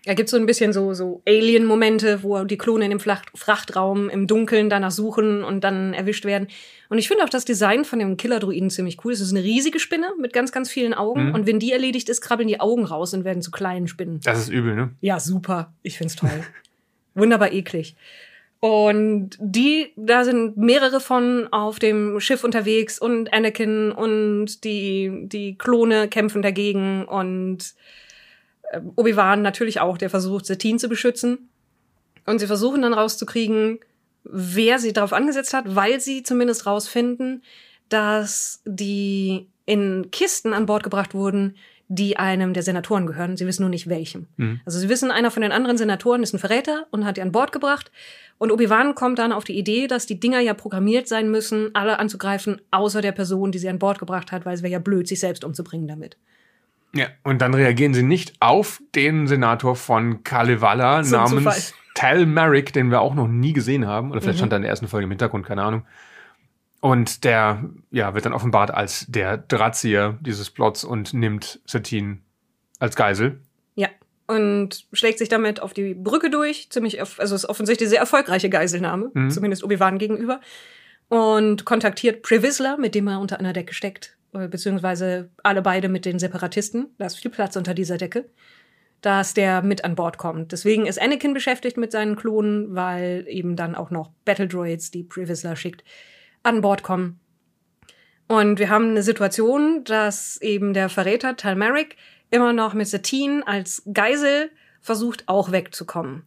Da 0.06 0.12
gibt's 0.12 0.32
so 0.32 0.36
ein 0.36 0.44
bisschen 0.44 0.74
so, 0.74 0.92
so 0.92 1.22
Alien-Momente, 1.26 2.22
wo 2.22 2.44
die 2.44 2.58
Klone 2.58 2.84
in 2.84 2.90
dem 2.90 3.00
Flach 3.00 3.22
Frachtraum 3.34 4.10
im 4.10 4.26
Dunkeln 4.26 4.68
danach 4.68 4.90
suchen 4.90 5.42
und 5.42 5.64
dann 5.64 5.94
erwischt 5.94 6.26
werden. 6.26 6.48
Und 6.90 6.98
ich 6.98 7.08
finde 7.08 7.24
auch 7.24 7.30
das 7.30 7.46
Design 7.46 7.86
von 7.86 7.98
dem 7.98 8.18
Killer-Druiden 8.18 8.68
ziemlich 8.68 9.02
cool. 9.04 9.12
Es 9.12 9.20
ist 9.20 9.30
eine 9.30 9.42
riesige 9.42 9.78
Spinne 9.80 10.08
mit 10.20 10.34
ganz, 10.34 10.52
ganz 10.52 10.70
vielen 10.70 10.92
Augen. 10.92 11.28
Mhm. 11.28 11.34
Und 11.34 11.46
wenn 11.46 11.58
die 11.58 11.72
erledigt 11.72 12.10
ist, 12.10 12.20
krabbeln 12.20 12.48
die 12.48 12.60
Augen 12.60 12.84
raus 12.84 13.14
und 13.14 13.24
werden 13.24 13.40
zu 13.40 13.50
kleinen 13.50 13.88
Spinnen. 13.88 14.20
Das 14.22 14.40
ist 14.40 14.50
übel, 14.50 14.74
ne? 14.74 14.90
Ja, 15.00 15.18
super. 15.20 15.72
Ich 15.82 15.96
find's 15.96 16.16
toll. 16.16 16.44
Wunderbar 17.14 17.52
eklig. 17.52 17.96
Und 18.64 19.36
die, 19.38 19.92
da 19.94 20.24
sind 20.24 20.56
mehrere 20.56 20.98
von 20.98 21.48
auf 21.52 21.78
dem 21.78 22.18
Schiff 22.18 22.44
unterwegs 22.44 22.98
und 22.98 23.30
Anakin 23.30 23.92
und 23.92 24.64
die, 24.64 25.26
die 25.26 25.58
Klone 25.58 26.08
kämpfen 26.08 26.40
dagegen 26.40 27.04
und 27.04 27.74
äh, 28.70 28.80
Obi-Wan 28.96 29.42
natürlich 29.42 29.80
auch, 29.80 29.98
der 29.98 30.08
versucht, 30.08 30.46
Satine 30.46 30.78
zu 30.78 30.88
beschützen. 30.88 31.50
Und 32.24 32.38
sie 32.38 32.46
versuchen 32.46 32.80
dann 32.80 32.94
rauszukriegen, 32.94 33.80
wer 34.22 34.78
sie 34.78 34.94
darauf 34.94 35.12
angesetzt 35.12 35.52
hat, 35.52 35.76
weil 35.76 36.00
sie 36.00 36.22
zumindest 36.22 36.64
rausfinden, 36.64 37.42
dass 37.90 38.62
die 38.64 39.46
in 39.66 40.10
Kisten 40.10 40.54
an 40.54 40.64
Bord 40.64 40.84
gebracht 40.84 41.12
wurden, 41.12 41.54
die 41.88 42.16
einem 42.16 42.54
der 42.54 42.62
Senatoren 42.62 43.06
gehören. 43.06 43.36
Sie 43.36 43.46
wissen 43.46 43.62
nur 43.62 43.70
nicht 43.70 43.88
welchem. 43.88 44.26
Mhm. 44.36 44.60
Also 44.64 44.78
sie 44.78 44.88
wissen, 44.88 45.10
einer 45.10 45.30
von 45.30 45.42
den 45.42 45.52
anderen 45.52 45.76
Senatoren 45.76 46.22
ist 46.22 46.32
ein 46.32 46.38
Verräter 46.38 46.86
und 46.90 47.04
hat 47.04 47.18
die 47.18 47.22
an 47.22 47.32
Bord 47.32 47.52
gebracht. 47.52 47.92
Und 48.38 48.50
Obi-Wan 48.52 48.94
kommt 48.94 49.18
dann 49.18 49.32
auf 49.32 49.44
die 49.44 49.56
Idee, 49.58 49.86
dass 49.86 50.06
die 50.06 50.18
Dinger 50.20 50.40
ja 50.40 50.54
programmiert 50.54 51.08
sein 51.08 51.30
müssen, 51.30 51.70
alle 51.74 51.98
anzugreifen, 51.98 52.60
außer 52.70 53.00
der 53.00 53.12
Person, 53.12 53.52
die 53.52 53.58
sie 53.58 53.68
an 53.68 53.78
Bord 53.78 53.98
gebracht 53.98 54.32
hat, 54.32 54.44
weil 54.44 54.54
es 54.54 54.62
wäre 54.62 54.72
ja 54.72 54.78
blöd, 54.80 55.06
sich 55.08 55.20
selbst 55.20 55.44
umzubringen 55.44 55.86
damit. 55.88 56.16
Ja, 56.94 57.06
und 57.22 57.40
dann 57.40 57.54
reagieren 57.54 57.94
sie 57.94 58.02
nicht 58.02 58.34
auf 58.40 58.80
den 58.94 59.26
Senator 59.26 59.76
von 59.76 60.22
Kalevala 60.24 61.02
So 61.04 61.16
ein 61.16 61.26
Zufall. 61.26 61.42
namens 61.44 61.74
Tal 61.94 62.26
Merrick, 62.26 62.72
den 62.72 62.90
wir 62.90 63.00
auch 63.00 63.14
noch 63.14 63.28
nie 63.28 63.52
gesehen 63.52 63.86
haben. 63.86 64.10
Oder 64.10 64.20
vielleicht 64.20 64.36
Mhm. 64.36 64.38
stand 64.40 64.52
er 64.52 64.56
in 64.56 64.62
der 64.62 64.70
ersten 64.70 64.88
Folge 64.88 65.04
im 65.04 65.10
Hintergrund, 65.10 65.46
keine 65.46 65.62
Ahnung. 65.62 65.84
Und 66.80 67.24
der 67.24 67.64
ja, 67.90 68.14
wird 68.14 68.26
dann 68.26 68.32
offenbart 68.32 68.70
als 68.72 69.06
der 69.08 69.38
Drahtzieher 69.38 70.18
dieses 70.20 70.50
Plots 70.50 70.84
und 70.84 71.14
nimmt 71.14 71.60
Satine 71.66 72.18
als 72.78 72.94
Geisel. 72.94 73.40
Und 74.26 74.86
schlägt 74.92 75.18
sich 75.18 75.28
damit 75.28 75.60
auf 75.60 75.74
die 75.74 75.94
Brücke 75.94 76.30
durch. 76.30 76.70
Ziemlich, 76.70 77.00
also 77.00 77.34
ist 77.34 77.44
offensichtlich 77.46 77.88
sehr 77.90 77.98
erfolgreiche 78.00 78.48
Geiselnahme, 78.48 79.10
Mhm. 79.12 79.30
zumindest 79.30 79.62
Obi-Wan 79.64 79.98
gegenüber. 79.98 80.40
Und 81.08 81.64
kontaktiert 81.66 82.22
Previsler, 82.22 82.78
mit 82.78 82.94
dem 82.94 83.06
er 83.08 83.20
unter 83.20 83.38
einer 83.38 83.52
Decke 83.52 83.74
steckt. 83.74 84.16
äh, 84.32 84.48
Beziehungsweise 84.48 85.30
alle 85.42 85.62
beide 85.62 85.88
mit 85.88 86.04
den 86.06 86.18
Separatisten. 86.18 86.86
Da 86.98 87.06
ist 87.06 87.18
viel 87.20 87.30
Platz 87.30 87.54
unter 87.56 87.74
dieser 87.74 87.98
Decke. 87.98 88.24
Dass 89.02 89.34
der 89.34 89.60
mit 89.60 89.84
an 89.84 89.94
Bord 89.94 90.16
kommt. 90.16 90.50
Deswegen 90.52 90.86
ist 90.86 90.98
Anakin 91.00 91.34
beschäftigt 91.34 91.76
mit 91.76 91.92
seinen 91.92 92.16
Klonen, 92.16 92.74
weil 92.74 93.26
eben 93.28 93.54
dann 93.54 93.74
auch 93.74 93.90
noch 93.90 94.10
Battle 94.24 94.48
Droids, 94.48 94.90
die 94.90 95.02
Previsler 95.04 95.54
schickt, 95.56 95.84
an 96.42 96.62
Bord 96.62 96.82
kommen. 96.82 97.20
Und 98.26 98.58
wir 98.58 98.70
haben 98.70 98.88
eine 98.90 99.02
Situation, 99.02 99.84
dass 99.84 100.40
eben 100.40 100.72
der 100.72 100.88
Verräter 100.88 101.36
Tal 101.36 101.54
Merrick 101.56 101.96
immer 102.34 102.52
noch 102.52 102.74
mit 102.74 102.88
Satine 102.88 103.46
als 103.46 103.82
Geisel 103.92 104.50
versucht, 104.80 105.24
auch 105.28 105.52
wegzukommen. 105.52 106.24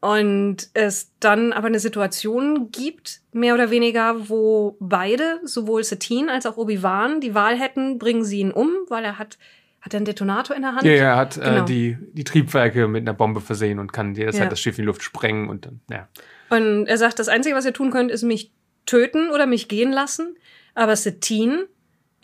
Und 0.00 0.68
es 0.74 1.12
dann 1.20 1.52
aber 1.52 1.66
eine 1.68 1.80
Situation 1.80 2.70
gibt, 2.70 3.20
mehr 3.32 3.54
oder 3.54 3.70
weniger, 3.70 4.28
wo 4.28 4.76
beide, 4.78 5.40
sowohl 5.44 5.82
Satine 5.84 6.30
als 6.30 6.46
auch 6.46 6.56
Obi-Wan, 6.58 7.20
die 7.20 7.34
Wahl 7.34 7.58
hätten, 7.58 7.98
bringen 7.98 8.24
sie 8.24 8.40
ihn 8.40 8.52
um, 8.52 8.70
weil 8.88 9.04
er 9.04 9.18
hat, 9.18 9.38
hat 9.80 9.94
er 9.94 9.98
einen 9.98 10.04
Detonator 10.04 10.54
in 10.54 10.62
der 10.62 10.74
Hand. 10.74 10.84
Ja, 10.84 10.92
ja, 10.92 11.02
er 11.12 11.16
hat 11.16 11.34
Genau. 11.36 11.62
äh, 11.62 11.64
die, 11.64 11.96
die 12.12 12.24
Triebwerke 12.24 12.88
mit 12.88 13.02
einer 13.02 13.14
Bombe 13.14 13.40
versehen 13.40 13.78
und 13.78 13.92
kann 13.92 14.14
jederzeit 14.14 14.42
Ja. 14.44 14.48
das 14.50 14.60
Schiff 14.60 14.76
in 14.78 14.82
die 14.82 14.86
Luft 14.86 15.02
sprengen 15.02 15.48
und 15.48 15.64
dann, 15.66 15.80
ja. 15.90 16.08
Und 16.50 16.86
er 16.86 16.98
sagt, 16.98 17.18
das 17.18 17.28
Einzige, 17.28 17.56
was 17.56 17.64
ihr 17.64 17.72
tun 17.72 17.90
könnt, 17.90 18.10
ist 18.10 18.22
mich 18.22 18.52
töten 18.84 19.30
oder 19.30 19.46
mich 19.46 19.66
gehen 19.66 19.92
lassen. 19.92 20.36
Aber 20.74 20.94
Satine 20.94 21.66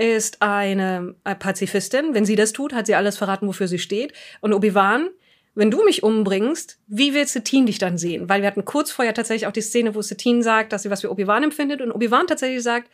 ist 0.03 0.43
eine 0.43 1.15
äh, 1.25 1.35
Pazifistin. 1.35 2.13
Wenn 2.13 2.25
sie 2.25 2.37
das 2.37 2.53
tut, 2.53 2.75
hat 2.75 2.87
sie 2.87 2.95
alles 2.95 3.17
verraten, 3.17 3.47
wofür 3.47 3.69
sie 3.69 3.79
steht. 3.79 4.13
Und 4.41 4.53
Obi-Wan, 4.53 5.09
wenn 5.55 5.71
du 5.71 5.85
mich 5.85 6.03
umbringst, 6.03 6.79
wie 6.89 7.15
wird 7.15 7.29
Satine 7.29 7.67
dich 7.67 7.79
dann 7.79 7.99
sehen? 7.99 8.29
Weil 8.29 8.43
wir 8.43 8.49
hatten 8.49 8.65
kurz 8.65 8.91
vorher 8.91 9.15
tatsächlich 9.15 9.47
auch 9.47 9.53
die 9.53 9.61
Szene, 9.61 9.95
wo 9.95 10.03
Satine 10.03 10.43
sagt, 10.43 10.73
dass 10.73 10.83
sie 10.83 10.91
was 10.91 11.03
für 11.03 11.11
Obi-Wan 11.11 11.45
empfindet. 11.45 11.81
Und 11.81 11.93
Obi-Wan 11.93 12.27
tatsächlich 12.27 12.63
sagt, 12.63 12.91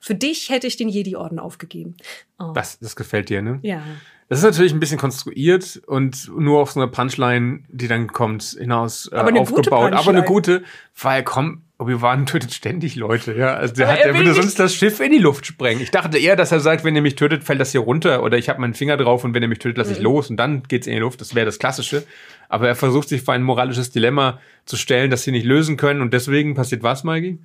für 0.00 0.14
dich 0.14 0.50
hätte 0.50 0.66
ich 0.66 0.76
den 0.76 0.88
Jedi-Orden 0.88 1.38
aufgegeben. 1.38 1.96
Oh. 2.38 2.52
Das, 2.54 2.78
das 2.78 2.96
gefällt 2.96 3.28
dir, 3.28 3.42
ne? 3.42 3.58
Ja. 3.62 3.82
Das 4.28 4.38
ist 4.40 4.44
natürlich 4.44 4.72
ein 4.72 4.80
bisschen 4.80 4.98
konstruiert 4.98 5.80
und 5.86 6.30
nur 6.36 6.60
auf 6.60 6.72
so 6.72 6.80
eine 6.80 6.90
Punchline, 6.90 7.64
die 7.68 7.88
dann 7.88 8.08
kommt, 8.08 8.42
hinaus 8.58 9.10
äh, 9.10 9.16
Aber 9.16 9.28
eine 9.28 9.40
gute 9.40 9.52
aufgebaut. 9.52 9.92
Aber 9.94 10.10
eine 10.10 10.22
gute, 10.22 10.64
weil 11.00 11.22
komm, 11.24 11.62
Obi-Wan 11.80 12.26
tötet 12.26 12.52
ständig 12.52 12.96
Leute, 12.96 13.34
ja. 13.34 13.54
Also 13.54 13.74
der, 13.74 13.86
hat, 13.86 13.98
er 14.00 14.12
der 14.12 14.14
würde 14.16 14.34
sonst 14.34 14.58
das 14.58 14.74
Schiff 14.74 14.98
in 14.98 15.12
die 15.12 15.18
Luft 15.18 15.46
sprengen. 15.46 15.80
Ich 15.80 15.92
dachte 15.92 16.18
eher, 16.18 16.34
dass 16.34 16.50
er 16.50 16.58
sagt, 16.58 16.82
wenn 16.82 16.96
ihr 16.96 17.02
mich 17.02 17.14
tötet, 17.14 17.44
fällt 17.44 17.60
das 17.60 17.70
hier 17.70 17.82
runter 17.82 18.24
oder 18.24 18.36
ich 18.36 18.48
habe 18.48 18.60
meinen 18.60 18.74
Finger 18.74 18.96
drauf 18.96 19.22
und 19.22 19.32
wenn 19.32 19.42
ihr 19.42 19.48
mich 19.48 19.60
tötet, 19.60 19.76
Mhm. 19.76 19.82
lasse 19.82 19.92
ich 19.92 20.00
los 20.00 20.28
und 20.28 20.36
dann 20.38 20.64
geht's 20.64 20.88
in 20.88 20.94
die 20.94 20.98
Luft. 20.98 21.20
Das 21.20 21.36
wäre 21.36 21.46
das 21.46 21.60
Klassische. 21.60 22.04
Aber 22.48 22.66
er 22.66 22.74
versucht 22.74 23.08
sich 23.08 23.22
vor 23.22 23.34
ein 23.34 23.44
moralisches 23.44 23.92
Dilemma 23.92 24.40
zu 24.64 24.76
stellen, 24.76 25.08
das 25.10 25.22
sie 25.22 25.30
nicht 25.30 25.46
lösen 25.46 25.76
können 25.76 26.00
und 26.00 26.12
deswegen 26.12 26.54
passiert 26.54 26.82
was, 26.82 27.04
Maggie? 27.04 27.38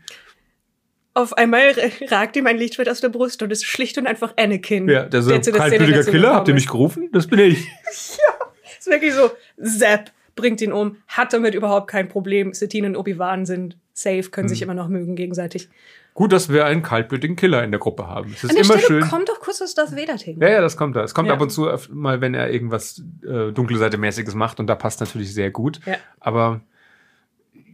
Auf 1.13 1.33
einmal 1.37 1.75
ragt 2.09 2.35
ihm 2.35 2.47
ein 2.47 2.57
Lichtschwert 2.57 2.89
aus 2.89 3.01
der 3.01 3.09
Brust 3.09 3.43
und 3.43 3.51
es 3.51 3.59
ist 3.59 3.65
schlicht 3.69 3.99
und 3.99 4.07
einfach 4.07 4.33
Anakin. 4.35 4.89
Ja, 4.89 5.03
der 5.03 5.21
Szene 5.21 5.41
kaltblütiger 5.41 6.05
Killer, 6.05 6.33
habt 6.33 6.47
ihr 6.47 6.55
mich 6.55 6.63
ist. 6.65 6.71
gerufen? 6.71 7.09
Das 7.13 7.27
bin 7.27 7.37
ich. 7.37 7.67
ist 7.87 8.87
wirklich 8.87 9.13
so, 9.13 9.29
Zapp 9.63 10.11
bringt 10.35 10.61
ihn 10.61 10.71
um, 10.71 10.97
hat 11.07 11.33
damit 11.33 11.55
überhaupt 11.55 11.87
kein 11.89 12.07
Problem. 12.09 12.53
Satine 12.53 12.87
und 12.87 12.95
Obi-Wan 12.95 13.45
sind 13.45 13.77
safe, 13.93 14.23
können 14.31 14.45
Mhm. 14.45 14.49
sich 14.49 14.61
immer 14.61 14.73
noch 14.73 14.87
mögen 14.87 15.15
gegenseitig. 15.15 15.69
Gut, 16.15 16.31
dass 16.31 16.51
wir 16.51 16.65
einen 16.65 16.83
kaltblütigen 16.83 17.35
Killer 17.35 17.63
in 17.63 17.71
der 17.71 17.79
Gruppe 17.79 18.07
haben. 18.07 18.31
Es 18.33 18.43
ist 18.43 18.51
An 18.51 18.55
der 18.55 18.65
immer 18.65 18.77
Stelle 18.79 19.01
schön. 19.01 19.09
kommt 19.09 19.29
doch 19.29 19.39
kurz 19.39 19.57
das 19.73 19.95
Vader 19.95 20.15
hin. 20.17 20.37
Ja, 20.39 20.49
ja, 20.49 20.61
das 20.61 20.77
kommt 20.77 20.95
da. 20.95 21.03
Es 21.03 21.13
kommt 21.15 21.27
Ja. 21.27 21.33
ab 21.33 21.41
und 21.41 21.49
zu 21.49 21.67
mal, 21.91 22.21
wenn 22.21 22.35
er 22.35 22.51
irgendwas 22.51 23.01
äh, 23.23 23.51
dunkle 23.51 23.77
Seite 23.77 23.97
mäßiges 23.97 24.35
macht 24.35 24.59
und 24.59 24.67
da 24.67 24.75
passt 24.75 24.99
natürlich 24.99 25.33
sehr 25.33 25.49
gut. 25.49 25.79
Ja. 25.87 25.95
Aber 26.19 26.61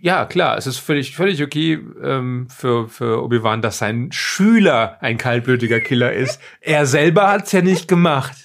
ja, 0.01 0.25
klar, 0.25 0.57
es 0.57 0.67
ist 0.67 0.77
völlig, 0.77 1.13
völlig 1.15 1.43
okay 1.43 1.79
ähm, 2.01 2.47
für, 2.49 2.87
für 2.87 3.21
Obi-Wan, 3.21 3.61
dass 3.61 3.77
sein 3.79 4.09
Schüler 4.13 4.97
ein 5.01 5.17
kaltblütiger 5.17 5.81
Killer 5.81 6.13
ist. 6.13 6.39
er 6.61 6.85
selber 6.85 7.27
hat's 7.29 7.51
ja 7.51 7.61
nicht 7.61 7.89
gemacht. 7.89 8.37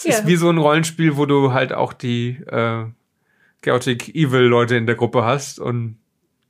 Es 0.00 0.04
Ja. 0.04 0.18
ist 0.20 0.26
wie 0.26 0.36
so 0.36 0.48
ein 0.50 0.58
Rollenspiel, 0.58 1.16
wo 1.16 1.26
du 1.26 1.52
halt 1.52 1.72
auch 1.72 1.92
die 1.92 2.38
äh, 2.46 2.84
Chaotic 3.62 4.14
Evil 4.14 4.40
Leute 4.42 4.76
in 4.76 4.86
der 4.86 4.94
Gruppe 4.96 5.24
hast 5.24 5.58
und 5.60 5.96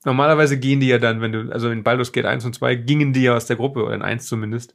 normalerweise 0.04 0.58
gehen 0.58 0.80
die 0.80 0.88
ja 0.88 0.98
dann, 0.98 1.20
wenn 1.20 1.32
du, 1.32 1.52
also 1.52 1.68
in 1.70 1.82
Baldur's 1.82 2.12
Gate 2.12 2.26
1 2.26 2.44
und 2.44 2.54
2 2.54 2.74
gingen 2.76 3.12
die 3.12 3.22
ja 3.24 3.34
aus 3.34 3.46
der 3.46 3.56
Gruppe, 3.56 3.84
oder 3.84 3.94
in 3.94 4.02
1 4.02 4.26
zumindest, 4.26 4.74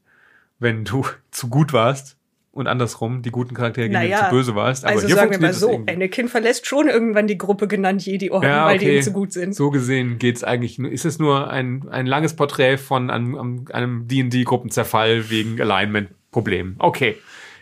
wenn 0.59 0.83
du 0.83 1.05
zu 1.31 1.47
gut 1.49 1.71
warst 1.73 2.17
und 2.51 2.67
andersrum, 2.67 3.21
die 3.21 3.31
guten 3.31 3.53
Charaktere 3.53 3.87
gingen, 3.89 4.01
wenn 4.01 4.09
du 4.09 4.15
Naja, 4.15 4.29
zu 4.29 4.35
böse 4.35 4.55
warst. 4.55 4.85
Aber 4.85 4.93
also 4.93 5.07
hier 5.07 5.15
sagen 5.15 5.31
wir 5.31 5.39
mal 5.39 5.51
so, 5.53 5.71
irgendwie. 5.71 5.93
Anakin 5.93 6.27
verlässt 6.29 6.67
schon 6.67 6.87
irgendwann 6.87 7.27
die 7.27 7.37
Gruppe 7.37 7.67
genannt 7.67 8.05
Jedi-Orden, 8.05 8.47
Ja, 8.47 8.65
weil 8.65 8.77
die 8.77 8.85
okay. 8.85 8.97
ihm 8.97 9.01
zu 9.03 9.11
gut 9.11 9.33
sind. 9.33 9.55
So 9.55 9.71
gesehen 9.71 10.19
geht's 10.19 10.43
eigentlich 10.43 10.77
nur, 10.79 10.89
ist 10.91 11.03
es 11.05 11.19
nur 11.19 11.49
ein, 11.49 11.87
ein 11.89 12.05
langes 12.05 12.33
Porträt 12.35 12.77
von 12.77 13.09
einem 13.09 14.07
D&D-Gruppenzerfall 14.07 15.29
wegen 15.29 15.59
Alignment-Problemen. 15.59 16.75
Okay. 16.79 17.17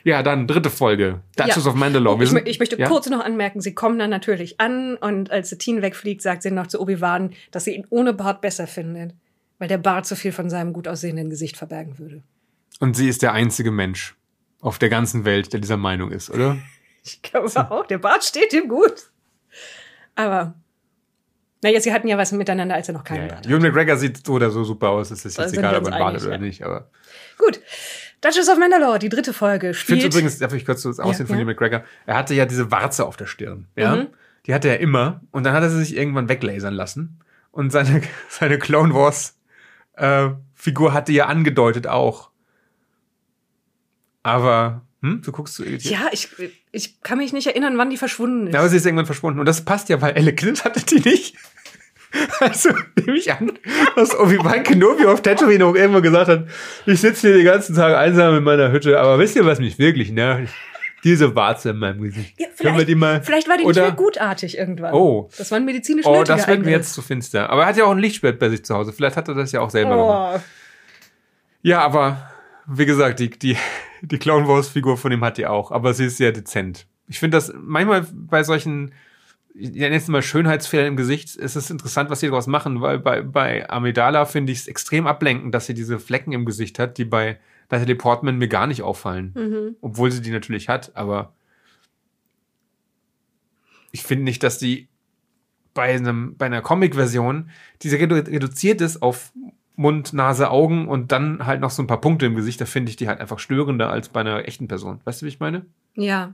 Ja, 0.05 0.21
dann 0.23 0.47
dritte 0.47 0.69
Folge. 0.69 1.21
Duchess 1.37 1.63
Ja. 1.63 1.71
of 1.71 1.75
Mandalore. 1.75 2.17
Wir 2.19 2.23
Ich, 2.25 2.29
sind- 2.31 2.47
ich 2.47 2.59
möchte 2.59 2.77
ja? 2.77 2.87
kurz 2.87 3.09
noch 3.09 3.23
anmerken, 3.23 3.61
sie 3.61 3.73
kommen 3.73 3.97
dann 3.99 4.09
natürlich 4.09 4.59
an 4.59 4.95
und 4.97 5.31
als 5.31 5.49
Satine 5.49 5.81
wegfliegt, 5.81 6.21
sagt 6.21 6.43
sie 6.43 6.51
noch 6.51 6.67
zu 6.67 6.81
Obi-Wan, 6.81 7.31
dass 7.51 7.63
sie 7.65 7.75
ihn 7.75 7.87
ohne 7.89 8.13
Bart 8.13 8.41
besser 8.41 8.67
findet, 8.67 9.13
weil 9.59 9.67
der 9.69 9.77
Bart 9.77 10.05
zu 10.05 10.15
viel 10.15 10.31
von 10.33 10.49
seinem 10.49 10.73
gut 10.73 10.87
aussehenden 10.87 11.29
Gesicht 11.29 11.55
verbergen 11.57 11.99
würde. 11.99 12.21
Und 12.79 12.95
sie 12.97 13.07
ist 13.07 13.21
der 13.21 13.31
einzige 13.33 13.71
Mensch 13.71 14.15
auf 14.59 14.77
der 14.77 14.89
ganzen 14.89 15.23
Welt, 15.25 15.53
der 15.53 15.59
dieser 15.61 15.77
Meinung 15.77 16.11
ist, 16.11 16.29
oder? 16.29 16.57
Ich 17.05 17.21
glaube 17.21 17.49
auch, 17.69 17.85
der 17.85 17.97
Bart 17.97 18.23
steht 18.23 18.53
ihm 18.53 18.69
gut. 18.69 19.11
Aber, 20.15 20.53
naja, 21.61 21.81
sie 21.81 21.91
hatten 21.91 22.07
ja 22.07 22.17
was 22.17 22.31
miteinander, 22.31 22.75
als 22.75 22.87
er 22.87 22.93
noch 22.93 23.03
keinen 23.03 23.27
Ja. 23.27 23.33
Bart 23.35 23.45
Ewan 23.45 23.61
McGregor 23.61 23.97
sieht 23.97 24.25
so 24.25 24.33
oder 24.33 24.49
so 24.51 24.63
super 24.63 24.89
aus. 24.89 25.11
Es 25.11 25.25
ist 25.25 25.37
jetzt 25.37 25.53
egal, 25.57 25.75
ob 25.75 25.85
er 25.87 25.91
einen 25.93 25.99
Bart 26.01 26.15
hat 26.15 26.21
oder 26.23 26.31
ja. 26.33 26.37
nicht. 26.37 26.63
Aber. 26.63 26.89
Gut. 27.37 27.59
Duchess 28.23 28.47
of 28.47 28.57
Mandalore, 28.57 28.99
die 28.99 29.09
dritte 29.09 29.33
Folge, 29.33 29.71
ich 29.71 29.77
finde 29.77 30.01
spielt. 30.01 30.13
übrigens, 30.13 30.39
darf 30.39 30.53
ich 30.53 30.65
kurz 30.65 30.83
das 30.83 30.99
Aussehen 30.99 31.27
von 31.27 31.35
ja. 31.35 31.41
Ewan 31.41 31.53
McGregor? 31.53 31.83
Er 32.05 32.15
hatte 32.15 32.33
ja 32.33 32.45
diese 32.45 32.71
Warze 32.71 33.05
auf 33.05 33.17
der 33.17 33.25
Stirn. 33.25 33.67
Ja? 33.75 33.97
Mhm. 33.97 34.07
Die 34.45 34.53
hatte 34.53 34.69
er 34.69 34.79
immer. 34.79 35.21
Und 35.31 35.43
dann 35.43 35.53
hat 35.53 35.61
er 35.61 35.69
sie 35.69 35.79
sich 35.79 35.97
irgendwann 35.97 36.29
weglasern 36.29 36.73
lassen. 36.73 37.19
Und 37.51 37.71
seine, 37.71 38.01
seine 38.29 38.59
Clone 38.59 38.93
Wars 38.93 39.37
äh, 39.97 40.29
Figur 40.53 40.93
hatte 40.93 41.11
ja 41.11 41.25
angedeutet 41.25 41.87
auch. 41.87 42.29
Aber, 44.23 44.83
hm, 45.01 45.21
du 45.21 45.31
guckst 45.33 45.55
so 45.55 45.63
irritiert. 45.63 45.93
ja, 45.93 46.07
ich, 46.13 46.29
ich 46.71 47.01
kann 47.01 47.17
mich 47.17 47.33
nicht 47.33 47.47
erinnern, 47.47 47.77
wann 47.77 47.89
die 47.89 47.97
verschwunden 47.97 48.47
ist. 48.47 48.53
Ja, 48.53 48.61
aber 48.61 48.69
sie 48.69 48.77
ist 48.77 48.85
irgendwann 48.85 49.05
verschwunden. 49.05 49.41
Und 49.41 49.47
das 49.47 49.65
passt 49.65 49.89
ja, 49.89 50.01
weil 50.01 50.15
Elle 50.15 50.33
Clint 50.33 50.63
hatte 50.63 50.85
die 50.85 51.01
nicht. 51.01 51.35
Also 52.39 52.69
nehme 52.95 53.17
ich 53.17 53.31
an, 53.31 53.51
dass 53.95 54.17
Obi-Wan 54.17 54.63
Kenobi 54.63 55.05
auf 55.05 55.21
Tatooine 55.21 55.65
auch 55.65 55.75
irgendwann 55.75 56.03
gesagt 56.03 56.27
hat, 56.29 56.47
ich 56.85 57.01
sitze 57.01 57.27
hier 57.27 57.37
den 57.37 57.45
ganzen 57.45 57.75
Tag 57.75 57.95
einsam 57.95 58.35
in 58.37 58.43
meiner 58.43 58.71
Hütte, 58.71 58.99
aber 58.99 59.17
wisst 59.19 59.35
ihr, 59.35 59.45
was 59.45 59.59
mich 59.59 59.79
wirklich 59.79 60.11
nervt? 60.11 60.53
Diese 61.03 61.35
Warze 61.35 61.71
in 61.71 61.77
meinem 61.79 62.01
Gesicht. 62.01 62.39
ja, 62.39 62.45
Können 62.45 62.55
vielleicht, 62.57 62.77
wir 62.77 62.85
die 62.85 62.95
mal... 62.95 63.21
vielleicht 63.21 63.49
war 63.49 63.57
die 63.57 63.63
oder- 63.65 63.81
nicht 63.87 63.97
mehr 63.97 64.05
gutartig 64.05 64.57
irgendwann. 64.57 64.93
Oh. 64.93 65.29
Das 65.37 65.51
war 65.51 65.57
ein 65.57 65.65
medizinisch 65.65 66.05
Oh, 66.05 66.23
das 66.23 66.47
wird 66.47 66.63
mir 66.63 66.71
jetzt 66.71 66.93
zu 66.93 67.01
finster. 67.01 67.49
Aber 67.49 67.63
er 67.63 67.67
hat 67.67 67.77
ja 67.77 67.83
auch 67.85 67.91
ein 67.91 67.99
Lichtschwert 67.99 68.39
bei 68.39 68.49
sich 68.49 68.63
zu 68.63 68.73
Hause. 68.75 68.93
Vielleicht 68.93 69.17
hat 69.17 69.27
er 69.27 69.33
das 69.33 69.51
ja 69.51 69.59
auch 69.59 69.69
selber 69.69 69.97
gemacht. 69.97 70.35
Oh. 70.37 70.39
Ja, 71.61 71.81
aber 71.81 72.29
wie 72.67 72.85
gesagt, 72.85 73.19
die, 73.19 73.29
die, 73.31 73.57
die 74.01 74.17
Clone 74.17 74.47
Wars 74.47 74.69
Figur 74.69 74.97
von 74.97 75.11
ihm 75.11 75.23
hat 75.25 75.37
die 75.37 75.45
auch. 75.47 75.71
Aber 75.71 75.93
sie 75.93 76.05
ist 76.05 76.17
sehr 76.17 76.31
dezent. 76.31 76.85
Ich 77.09 77.19
finde 77.19 77.37
das 77.37 77.51
manchmal 77.61 78.05
bei 78.13 78.43
solchen, 78.43 78.93
ich 79.53 79.71
nenne 79.71 79.95
es 79.95 80.07
mal 80.07 80.21
Schönheitsfehlern 80.21 80.87
im 80.87 80.97
Gesicht, 80.97 81.35
ist 81.35 81.55
es 81.55 81.69
interessant, 81.69 82.09
was 82.09 82.19
sie 82.19 82.27
daraus 82.27 82.47
machen, 82.47 82.81
weil 82.81 82.99
bei, 82.99 83.21
bei 83.21 83.69
Amidala 83.69 84.25
finde 84.25 84.51
ich 84.51 84.59
es 84.59 84.67
extrem 84.67 85.05
ablenkend, 85.05 85.53
dass 85.53 85.67
sie 85.67 85.73
diese 85.73 85.99
Flecken 85.99 86.31
im 86.31 86.45
Gesicht 86.45 86.79
hat, 86.79 86.97
die 86.97 87.05
bei 87.05 87.39
Natalie 87.69 87.95
Portman 87.95 88.37
mir 88.37 88.47
gar 88.47 88.67
nicht 88.67 88.81
auffallen. 88.81 89.33
Mhm. 89.35 89.75
Obwohl 89.81 90.11
sie 90.11 90.21
die 90.21 90.31
natürlich 90.31 90.69
hat, 90.69 90.95
aber 90.95 91.33
ich 93.91 94.03
finde 94.03 94.23
nicht, 94.23 94.41
dass 94.43 94.57
die 94.57 94.89
bei, 95.73 95.93
einem, 95.93 96.35
bei 96.35 96.47
einer 96.47 96.61
Comic-Version, 96.61 97.49
die 97.81 97.89
redu 97.89 98.15
reduziert 98.15 98.81
ist 98.81 99.01
auf 99.01 99.31
Mund, 99.75 100.13
Nase, 100.13 100.51
Augen 100.51 100.87
und 100.87 101.11
dann 101.11 101.45
halt 101.45 101.61
noch 101.61 101.71
so 101.71 101.81
ein 101.81 101.87
paar 101.87 102.01
Punkte 102.01 102.25
im 102.25 102.35
Gesicht, 102.35 102.61
da 102.61 102.65
finde 102.65 102.89
ich 102.89 102.95
die 102.95 103.07
halt 103.07 103.19
einfach 103.19 103.39
störender 103.39 103.89
als 103.89 104.09
bei 104.09 104.19
einer 104.19 104.47
echten 104.47 104.67
Person. 104.67 105.01
Weißt 105.03 105.21
du, 105.21 105.25
wie 105.25 105.29
ich 105.29 105.39
meine? 105.39 105.65
Ja. 105.95 106.33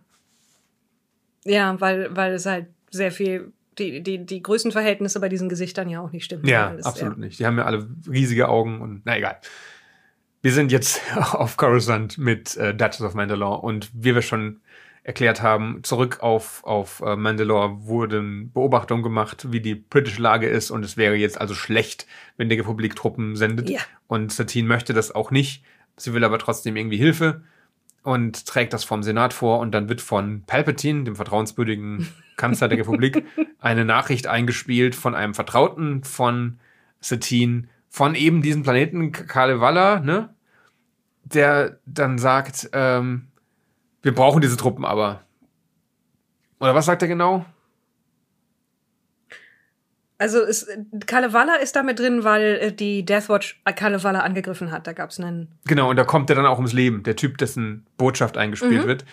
Ja, 1.46 1.80
weil, 1.80 2.16
weil 2.16 2.34
es 2.34 2.46
halt 2.46 2.68
sehr 2.92 3.12
viel, 3.12 3.52
die, 3.78 4.02
die, 4.02 4.26
die 4.26 4.42
Größenverhältnisse 4.42 5.20
bei 5.20 5.30
diesen 5.30 5.50
Gesichtern 5.50 5.90
ja 5.90 6.02
auch 6.02 6.12
nicht 6.12 6.26
stimmen. 6.26 6.46
Ja, 6.46 6.72
Weil 6.72 6.80
es, 6.80 6.86
absolut 6.86 7.18
nicht. 7.18 7.40
Die 7.40 7.46
haben 7.46 7.58
ja 7.58 7.66
alle 7.66 7.88
riesige 8.10 8.50
Augen 8.50 8.82
und 8.82 9.02
na 9.06 9.18
egal. 9.18 9.38
Wir 10.42 10.52
sind 10.52 10.72
jetzt 10.72 11.02
auf 11.16 11.58
Coruscant 11.58 12.18
mit 12.18 12.56
äh, 12.58 12.74
Duchess 12.74 13.02
of 13.02 13.14
Mandalore 13.14 13.62
und 13.62 13.90
wie 13.94 14.16
wir 14.16 14.22
schon 14.22 14.62
erklärt 15.04 15.42
haben, 15.42 15.80
zurück 15.84 16.20
auf, 16.22 16.64
auf 16.66 17.02
äh, 17.06 17.16
Mandalore 17.16 17.86
wurden 17.86 18.52
Beobachtungen 18.52 19.02
gemacht, 19.02 19.52
wie 19.52 19.62
die 19.62 19.76
britische 19.76 20.22
Lage 20.22 20.48
ist 20.48 20.72
und 20.72 20.84
es 20.84 20.98
wäre 20.98 21.16
jetzt 21.16 21.40
also 21.40 21.56
schlecht, 21.56 22.06
wenn 22.38 22.50
die 22.50 22.58
Republik 22.58 22.96
Truppen 22.96 23.36
sendet. 23.36 23.70
Ja. 23.70 23.80
Und 24.08 24.32
Satine 24.32 24.68
möchte 24.68 24.94
das 24.94 25.14
auch 25.16 25.32
nicht. 25.32 25.64
Sie 25.98 26.14
will 26.14 26.24
aber 26.24 26.38
trotzdem 26.38 26.76
irgendwie 26.76 26.98
Hilfe 26.98 27.44
und 28.04 28.46
trägt 28.46 28.74
das 28.74 28.84
vom 28.84 29.04
Senat 29.04 29.34
vor 29.34 29.60
und 29.60 29.72
dann 29.72 29.90
wird 29.90 30.02
von 30.02 30.44
Palpatine, 30.46 31.04
dem 31.04 31.16
vertrauenswürdigen 31.16 32.08
Kanzler 32.38 32.68
der 32.68 32.80
Republik, 32.80 33.26
eine 33.60 33.86
Nachricht 33.86 34.28
eingespielt 34.28 34.96
von 34.96 35.16
einem 35.16 35.34
Vertrauten 35.34 36.04
von 36.04 36.60
Satine, 37.02 37.68
von 37.90 38.16
eben 38.16 38.42
diesem 38.42 38.64
Planeten 38.64 39.12
Kalevala, 39.12 40.00
ne? 40.00 40.34
Der 41.24 41.80
dann 41.86 42.18
sagt, 42.18 42.70
ähm, 42.74 43.28
wir 44.02 44.16
brauchen 44.16 44.42
diese 44.42 44.58
Truppen 44.58 44.86
aber. 44.86 45.22
Oder 46.60 46.74
was 46.76 46.86
sagt 46.86 47.02
er 47.02 47.08
genau? 47.08 47.46
Also 50.20 50.40
es, 50.44 50.68
Kalevala 51.08 51.56
ist 51.56 51.76
damit 51.76 51.98
drin, 52.00 52.24
weil 52.24 52.60
äh, 52.62 52.72
die 52.74 53.04
Deathwatch 53.06 53.60
Kalevala 53.76 54.20
angegriffen 54.20 54.72
hat. 54.72 54.86
Da 54.86 54.94
gab 54.94 55.10
es 55.12 55.20
einen. 55.20 55.48
Genau, 55.66 55.90
und 55.90 55.96
da 55.96 56.04
kommt 56.04 56.30
er 56.30 56.36
dann 56.36 56.46
auch 56.46 56.58
ums 56.58 56.74
Leben. 56.74 57.04
Der 57.04 57.16
Typ, 57.16 57.38
dessen 57.38 57.86
Botschaft 57.98 58.38
eingespielt 58.38 58.84
Mhm. 58.84 58.88
wird. 58.88 59.06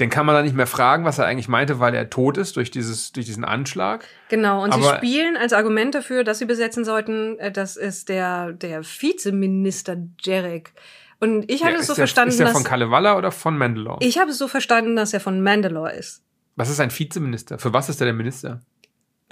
Den 0.00 0.08
kann 0.08 0.24
man 0.24 0.34
dann 0.34 0.44
nicht 0.44 0.54
mehr 0.56 0.66
fragen, 0.66 1.04
was 1.04 1.18
er 1.18 1.26
eigentlich 1.26 1.48
meinte, 1.48 1.78
weil 1.78 1.94
er 1.94 2.08
tot 2.08 2.38
ist 2.38 2.56
durch, 2.56 2.70
dieses, 2.70 3.12
durch 3.12 3.26
diesen 3.26 3.44
Anschlag. 3.44 4.06
Genau, 4.30 4.62
und 4.64 4.72
sie 4.72 4.80
Aber- 4.80 4.96
spielen 4.96 5.36
als 5.36 5.52
Argument 5.52 5.94
dafür, 5.94 6.24
dass 6.24 6.38
sie 6.38 6.46
besetzen 6.46 6.84
sollten, 6.84 7.38
äh, 7.40 7.52
das 7.52 7.76
ist 7.76 8.08
der, 8.08 8.52
der 8.52 8.82
Vizeminister 8.84 9.96
Jarek. 10.22 10.72
Und 11.20 11.48
ich 11.50 11.62
hatte 11.62 11.74
Ja, 11.74 11.80
es 11.80 11.86
so 11.86 11.92
der, 11.92 12.02
verstanden, 12.02 12.30
Ist 12.30 12.38
der 12.40 12.46
dass. 12.46 12.54
von 12.56 12.64
Kalevala 12.64 13.16
oder 13.18 13.30
von 13.32 13.56
Mandalore? 13.58 13.98
Ich 14.00 14.18
habe 14.18 14.30
es 14.30 14.38
so 14.38 14.48
verstanden, 14.48 14.96
dass 14.96 15.12
er 15.12 15.20
von 15.20 15.42
Mandalore 15.42 15.92
ist. 15.92 16.22
was 16.56 16.68
ist 16.70 16.80
ein 16.80 16.90
Vizeminister? 16.96 17.58
Für 17.58 17.72
was 17.72 17.88
ist 17.88 18.00
der 18.00 18.06
der 18.06 18.14
Minister? 18.14 18.60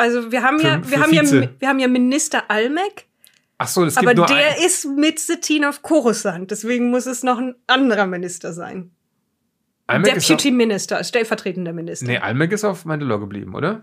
Also 0.01 0.33
wir 0.33 0.43
haben 0.43 0.59
Für- 0.59 0.67
ja, 0.69 0.91
wir 0.91 1.01
haben 1.01 1.13
ja, 1.13 1.23
Vize. 1.23 1.49
wir 1.59 1.69
haben 1.69 1.79
ja 1.79 1.89
Minister 1.89 2.45
Almec, 2.51 3.07
Ach 3.59 3.69
so, 3.69 3.85
es 3.85 3.97
aber 3.99 4.15
gibt 4.15 4.19
nur 4.19 4.27
der 4.27 4.57
ein, 4.57 4.63
ist 4.65 4.87
mit 4.87 5.19
Satine 5.21 5.69
auf 5.69 5.83
Coruscant. 5.83 6.51
Deswegen 6.51 6.91
muss 6.91 7.07
es 7.07 7.23
noch 7.23 7.39
ein 7.39 7.55
anderer 7.67 8.07
Minister 8.07 8.53
sein. 8.55 8.91
Almec 9.87 10.17
ist 10.17 10.29
Deputy 10.29 10.51
Minister, 10.53 11.03
stellvertretender 11.05 11.73
Minister. 11.73 12.07
nee, 12.07 12.17
Almec 12.19 12.53
ist 12.53 12.65
auf 12.65 12.85
Mandalore 12.85 13.21
geblieben, 13.21 13.55
oder? 13.55 13.83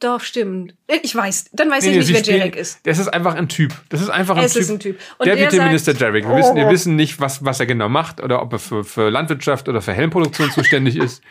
Doch, 0.00 0.20
stimmt. 0.20 0.74
Ich 1.02 1.14
weiß, 1.14 1.50
dann 1.52 1.70
weiß 1.70 1.84
Nee, 1.84 1.90
ich 1.90 1.94
nee, 1.94 2.00
nicht, 2.00 2.12
wer 2.12 2.18
spielen- 2.24 2.38
Jarek 2.38 2.56
ist. 2.56 2.80
Das 2.84 2.98
ist 2.98 3.06
einfach 3.08 3.34
ein 3.36 3.48
Typ. 3.48 3.72
Das 3.88 4.00
ist 4.00 4.08
einfach 4.10 4.36
ein 4.36 4.44
Es 4.44 4.52
Typ. 4.52 4.62
ist 4.62 4.70
ein 4.70 4.80
Typ. 4.80 4.98
Und 5.18 5.26
Der 5.26 5.36
Deputy 5.36 5.56
sagt- 5.56 5.68
Minister 5.68 5.94
Jarek. 5.94 6.24
Wir, 6.28 6.36
wissen, 6.36 6.56
wir 6.56 6.66
Oh. 6.66 6.70
wissen 6.70 6.96
nicht, 6.96 7.20
was, 7.20 7.44
was 7.44 7.60
er 7.60 7.66
genau 7.66 7.88
macht 7.88 8.20
oder 8.20 8.42
ob 8.42 8.52
er 8.52 8.58
für, 8.58 8.82
für 8.84 9.10
Landwirtschaft 9.10 9.68
oder 9.68 9.80
für 9.80 9.92
Helmproduktion 9.92 10.50
zuständig 10.50 10.96
ist. 11.02 11.22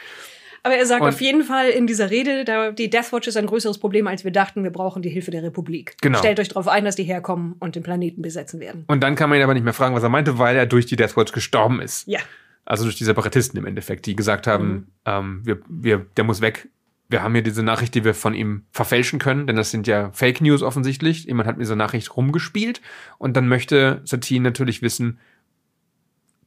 Aber 0.63 0.75
er 0.75 0.85
sagt 0.85 1.01
Und- 1.01 1.09
auf 1.09 1.21
jeden 1.21 1.43
Fall 1.43 1.69
in 1.69 1.87
dieser 1.87 2.11
Rede, 2.11 2.45
da, 2.45 2.71
die 2.71 2.89
Deathwatch 2.89 3.27
ist 3.27 3.35
ein 3.37 3.47
größeres 3.47 3.79
Problem, 3.79 4.05
als 4.07 4.23
wir 4.23 4.31
dachten. 4.31 4.63
Wir 4.63 4.69
brauchen 4.71 5.01
die 5.01 5.09
Hilfe 5.09 5.31
der 5.31 5.41
Republik. 5.43 5.95
Genau. 6.01 6.19
Stellt 6.19 6.39
euch 6.39 6.49
darauf 6.49 6.67
ein, 6.67 6.85
dass 6.85 6.95
die 6.95 7.03
herkommen 7.03 7.55
und 7.59 7.75
den 7.75 7.81
Planeten 7.83 8.21
besetzen 8.21 8.59
werden. 8.59 8.83
Und 8.87 9.01
dann 9.01 9.15
kann 9.15 9.29
man 9.29 9.39
ihn 9.39 9.43
aber 9.43 9.53
nicht 9.55 9.63
mehr 9.63 9.73
fragen, 9.73 9.95
was 9.95 10.03
er 10.03 10.09
meinte, 10.09 10.37
weil 10.37 10.55
er 10.55 10.65
durch 10.67 10.85
die 10.85 10.95
Deathwatch 10.95 11.31
gestorben 11.31 11.81
ist. 11.81 12.07
Ja. 12.07 12.19
Also 12.63 12.83
durch 12.83 12.95
die 12.95 13.05
Separatisten 13.05 13.57
im 13.57 13.65
Endeffekt, 13.65 14.05
die 14.05 14.15
gesagt 14.15 14.45
haben, 14.45 14.67
Mhm. 14.71 14.87
ähm, 15.05 15.41
wir, 15.43 15.59
wir, 15.67 16.05
der 16.15 16.23
muss 16.25 16.41
weg. 16.41 16.67
Wir 17.09 17.23
haben 17.23 17.33
hier 17.33 17.41
diese 17.43 17.63
Nachricht, 17.63 17.93
die 17.95 18.05
wir 18.05 18.13
von 18.13 18.33
ihm 18.35 18.63
verfälschen 18.71 19.19
können, 19.19 19.47
denn 19.47 19.55
das 19.57 19.71
sind 19.71 19.87
ja 19.87 20.11
Fake 20.13 20.39
News 20.41 20.61
offensichtlich. 20.61 21.25
Jemand 21.25 21.47
hat 21.49 21.57
mit 21.57 21.65
dieser 21.65 21.75
Nachricht 21.75 22.15
rumgespielt 22.15 22.81
und 23.17 23.35
dann 23.35 23.47
möchte 23.49 24.01
Satine 24.05 24.43
natürlich 24.43 24.81
wissen, 24.81 25.19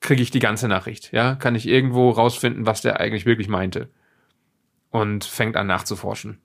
kriege 0.01 0.23
ich 0.23 0.31
die 0.31 0.39
ganze 0.39 0.69
Nachricht? 0.69 1.11
Ja, 1.12 1.35
kann 1.35 1.55
ich 1.55 1.67
irgendwo 1.67 2.11
rausfinden, 2.11 2.65
was 2.65 2.81
der 2.83 3.01
eigentlich 3.01 3.27
wirklich 3.27 3.49
meinte? 3.49 3.89
Und 4.95 5.24
fängt 5.24 5.57
an 5.57 5.66
nachzuforschen. 5.66 6.38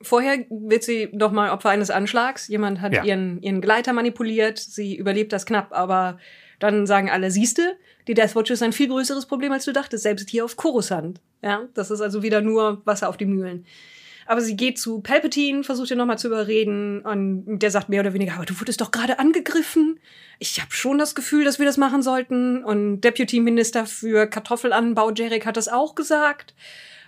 Vorher 0.00 0.44
wird 0.48 0.84
sie 0.84 1.08
noch 1.12 1.32
mal 1.32 1.50
Opfer 1.50 1.70
eines 1.70 1.90
Anschlags. 1.90 2.46
Jemand 2.46 2.80
hat 2.80 2.92
Ja. 2.92 3.02
ihren, 3.02 3.42
ihren 3.42 3.60
Gleiter 3.60 3.92
manipuliert. 3.92 4.58
Sie 4.58 4.94
überlebt 4.94 5.32
das 5.32 5.44
knapp, 5.44 5.72
aber 5.72 6.18
dann 6.60 6.86
sagen 6.86 7.10
alle, 7.10 7.32
siehste, 7.32 7.76
die 8.06 8.14
Deathwatch 8.14 8.52
ist 8.52 8.62
ein 8.62 8.72
viel 8.72 8.86
größeres 8.86 9.26
Problem, 9.26 9.50
als 9.50 9.64
du 9.64 9.72
dachtest, 9.72 10.04
selbst 10.04 10.30
hier 10.30 10.44
auf 10.44 10.54
Coruscant. 10.56 11.20
Ja, 11.42 11.62
das 11.74 11.90
ist 11.90 12.00
also 12.00 12.22
wieder 12.22 12.42
nur 12.42 12.80
Wasser 12.84 13.08
auf 13.08 13.16
die 13.16 13.26
Mühlen. 13.26 13.66
Aber 14.28 14.40
sie 14.40 14.56
geht 14.56 14.78
zu 14.78 15.00
Palpatine, 15.00 15.64
versucht 15.64 15.90
ihn 15.90 15.98
nochmal 15.98 16.18
zu 16.18 16.28
überreden 16.28 17.00
und 17.00 17.58
der 17.58 17.72
sagt 17.72 17.88
mehr 17.88 18.02
oder 18.02 18.12
weniger, 18.14 18.34
aber 18.34 18.44
du 18.44 18.58
wurdest 18.60 18.80
doch 18.80 18.92
gerade 18.92 19.18
angegriffen. 19.18 19.98
Ich 20.38 20.60
habe 20.60 20.70
schon 20.72 20.98
das 20.98 21.16
Gefühl, 21.16 21.44
dass 21.44 21.58
wir 21.58 21.66
das 21.66 21.76
machen 21.76 22.02
sollten. 22.02 22.62
Und 22.64 23.00
Deputy 23.00 23.40
Minister 23.40 23.84
für 23.86 24.28
Kartoffelanbau, 24.28 25.10
Jarek, 25.10 25.44
hat 25.44 25.56
das 25.56 25.66
auch 25.68 25.96
gesagt. 25.96 26.54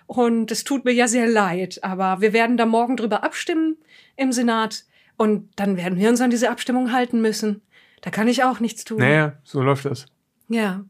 Und 0.08 0.50
es 0.50 0.64
tut 0.64 0.84
mir 0.84 0.92
ja 0.92 1.06
sehr 1.06 1.28
leid, 1.28 1.78
aber 1.84 2.20
wir 2.20 2.32
werden 2.32 2.56
da 2.56 2.66
morgen 2.66 2.96
drüber 2.96 3.22
abstimmen 3.22 3.76
im 4.16 4.32
Senat 4.32 4.84
und 5.16 5.50
dann 5.56 5.76
werden 5.76 5.98
wir 5.98 6.08
uns 6.08 6.20
an 6.20 6.30
diese 6.30 6.50
Abstimmung 6.50 6.92
halten 6.92 7.20
müssen. 7.20 7.60
Da 8.00 8.10
kann 8.10 8.26
ich 8.26 8.42
auch 8.42 8.58
nichts 8.58 8.84
tun. 8.84 8.98
Naja, 8.98 9.34
so 9.44 9.60
läuft 9.62 9.84
das. 9.84 10.06
Ja. 10.48 10.84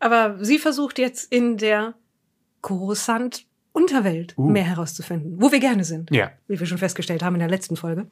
Aber 0.00 0.44
sie 0.44 0.58
versucht 0.58 0.98
jetzt 0.98 1.32
in 1.32 1.56
der 1.58 1.94
Coruscant-Unterwelt 2.62 4.34
Uh. 4.36 4.48
mehr 4.50 4.64
herauszufinden, 4.64 5.40
wo 5.40 5.52
wir 5.52 5.60
gerne 5.60 5.84
sind, 5.84 6.10
Ja. 6.10 6.32
wie 6.48 6.58
wir 6.58 6.66
schon 6.66 6.78
festgestellt 6.78 7.22
haben 7.22 7.34
in 7.34 7.40
der 7.40 7.48
letzten 7.50 7.76
Folge. 7.76 8.06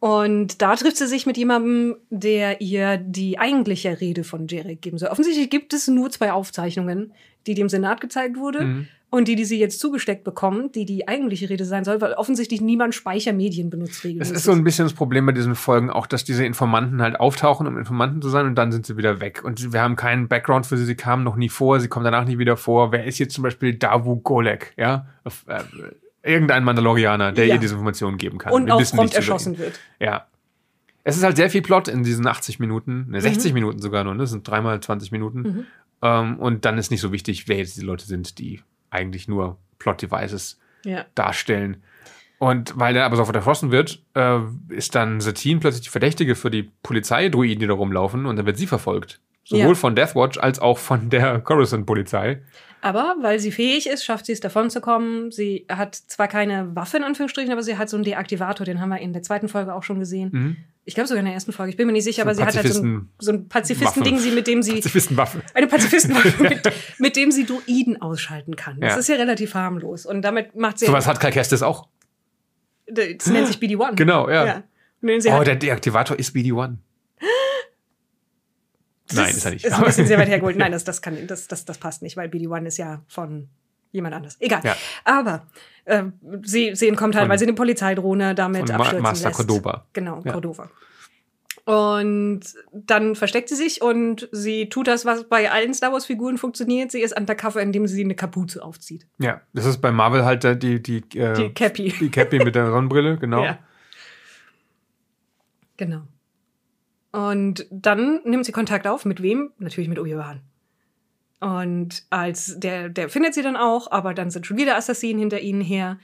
Und 0.00 0.60
da 0.60 0.76
trifft 0.76 0.96
sie 0.98 1.06
sich 1.06 1.24
mit 1.24 1.36
jemandem, 1.38 1.96
der 2.10 2.60
ihr 2.60 2.98
die 2.98 3.38
eigentliche 3.38 4.00
Rede 4.00 4.22
von 4.24 4.48
Jarek 4.48 4.82
geben 4.82 4.98
soll. 4.98 5.08
Offensichtlich 5.08 5.48
gibt 5.48 5.72
es 5.72 5.88
nur 5.88 6.10
zwei 6.10 6.32
Aufzeichnungen, 6.32 7.12
die 7.46 7.54
dem 7.54 7.68
Senat 7.68 8.00
gezeigt 8.00 8.36
wurde 8.36 8.64
Mhm. 8.64 8.88
Und 9.14 9.28
die, 9.28 9.36
die 9.36 9.44
sie 9.44 9.58
jetzt 9.58 9.80
zugesteckt 9.80 10.24
bekommt, 10.24 10.74
die 10.74 10.84
die 10.84 11.06
eigentliche 11.08 11.48
Rede 11.48 11.64
sein 11.64 11.84
soll, 11.84 12.00
weil 12.00 12.12
offensichtlich 12.14 12.60
niemand 12.60 12.94
Speichermedien 12.94 13.70
benutzt 13.70 13.96
Es 13.98 14.04
regelmäßig. 14.04 14.36
ist 14.36 14.44
so 14.44 14.52
ein 14.52 14.64
bisschen 14.64 14.84
das 14.86 14.92
Problem 14.94 15.24
bei 15.26 15.32
diesen 15.32 15.54
Folgen 15.54 15.88
auch, 15.90 16.06
dass 16.06 16.24
diese 16.24 16.44
Informanten 16.44 17.00
halt 17.00 17.18
auftauchen, 17.20 17.66
um 17.66 17.78
Informanten 17.78 18.20
zu 18.22 18.28
sein 18.28 18.46
und 18.46 18.54
dann 18.56 18.72
sind 18.72 18.86
sie 18.86 18.96
wieder 18.96 19.20
weg. 19.20 19.42
Und 19.44 19.72
wir 19.72 19.80
haben 19.82 19.96
keinen 19.96 20.28
Background 20.28 20.66
für 20.66 20.76
sie, 20.76 20.84
sie 20.84 20.96
kamen 20.96 21.22
noch 21.24 21.36
nie 21.36 21.48
vor, 21.48 21.80
sie 21.80 21.88
kommen 21.88 22.04
danach 22.04 22.24
nie 22.26 22.38
wieder 22.38 22.56
vor. 22.56 22.92
Wer 22.92 23.04
ist 23.04 23.18
jetzt 23.18 23.34
zum 23.34 23.42
Beispiel 23.44 23.74
Davu 23.74 24.16
Golek, 24.16 24.72
ja? 24.76 25.06
Äh, 25.46 25.62
irgendein 26.22 26.64
Mandalorianer, 26.64 27.32
der 27.32 27.46
Ja. 27.46 27.54
ihr 27.54 27.60
diese 27.60 27.74
Informationen 27.74 28.16
geben 28.18 28.38
kann. 28.38 28.52
und 28.52 28.66
Wir 28.66 28.74
auch 28.74 28.80
wissen 28.80 28.96
prompt 28.96 29.14
erschossen 29.14 29.58
wird. 29.58 29.78
Ja. 30.00 30.26
Es 31.04 31.16
ist 31.18 31.22
halt 31.22 31.36
sehr 31.36 31.50
viel 31.50 31.60
Plot 31.62 31.86
in 31.88 32.02
diesen 32.02 32.26
80 32.26 32.58
Minuten, 32.60 33.06
ne, 33.10 33.20
60 33.20 33.52
Mhm. 33.52 33.54
Minuten 33.54 33.78
sogar 33.80 34.04
nur, 34.04 34.14
ne? 34.14 34.20
das 34.20 34.30
sind 34.30 34.48
dreimal 34.48 34.80
20 34.80 35.12
Minuten. 35.12 35.66
Ähm, 36.02 36.38
und 36.38 36.64
dann 36.64 36.78
ist 36.78 36.90
nicht 36.90 37.00
so 37.02 37.12
wichtig, 37.12 37.46
wer 37.46 37.58
jetzt 37.58 37.76
die 37.76 37.82
Leute 37.84 38.06
sind, 38.06 38.38
die 38.38 38.60
eigentlich 38.94 39.28
nur 39.28 39.58
Plot-Devices 39.78 40.58
Ja. 40.84 41.04
darstellen. 41.14 41.82
Und 42.38 42.78
weil 42.78 42.94
der 42.94 43.04
aber 43.06 43.16
sofort 43.16 43.36
erschossen 43.36 43.70
wird, 43.70 44.02
äh, 44.14 44.38
ist 44.68 44.94
dann 44.94 45.20
Satine 45.20 45.60
plötzlich 45.60 45.82
die 45.84 45.88
Verdächtige 45.90 46.34
für 46.34 46.50
die 46.50 46.70
Polizeidruiden, 46.82 47.58
die 47.60 47.66
da 47.66 47.74
rumlaufen, 47.74 48.26
und 48.26 48.36
dann 48.36 48.46
wird 48.46 48.56
sie 48.58 48.66
verfolgt. 48.66 49.20
Sowohl 49.44 49.68
Ja. 49.68 49.74
von 49.74 49.94
Deathwatch 49.94 50.38
als 50.38 50.58
auch 50.58 50.78
von 50.78 51.10
der 51.10 51.38
Coruscant-Polizei. 51.40 52.40
Aber 52.84 53.16
weil 53.22 53.38
sie 53.38 53.50
fähig 53.50 53.88
ist, 53.88 54.04
schafft 54.04 54.26
sie 54.26 54.32
es 54.32 54.40
davon 54.40 54.68
zu 54.68 54.80
kommen. 54.82 55.30
Sie 55.30 55.64
hat 55.70 55.94
zwar 55.94 56.28
keine 56.28 56.76
Waffe 56.76 56.98
in 56.98 57.02
Anführungsstrichen, 57.02 57.50
aber 57.50 57.62
sie 57.62 57.78
hat 57.78 57.88
so 57.88 57.96
einen 57.96 58.04
Deaktivator, 58.04 58.66
den 58.66 58.78
haben 58.80 58.90
wir 58.90 58.98
in 58.98 59.12
der 59.14 59.22
zweiten 59.22 59.48
Folge 59.48 59.72
auch 59.74 59.82
schon 59.82 59.98
gesehen. 59.98 60.28
Mhm. 60.32 60.56
Ich 60.84 60.94
glaube 60.94 61.08
sogar 61.08 61.20
in 61.20 61.24
der 61.24 61.32
ersten 61.32 61.52
Folge, 61.52 61.70
ich 61.70 61.78
bin 61.78 61.86
mir 61.86 61.94
nicht 61.94 62.04
sicher, 62.04 62.22
So 62.24 62.28
aber 62.28 62.34
sie 62.34 62.44
hat 62.44 62.54
halt 62.56 62.70
so 62.74 62.82
ein, 62.82 63.08
so 63.18 63.32
ein 63.32 63.48
Pazifisten-Ding, 63.48 64.34
mit 64.34 64.46
dem 64.46 64.60
sie 64.62 64.74
Pazifistenwaffe. 64.74 65.40
eine 65.54 65.66
Pazifistenwaffe, 65.66 66.42
mit, 66.42 66.60
mit 66.98 67.16
dem 67.16 67.30
sie 67.30 67.46
Druiden 67.46 68.02
ausschalten 68.02 68.54
kann. 68.54 68.78
Das 68.80 68.92
Ja. 68.92 68.98
ist 68.98 69.08
ja 69.08 69.14
relativ 69.16 69.54
harmlos. 69.54 70.04
Und 70.04 70.20
damit 70.20 70.54
macht 70.54 70.78
sie. 70.78 70.84
Sowas 70.84 71.06
hat 71.06 71.20
Cal 71.20 71.30
Kestis 71.32 71.62
auch. 71.62 71.88
das 72.86 73.26
nennt 73.28 73.46
sich 73.46 73.56
BD-1. 73.56 73.94
Genau, 73.96 74.28
ja. 74.28 74.62
Sie 75.00 75.28
Oh, 75.28 75.32
halt- 75.32 75.46
der 75.46 75.56
Deaktivator 75.56 76.18
ist 76.18 76.34
BD-1. 76.36 76.76
Das 79.08 79.16
Nein, 79.16 79.30
ist 79.30 79.44
er 79.44 79.50
nicht. 79.52 79.64
Ist 79.64 79.72
ein 79.74 79.84
bisschen 79.84 80.06
sehr 80.06 80.18
weit 80.18 80.28
hergeholt. 80.28 80.56
Nein, 80.56 80.72
das, 80.72 80.84
das, 80.84 81.02
kann, 81.02 81.26
das, 81.26 81.46
das, 81.48 81.64
das 81.64 81.78
passt 81.78 82.02
nicht, 82.02 82.16
weil 82.16 82.28
BD-1 82.28 82.66
ist 82.66 82.76
ja 82.78 83.02
von 83.08 83.48
jemand 83.92 84.14
anders. 84.14 84.36
Egal. 84.40 84.60
Ja. 84.64 84.76
Aber 85.04 85.46
äh, 85.84 86.04
sie, 86.42 86.74
sie 86.74 86.88
entkommt 86.88 87.14
halt, 87.14 87.24
Von- 87.24 87.30
weil 87.30 87.38
sie 87.38 87.44
eine 87.44 87.52
Polizeidrohne 87.54 88.34
damit 88.34 88.66
Von 88.68 88.76
Ma 88.76 88.82
abstürzen 88.82 89.02
Master 89.02 89.28
lässt. 89.28 89.36
Cordoba. 89.36 89.86
Genau, 89.92 90.22
Ja. 90.24 90.32
Cordova. 90.32 90.70
Und 91.66 92.40
dann 92.72 93.14
versteckt 93.14 93.48
sie 93.48 93.54
sich 93.54 93.80
und 93.80 94.28
sie 94.32 94.68
tut 94.68 94.86
das, 94.86 95.06
was 95.06 95.24
bei 95.28 95.50
allen 95.50 95.72
Star 95.72 95.92
Wars-Figuren 95.92 96.36
funktioniert. 96.36 96.90
Sie 96.90 97.00
ist 97.00 97.16
undercover, 97.18 97.62
indem 97.62 97.86
sie 97.86 98.04
eine 98.04 98.14
Kapuze 98.14 98.62
aufzieht. 98.62 99.06
Ja, 99.18 99.40
das 99.54 99.64
ist 99.64 99.78
bei 99.78 99.90
Marvel 99.90 100.24
halt 100.26 100.44
der- 100.44 100.56
die, 100.56 100.82
die, 100.82 100.98
äh, 101.18 101.32
Die 101.34 101.54
Cappy. 101.54 101.94
die 102.00 102.10
Cappy 102.10 102.38
mit 102.44 102.54
der 102.54 102.66
Sonnenbrille, 102.70 103.16
genau. 103.20 103.42
Ja. 103.44 103.58
Genau. 105.76 106.02
Und 107.14 107.66
dann 107.70 108.20
nimmt 108.24 108.44
sie 108.44 108.50
Kontakt 108.50 108.88
auf. 108.88 109.04
Mit 109.04 109.22
wem? 109.22 109.52
Natürlich 109.58 109.88
mit 109.88 110.00
Obi-Wan. 110.00 110.40
Und 111.38 112.02
als 112.10 112.58
der, 112.58 112.88
der 112.88 113.08
findet 113.08 113.34
sie 113.34 113.42
dann 113.42 113.56
auch, 113.56 113.92
aber 113.92 114.14
dann 114.14 114.30
sind 114.30 114.46
schon 114.46 114.56
wieder 114.56 114.76
Assassinen 114.76 115.20
hinter 115.20 115.38
ihnen 115.40 115.60
her. 115.60 115.98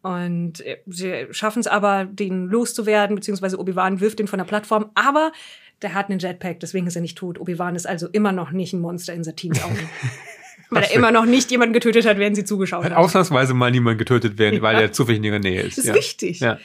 Und 0.00 0.60
äh, 0.62 0.78
sie 0.86 1.26
schaffen 1.32 1.60
es 1.60 1.66
aber, 1.66 2.06
den 2.06 2.46
loszuwerden, 2.46 3.14
beziehungsweise 3.14 3.58
Obi-Wan 3.58 4.00
wirft 4.00 4.20
ihn 4.20 4.26
von 4.26 4.38
der 4.38 4.46
Plattform. 4.46 4.90
Aber 4.94 5.32
der 5.82 5.92
hat 5.92 6.08
einen 6.08 6.18
Jetpack, 6.18 6.60
deswegen 6.60 6.86
ist 6.86 6.96
er 6.96 7.02
nicht 7.02 7.18
tot. 7.18 7.38
Obi-Wan 7.38 7.76
ist 7.76 7.86
also 7.86 8.08
immer 8.08 8.32
noch 8.32 8.50
nicht 8.50 8.72
ein 8.72 8.80
Monster 8.80 9.12
in 9.12 9.22
Satines 9.22 9.62
Augen. 9.62 9.78
Weil 10.70 10.84
er 10.84 10.92
immer 10.92 11.10
noch 11.12 11.26
nicht 11.26 11.50
jemanden 11.50 11.74
getötet 11.74 12.06
hat, 12.06 12.16
während 12.18 12.36
sie 12.36 12.44
zugeschaut 12.44 12.84
Hat 12.84 12.92
hat. 12.92 12.98
ausnahmsweise 12.98 13.52
mal 13.52 13.70
niemand 13.70 13.98
getötet 13.98 14.38
werden, 14.38 14.62
weil 14.62 14.76
Ja. 14.76 14.82
er 14.82 14.92
zufällig 14.92 15.18
in 15.18 15.24
ihrer 15.24 15.38
Nähe 15.38 15.60
ist. 15.60 15.76
Das 15.76 15.84
ist 15.84 15.88
ja. 15.88 15.94
wichtig. 15.94 16.40
Ja. 16.40 16.58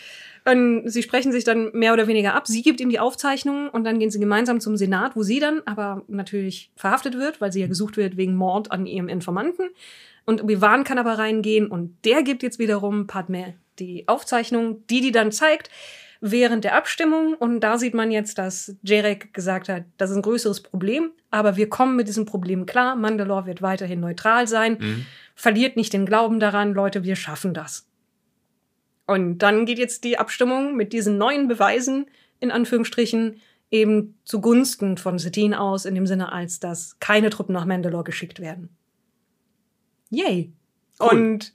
Und 0.45 0.89
sie 0.89 1.03
sprechen 1.03 1.31
sich 1.31 1.43
dann 1.43 1.71
mehr 1.73 1.93
oder 1.93 2.07
weniger 2.07 2.33
ab. 2.33 2.47
Sie 2.47 2.61
gibt 2.61 2.81
ihm 2.81 2.89
die 2.89 2.99
Aufzeichnung 2.99 3.69
und 3.69 3.83
dann 3.83 3.99
gehen 3.99 4.11
sie 4.11 4.19
gemeinsam 4.19 4.59
zum 4.59 4.77
Senat, 4.77 5.15
wo 5.15 5.23
sie 5.23 5.39
dann 5.39 5.61
aber 5.65 6.03
natürlich 6.07 6.71
verhaftet 6.75 7.15
wird, 7.15 7.41
weil 7.41 7.51
sie 7.51 7.61
ja 7.61 7.67
gesucht 7.67 7.97
wird 7.97 8.17
wegen 8.17 8.35
Mord 8.35 8.71
an 8.71 8.85
ihrem 8.85 9.09
Informanten. 9.09 9.69
Und 10.25 10.43
Obi-Wan 10.43 10.83
kann 10.83 10.97
aber 10.97 11.17
reingehen 11.17 11.67
und 11.67 11.97
der 12.05 12.23
gibt 12.23 12.43
jetzt 12.43 12.59
wiederum 12.59 13.07
Padme 13.07 13.55
die 13.79 14.07
Aufzeichnung, 14.07 14.85
die 14.87 15.01
die 15.01 15.11
dann 15.11 15.31
zeigt 15.31 15.69
während 16.21 16.63
der 16.63 16.75
Abstimmung. 16.75 17.33
Und 17.33 17.61
da 17.61 17.77
sieht 17.77 17.93
man 17.93 18.11
jetzt, 18.11 18.37
dass 18.37 18.75
Jarek 18.83 19.33
gesagt 19.33 19.69
hat, 19.69 19.83
das 19.97 20.11
ist 20.11 20.17
ein 20.17 20.21
größeres 20.21 20.61
Problem, 20.61 21.11
aber 21.31 21.55
wir 21.55 21.69
kommen 21.69 21.95
mit 21.95 22.07
diesem 22.07 22.25
Problem 22.25 22.65
klar. 22.65 22.95
Mandalore 22.95 23.45
wird 23.45 23.61
weiterhin 23.61 23.99
neutral 23.99 24.47
sein. 24.47 24.77
Mhm. 24.79 25.05
Verliert 25.35 25.77
nicht 25.77 25.93
den 25.93 26.05
Glauben 26.05 26.39
daran, 26.39 26.73
Leute, 26.73 27.03
wir 27.03 27.15
schaffen 27.15 27.53
das. 27.53 27.88
Und 29.09 29.39
dann 29.39 29.65
geht 29.65 29.79
jetzt 29.79 30.03
die 30.03 30.19
Abstimmung 30.19 30.75
mit 30.75 30.93
diesen 30.93 31.17
neuen 31.17 31.47
Beweisen, 31.47 32.05
in 32.39 32.51
Anführungsstrichen, 32.51 33.41
eben 33.71 34.19
zugunsten 34.23 34.97
von 34.97 35.17
Satine 35.17 35.59
aus, 35.59 35.85
in 35.85 35.95
dem 35.95 36.05
Sinne, 36.05 36.31
als 36.31 36.59
dass 36.59 36.99
keine 36.99 37.31
Truppen 37.31 37.53
nach 37.53 37.65
Mandalore 37.65 38.03
geschickt 38.03 38.39
werden. 38.39 38.69
Yay. 40.11 40.53
Cool. 40.99 41.09
Und, 41.09 41.53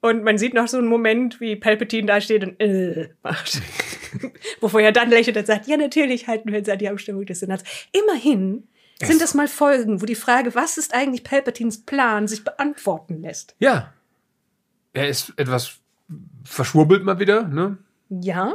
und 0.00 0.22
man 0.24 0.38
sieht 0.38 0.54
noch 0.54 0.66
so 0.66 0.78
einen 0.78 0.86
Moment, 0.86 1.42
wie 1.42 1.56
Palpatine 1.56 2.06
da 2.06 2.22
steht 2.22 2.42
und 2.42 2.58
äh, 2.58 3.10
macht. 3.22 3.60
Bevor 4.62 4.80
er 4.80 4.92
dann 4.92 5.10
lächelt 5.10 5.36
und 5.36 5.46
sagt, 5.46 5.66
ja, 5.66 5.76
natürlich 5.76 6.26
halten 6.26 6.50
wir 6.50 6.58
uns 6.58 6.70
an 6.70 6.78
die 6.78 6.88
Abstimmung 6.88 7.26
des 7.26 7.40
Senats. 7.40 7.64
Immerhin 7.92 8.66
sind 9.02 9.20
das 9.20 9.34
mal 9.34 9.48
Folgen, 9.48 10.00
wo 10.00 10.06
die 10.06 10.14
Frage, 10.14 10.54
was 10.54 10.78
ist 10.78 10.94
eigentlich 10.94 11.22
Palpatines 11.22 11.84
Plan, 11.84 12.28
sich 12.28 12.44
beantworten 12.44 13.20
lässt. 13.20 13.56
ja. 13.58 13.92
Er 14.96 15.08
ist 15.08 15.32
etwas 15.36 15.80
verschwurbelt 16.44 17.04
mal 17.04 17.18
wieder, 17.18 17.48
ne? 17.48 17.78
Ja, 18.08 18.54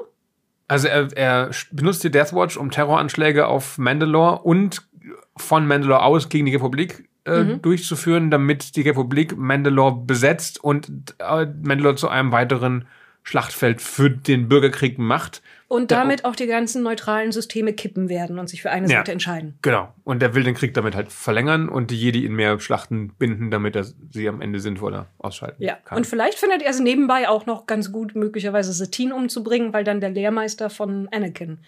Also 0.67 0.87
er, 0.87 1.07
er 1.17 1.49
benutzt 1.71 2.03
die 2.03 2.11
Deathwatch, 2.11 2.55
um 2.57 2.69
Terroranschläge 2.71 3.47
auf 3.47 3.77
Mandalore 3.77 4.41
und 4.43 4.87
von 5.35 5.65
Mandalore 5.67 6.03
aus 6.03 6.29
gegen 6.29 6.45
die 6.45 6.53
Republik 6.55 7.09
äh, 7.25 7.43
Mhm. 7.43 7.61
durchzuführen, 7.61 8.29
damit 8.31 8.75
die 8.75 8.81
Republik 8.81 9.35
Mandalore 9.37 10.03
besetzt 10.05 10.63
und 10.63 11.15
äh, 11.19 11.45
Mandalore 11.61 11.95
zu 11.95 12.07
einem 12.09 12.31
weiteren 12.31 12.85
Schlachtfeld 13.23 13.81
für 13.81 14.09
den 14.09 14.49
Bürgerkrieg 14.49 14.97
macht. 14.97 15.41
Und 15.67 15.91
Der- 15.91 15.99
damit 15.99 16.25
auch 16.25 16.35
die 16.35 16.47
ganzen 16.47 16.81
neutralen 16.81 17.31
Systeme 17.31 17.73
kippen 17.73 18.09
werden 18.09 18.39
und 18.39 18.49
sich 18.49 18.63
für 18.63 18.71
eine 18.71 18.87
Ja. 18.89 18.97
Seite 18.99 19.11
entscheiden. 19.11 19.53
Genau. 19.61 19.93
Und 20.03 20.23
er 20.23 20.33
will 20.33 20.43
den 20.43 20.55
Krieg 20.55 20.73
damit 20.73 20.95
halt 20.95 21.11
verlängern 21.11 21.69
und 21.69 21.91
die 21.91 21.95
Jedi 21.99 22.25
in 22.25 22.33
mehr 22.33 22.59
Schlachten 22.59 23.09
binden, 23.19 23.51
damit 23.51 23.75
er 23.75 23.83
sie 23.83 24.27
am 24.27 24.41
Ende 24.41 24.59
sinnvoller 24.59 25.05
ausschalten 25.19 25.61
Ja. 25.61 25.75
kann. 25.85 25.97
Und 25.99 26.07
vielleicht 26.07 26.39
findet 26.39 26.63
er 26.63 26.71
es 26.71 26.79
nebenbei 26.79 27.29
auch 27.29 27.45
noch 27.45 27.67
ganz 27.67 27.91
gut, 27.91 28.15
möglicherweise 28.15 28.73
Satine 28.73 29.13
umzubringen, 29.13 29.71
weil 29.71 29.83
dann 29.83 30.01
der 30.01 30.09
Lehrmeister 30.09 30.71
von 30.71 31.07
Anakin 31.11 31.59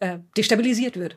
äh, 0.00 0.18
destabilisiert 0.36 0.98
wird. 0.98 1.16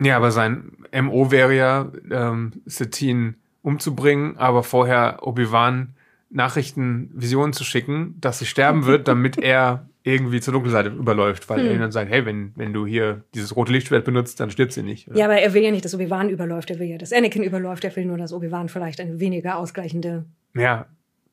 Ja, 0.00 0.16
aber 0.16 0.30
sein 0.30 0.72
MO 0.92 1.30
wäre 1.30 1.54
ja, 1.54 1.92
ähm, 2.10 2.62
Satine 2.64 3.34
umzubringen, 3.60 4.38
aber 4.38 4.62
vorher 4.62 5.18
Obi-Wan 5.22 5.94
Nachrichten, 6.32 7.10
Visionen 7.14 7.52
zu 7.52 7.64
schicken, 7.64 8.16
dass 8.20 8.38
sie 8.38 8.46
sterben 8.46 8.86
wird, 8.86 9.06
damit 9.08 9.38
er 9.38 9.88
irgendwie 10.04 10.40
zur 10.40 10.52
Dunkelseite 10.52 10.88
überläuft, 10.88 11.48
weil 11.48 11.60
Hm. 11.60 11.66
er 11.68 11.78
dann 11.78 11.92
sagt, 11.92 12.10
hey, 12.10 12.26
wenn, 12.26 12.52
wenn 12.56 12.72
du 12.72 12.86
hier 12.86 13.22
dieses 13.34 13.54
rote 13.54 13.70
Lichtschwert 13.70 14.04
benutzt, 14.04 14.40
dann 14.40 14.50
stirbt 14.50 14.72
sie 14.72 14.82
nicht. 14.82 15.08
Ja, 15.14 15.26
aber 15.26 15.36
er 15.38 15.54
will 15.54 15.62
ja 15.62 15.70
nicht, 15.70 15.84
dass 15.84 15.94
Obi-Wan 15.94 16.28
überläuft, 16.28 16.70
er 16.70 16.78
will 16.80 16.88
ja, 16.88 16.98
dass 16.98 17.12
Anakin 17.12 17.44
überläuft, 17.44 17.84
er 17.84 17.94
will 17.94 18.06
nur, 18.06 18.18
dass 18.18 18.32
Obi-Wan 18.32 18.68
vielleicht 18.68 19.00
eine 19.00 19.20
weniger 19.20 19.56
ausgleichende 19.58 20.24
ja 20.54 20.86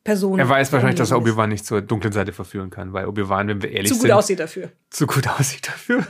Person 0.04 0.40
er 0.40 0.48
weiß 0.48 0.72
wahrscheinlich, 0.72 0.98
dass 0.98 1.12
er. 1.12 1.18
Obi-Wan 1.18 1.50
nicht 1.50 1.66
zur 1.66 1.82
dunklen 1.82 2.14
Seite 2.14 2.32
verführen 2.32 2.70
kann, 2.70 2.94
weil 2.94 3.06
Obi-Wan, 3.06 3.48
wenn 3.48 3.62
wir 3.62 3.72
ehrlich 3.72 3.90
zu 3.90 3.96
gut 3.96 4.04
sind, 4.04 4.12
aussieht 4.14 4.40
dafür. 4.40 4.70
zu 4.90 5.06
gut 5.08 5.28
aussieht 5.40 5.68
dafür. 5.68 6.08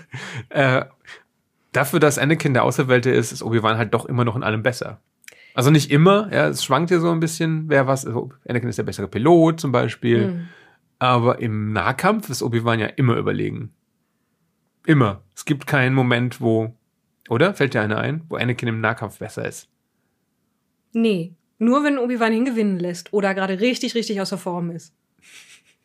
Äh, 0.50 0.86
dafür, 1.72 2.00
dass 2.00 2.18
Anakin 2.18 2.54
der 2.54 2.64
Auserwählte 2.64 3.10
ist, 3.10 3.32
ist 3.32 3.42
Obi-Wan 3.42 3.78
halt 3.78 3.94
doch 3.94 4.06
immer 4.06 4.26
noch 4.26 4.36
in 4.36 4.44
allem 4.44 4.64
besser. 4.64 5.02
Also 5.54 5.72
nicht 5.72 5.92
immer, 5.92 6.32
ja, 6.32 6.48
es 6.48 6.64
schwankt 6.64 6.92
ja 6.92 7.00
so 7.00 7.12
ein 7.12 7.20
bisschen, 7.20 7.70
wer 7.70 7.88
was. 7.88 8.06
Also 8.06 8.32
Anakin 8.48 8.70
ist 8.70 8.78
der 8.78 8.84
bessere 8.84 9.08
Pilot 9.08 9.60
zum 9.60 9.72
Beispiel. 9.72 10.26
Hm. 10.26 10.48
Aber 11.00 11.40
im 11.40 11.72
Nahkampf 11.72 12.30
ist 12.30 12.44
Obi-Wan 12.44 12.80
ja 12.80 12.88
immer 12.88 13.16
überlegen. 13.16 13.74
Immer. 14.86 15.24
Es 15.36 15.46
gibt 15.46 15.66
keinen 15.66 15.96
Moment, 15.96 16.42
wo, 16.42 16.76
oder? 17.30 17.54
Fällt 17.54 17.74
dir 17.74 17.82
einer 17.82 18.00
ein, 18.00 18.24
wo 18.28 18.36
Anakin 18.36 18.68
im 18.68 18.82
Nahkampf 18.82 19.20
besser 19.20 19.46
ist? 19.46 19.70
Nee, 20.92 21.34
nur 21.58 21.84
wenn 21.84 21.98
Obi-Wan 21.98 22.34
ihn 22.34 22.46
gewinnen 22.46 22.80
lässt 22.80 23.14
oder 23.14 23.34
gerade 23.34 23.60
richtig, 23.60 23.96
richtig 23.96 24.20
außer 24.22 24.38
Form 24.38 24.72
ist. 24.72 24.94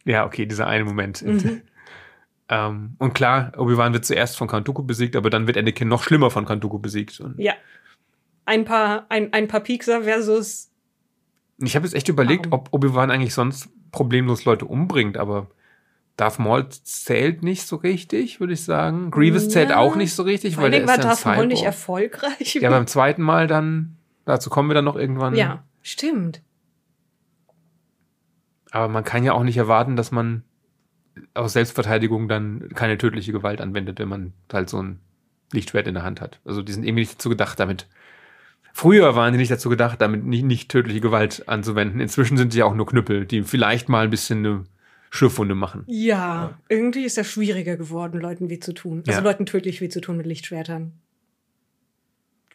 Ja, 0.04 0.26
okay, 0.26 0.46
dieser 0.46 0.66
eine 0.66 0.84
Moment. 0.84 1.22
Mhm. 1.22 1.62
ähm, 2.48 2.94
und 2.98 3.14
klar, 3.14 3.52
Obi-Wan 3.56 3.92
wird 3.92 4.04
zuerst 4.04 4.36
von 4.36 4.48
Count 4.48 4.68
Dooku 4.68 4.82
besiegt, 4.82 5.16
aber 5.16 5.30
dann 5.30 5.46
wird 5.46 5.56
Anakin 5.56 5.88
noch 5.88 6.02
schlimmer 6.02 6.30
von 6.30 6.44
Count 6.44 6.62
Dooku 6.62 6.78
besiegt. 6.78 7.20
Und 7.20 7.38
Ja. 7.38 7.54
Ein 8.46 8.64
paar, 8.64 9.06
ein, 9.08 9.32
ein 9.32 9.48
paar 9.48 9.60
Piekser 9.60 10.02
versus 10.02 10.70
Ich 11.58 11.76
habe 11.76 11.86
jetzt 11.86 11.94
echt 11.94 12.08
überlegt, 12.08 12.48
ob 12.50 12.68
Obi-Wan 12.72 13.10
eigentlich 13.10 13.34
sonst 13.34 13.68
problemlos 13.92 14.44
Leute 14.44 14.64
umbringt, 14.66 15.16
aber 15.16 15.48
Darth 16.16 16.38
Maul 16.38 16.68
zählt 16.68 17.42
nicht 17.42 17.66
so 17.66 17.76
richtig, 17.76 18.38
würde 18.40 18.52
ich 18.52 18.62
sagen. 18.64 19.10
Grievous 19.10 19.48
zählt 19.48 19.70
Ja. 19.70 19.78
auch 19.78 19.96
nicht 19.96 20.14
so 20.14 20.22
richtig, 20.22 20.54
Vor 20.54 20.64
weil 20.64 20.70
der 20.70 20.80
ist 20.82 20.86
war 20.88 20.96
ja 20.96 21.02
ein 21.02 21.08
Darth 21.08 21.24
Maul 21.26 21.46
nicht 21.46 21.64
erfolgreich. 21.64 22.54
Ja, 22.54 22.70
beim 22.70 22.86
zweiten 22.86 23.22
Mal 23.22 23.46
dann, 23.46 23.96
dazu 24.24 24.50
kommen 24.50 24.68
wir 24.68 24.74
dann 24.74 24.84
noch 24.84 24.96
irgendwann. 24.96 25.34
ja, 25.34 25.64
stimmt. 25.82 26.42
Aber 28.70 28.88
man 28.88 29.04
kann 29.04 29.22
ja 29.24 29.32
auch 29.32 29.44
nicht 29.44 29.56
erwarten, 29.56 29.94
dass 29.96 30.10
man 30.10 30.42
aus 31.34 31.52
Selbstverteidigung 31.52 32.26
dann 32.28 32.68
keine 32.74 32.98
tödliche 32.98 33.30
Gewalt 33.32 33.60
anwendet, 33.60 33.98
wenn 34.00 34.08
man 34.08 34.32
halt 34.52 34.68
so 34.68 34.82
ein 34.82 34.98
Lichtschwert 35.52 35.86
in 35.86 35.94
der 35.94 36.02
Hand 36.02 36.20
hat. 36.20 36.40
Also 36.44 36.60
die 36.62 36.72
sind 36.72 36.82
irgendwie 36.84 37.02
nicht 37.02 37.14
dazu 37.14 37.28
gedacht, 37.28 37.60
damit. 37.60 37.86
Früher 38.76 39.14
waren 39.14 39.32
die 39.32 39.38
nicht 39.38 39.52
dazu 39.52 39.68
gedacht, 39.68 40.00
damit 40.00 40.24
nicht, 40.24 40.42
nicht 40.44 40.68
tödliche 40.68 41.00
Gewalt 41.00 41.44
anzuwenden. 41.48 42.00
Inzwischen 42.00 42.36
sind 42.36 42.52
sie 42.52 42.58
ja 42.58 42.64
auch 42.64 42.74
nur 42.74 42.86
Knüppel, 42.86 43.24
die 43.24 43.44
vielleicht 43.44 43.88
mal 43.88 44.02
ein 44.04 44.10
bisschen 44.10 44.38
eine 44.44 44.64
Schürfwunde 45.10 45.54
machen. 45.54 45.84
Ja, 45.86 46.58
irgendwie 46.68 47.04
ist 47.04 47.16
das 47.16 47.30
schwieriger 47.30 47.76
geworden, 47.76 48.20
Leuten 48.20 48.50
weh 48.50 48.58
zu 48.58 48.72
tun. 48.74 49.04
Also 49.06 49.20
Ja. 49.20 49.24
Leuten 49.24 49.46
tödlich 49.46 49.80
weh 49.80 49.88
zu 49.88 50.00
tun 50.00 50.16
mit 50.16 50.26
Lichtschwertern. 50.26 50.92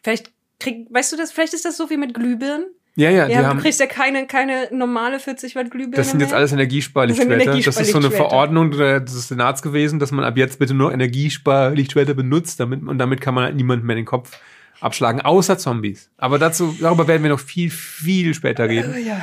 Vielleicht 0.02 0.30
krieg, 0.58 0.86
weißt 0.90 1.10
du 1.12 1.16
das, 1.16 1.32
vielleicht 1.32 1.54
ist 1.54 1.64
das 1.64 1.78
so 1.78 1.88
wie 1.88 1.96
mit 1.96 2.12
Glühbirnen. 2.12 2.66
Ja, 2.96 3.08
ja, 3.08 3.26
die 3.26 3.32
Ja, 3.32 3.44
haben. 3.44 3.56
du 3.56 3.62
kriegst 3.62 3.80
ja 3.80 3.86
keine, 3.86 4.26
keine 4.26 4.68
normale 4.72 5.20
40 5.20 5.56
Watt 5.56 5.70
Glühbirne 5.70 5.96
Das 5.96 6.10
sind 6.10 6.20
jetzt 6.20 6.30
mehr. 6.30 6.38
alles 6.38 6.52
Energiesparlichtschwerter. 6.52 7.58
Das, 7.62 7.80
ist 7.80 7.92
so 7.92 7.98
eine. 7.98 8.10
Verordnung 8.10 8.72
des 8.72 9.28
Senats 9.28 9.62
gewesen, 9.62 9.98
dass 10.00 10.10
man 10.12 10.24
ab 10.24 10.36
jetzt 10.36 10.58
bitte 10.58 10.74
nur 10.74 10.92
Energiesparlichtschwerter 10.92 12.12
benutzt, 12.12 12.60
damit, 12.60 12.82
und 12.82 12.98
damit 12.98 13.22
kann 13.22 13.34
man 13.34 13.44
halt 13.44 13.56
niemanden 13.56 13.86
mehr 13.86 13.96
den 13.96 14.04
Kopf 14.04 14.38
abschlagen, 14.80 15.20
außer 15.20 15.58
Zombies. 15.58 16.10
Aber 16.16 16.38
dazu, 16.38 16.74
darüber 16.80 17.06
werden 17.08 17.22
wir 17.22 17.30
noch 17.30 17.40
viel, 17.40 17.70
viel 17.70 18.34
später 18.34 18.68
reden. 18.68 18.92
Oh, 18.94 18.98
ja. 18.98 19.20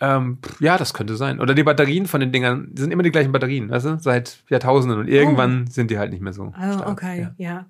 Ähm, 0.00 0.38
ja, 0.58 0.78
das 0.78 0.94
könnte 0.94 1.14
sein. 1.16 1.38
Oder 1.40 1.54
die 1.54 1.62
Batterien 1.62 2.06
von 2.06 2.20
den 2.20 2.32
Dingern, 2.32 2.68
die 2.72 2.82
sind 2.82 2.90
immer 2.90 3.04
die 3.04 3.12
gleichen 3.12 3.30
Batterien, 3.30 3.70
weißt 3.70 3.86
du? 3.86 3.98
Seit 4.00 4.42
Jahrtausenden. 4.48 4.98
Und 4.98 5.08
irgendwann 5.08 5.68
sind 5.68 5.90
die 5.90 5.98
halt 5.98 6.10
nicht 6.10 6.22
mehr 6.22 6.32
so. 6.32 6.52
Oh, 6.58 6.72
stark, 6.72 6.88
okay, 6.88 7.20
Ja. 7.20 7.34
ja. 7.38 7.66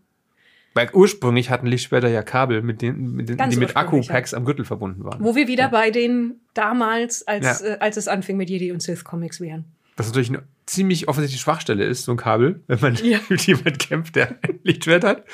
Weil 0.75 0.89
ursprünglich 0.95 1.51
hatten 1.51 1.67
Lichtschwerter 1.67 2.09
ja 2.09 2.23
Kabel, 2.23 2.63
mit 2.63 2.81
denen, 2.81 3.13
mit 3.13 3.37
Ganz 3.37 3.53
die 3.53 3.61
mit 3.61 3.77
Akku-Packs 3.77 4.33
am 4.33 4.47
Gürtel 4.47 4.65
verbunden 4.65 5.05
waren. 5.05 5.23
Wo 5.23 5.37
wir 5.37 5.47
wieder 5.47 5.69
bei 5.69 5.91
den 5.91 6.37
damals, 6.55 7.29
als, 7.29 7.61
Ja. 7.61 7.75
äh, 7.75 7.79
als 7.81 7.99
es 7.99 8.09
anfing 8.09 8.39
mit 8.39 8.49
Jedi 8.49 8.73
und 8.73 8.81
Sith 8.81 9.05
Comics 9.05 9.39
wären. 9.43 9.67
Was 9.99 10.07
natürlich 10.07 10.31
eine 10.31 10.43
ziemlich 10.73 11.09
offensichtliche 11.09 11.43
Schwachstelle 11.43 11.85
ist, 11.85 12.05
so 12.05 12.13
ein 12.13 12.17
Kabel, 12.17 12.63
wenn 12.67 12.81
man 12.81 12.95
Ja. 12.97 13.19
mit 13.29 13.43
jemandem 13.47 13.79
kämpft, 13.79 14.17
der 14.17 14.31
ein 14.43 14.59
Lichtschwert 14.63 15.05
hat. 15.05 15.25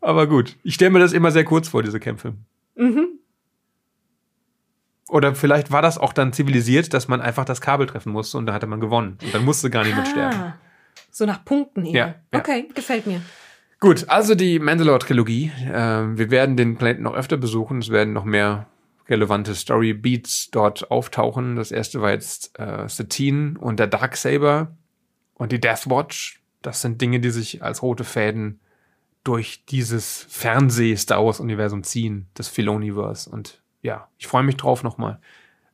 Aber 0.00 0.26
gut, 0.26 0.56
ich 0.62 0.74
stelle 0.74 0.90
mir 0.90 1.00
das 1.00 1.12
immer 1.12 1.30
sehr 1.30 1.44
kurz 1.44 1.68
vor, 1.68 1.82
diese 1.82 2.00
Kämpfe. 2.00 2.34
Mhm. 2.76 3.08
Oder 5.08 5.34
vielleicht 5.34 5.70
war 5.70 5.82
das 5.82 5.98
auch 5.98 6.12
dann 6.12 6.32
zivilisiert, 6.32 6.94
dass 6.94 7.08
man 7.08 7.20
einfach 7.20 7.44
das 7.44 7.60
Kabel 7.60 7.86
treffen 7.86 8.10
musste 8.12 8.38
und 8.38 8.46
da 8.46 8.54
hatte 8.54 8.66
man 8.66 8.80
gewonnen. 8.80 9.18
Und 9.22 9.34
dann 9.34 9.44
musste 9.44 9.70
gar 9.70 9.84
niemand 9.84 10.08
sterben. 10.08 10.34
Ah, 10.36 10.58
so 11.10 11.26
nach 11.26 11.44
Punkten 11.44 11.84
eher. 11.84 11.92
Ja, 11.92 12.14
ja. 12.32 12.38
Okay, 12.40 12.68
gefällt 12.74 13.06
mir. 13.06 13.20
Gut, 13.80 14.08
also 14.08 14.34
die 14.34 14.58
Mandalore-Trilogie. 14.58 15.52
Ähm, 15.70 16.16
wir 16.16 16.30
werden 16.30 16.56
den 16.56 16.76
Planeten 16.76 17.02
noch 17.02 17.14
öfter 17.14 17.36
besuchen. 17.36 17.78
Es 17.78 17.90
werden 17.90 18.14
noch 18.14 18.24
mehr 18.24 18.66
relevante 19.08 19.54
Story-Beats 19.54 20.48
dort 20.50 20.90
auftauchen. 20.90 21.56
Das 21.56 21.70
erste 21.70 22.00
war 22.00 22.10
jetzt 22.10 22.58
äh, 22.58 22.88
Satine 22.88 23.58
und 23.58 23.78
der 23.78 23.86
Darksaber 23.86 24.74
und 25.34 25.52
die 25.52 25.60
Death 25.60 25.88
Watch. 25.88 26.40
Das 26.62 26.80
sind 26.80 27.00
Dinge, 27.00 27.20
die 27.20 27.30
sich 27.30 27.62
als 27.62 27.82
rote 27.82 28.04
Fäden 28.04 28.60
durch 29.22 29.64
dieses 29.66 30.26
Fernseh-Star 30.28 31.24
Wars-Universum 31.24 31.82
ziehen, 31.82 32.28
das 32.34 32.48
Filoniverse. 32.48 33.28
Und 33.30 33.62
ja, 33.82 34.08
ich 34.18 34.26
freue 34.26 34.42
mich 34.42 34.56
drauf, 34.56 34.82
nochmal 34.82 35.20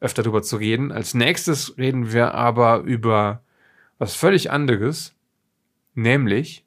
öfter 0.01 0.23
darüber 0.23 0.43
zu 0.43 0.57
reden. 0.57 0.93
Als 0.93 1.15
nächstes 1.15 1.77
reden 1.77 2.13
wir 2.13 2.35
aber 2.35 2.79
über 2.81 3.43
was 3.99 4.15
völlig 4.15 4.51
anderes, 4.51 5.15
nämlich 5.95 6.65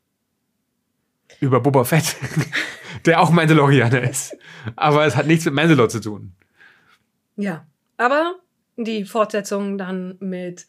über 1.39 1.61
Boba 1.61 1.83
Fett, 1.83 2.15
der 3.05 3.21
auch 3.21 3.31
Mandalorianer 3.31 4.01
ist. 4.01 4.37
Aber 4.75 5.05
es 5.05 5.15
hat 5.15 5.25
nichts 5.25 5.45
mit 5.45 5.53
Mandalore 5.53 5.89
zu 5.89 5.99
tun. 5.99 6.33
Ja, 7.35 7.65
aber 7.97 8.35
die 8.77 9.05
Fortsetzung 9.05 9.77
dann 9.77 10.17
mit 10.19 10.67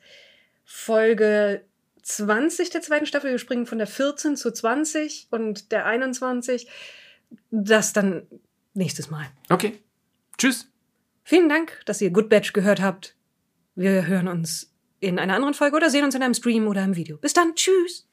Folge 0.64 1.64
20 2.05 2.70
der 2.70 2.82
zweiten 2.82 3.07
Staffel. 3.07 3.30
Wir 3.30 3.38
springen 3.38 3.66
von 3.66 3.78
der 3.78 3.86
14 3.86 4.36
zu 4.36 4.52
20 4.52 5.28
und 5.30 5.72
der 5.72 5.86
21. 5.86 6.68
Das 7.50 7.92
dann 7.92 8.26
nächstes 8.74 9.11
Mal. 9.11 9.26
Okay. 9.48 9.78
Tschüss. 10.38 10.68
Vielen 11.24 11.48
Dank, 11.48 11.80
dass 11.86 12.00
ihr 12.00 12.11
Good 12.11 12.28
Batch 12.28 12.52
gehört 12.52 12.80
habt. 12.80 13.16
Wir 13.74 14.07
hören 14.07 14.28
uns 14.28 14.70
in 15.00 15.18
einer 15.18 15.34
anderen 15.34 15.55
Folge 15.55 15.76
oder 15.76 15.90
sehen 15.90 16.05
uns 16.05 16.14
in 16.14 16.22
einem 16.22 16.34
Stream 16.34 16.68
oder 16.68 16.84
im 16.84 16.96
Video. 16.96 17.16
Bis 17.16 17.32
dann. 17.32 17.55
Tschüss. 17.55 18.07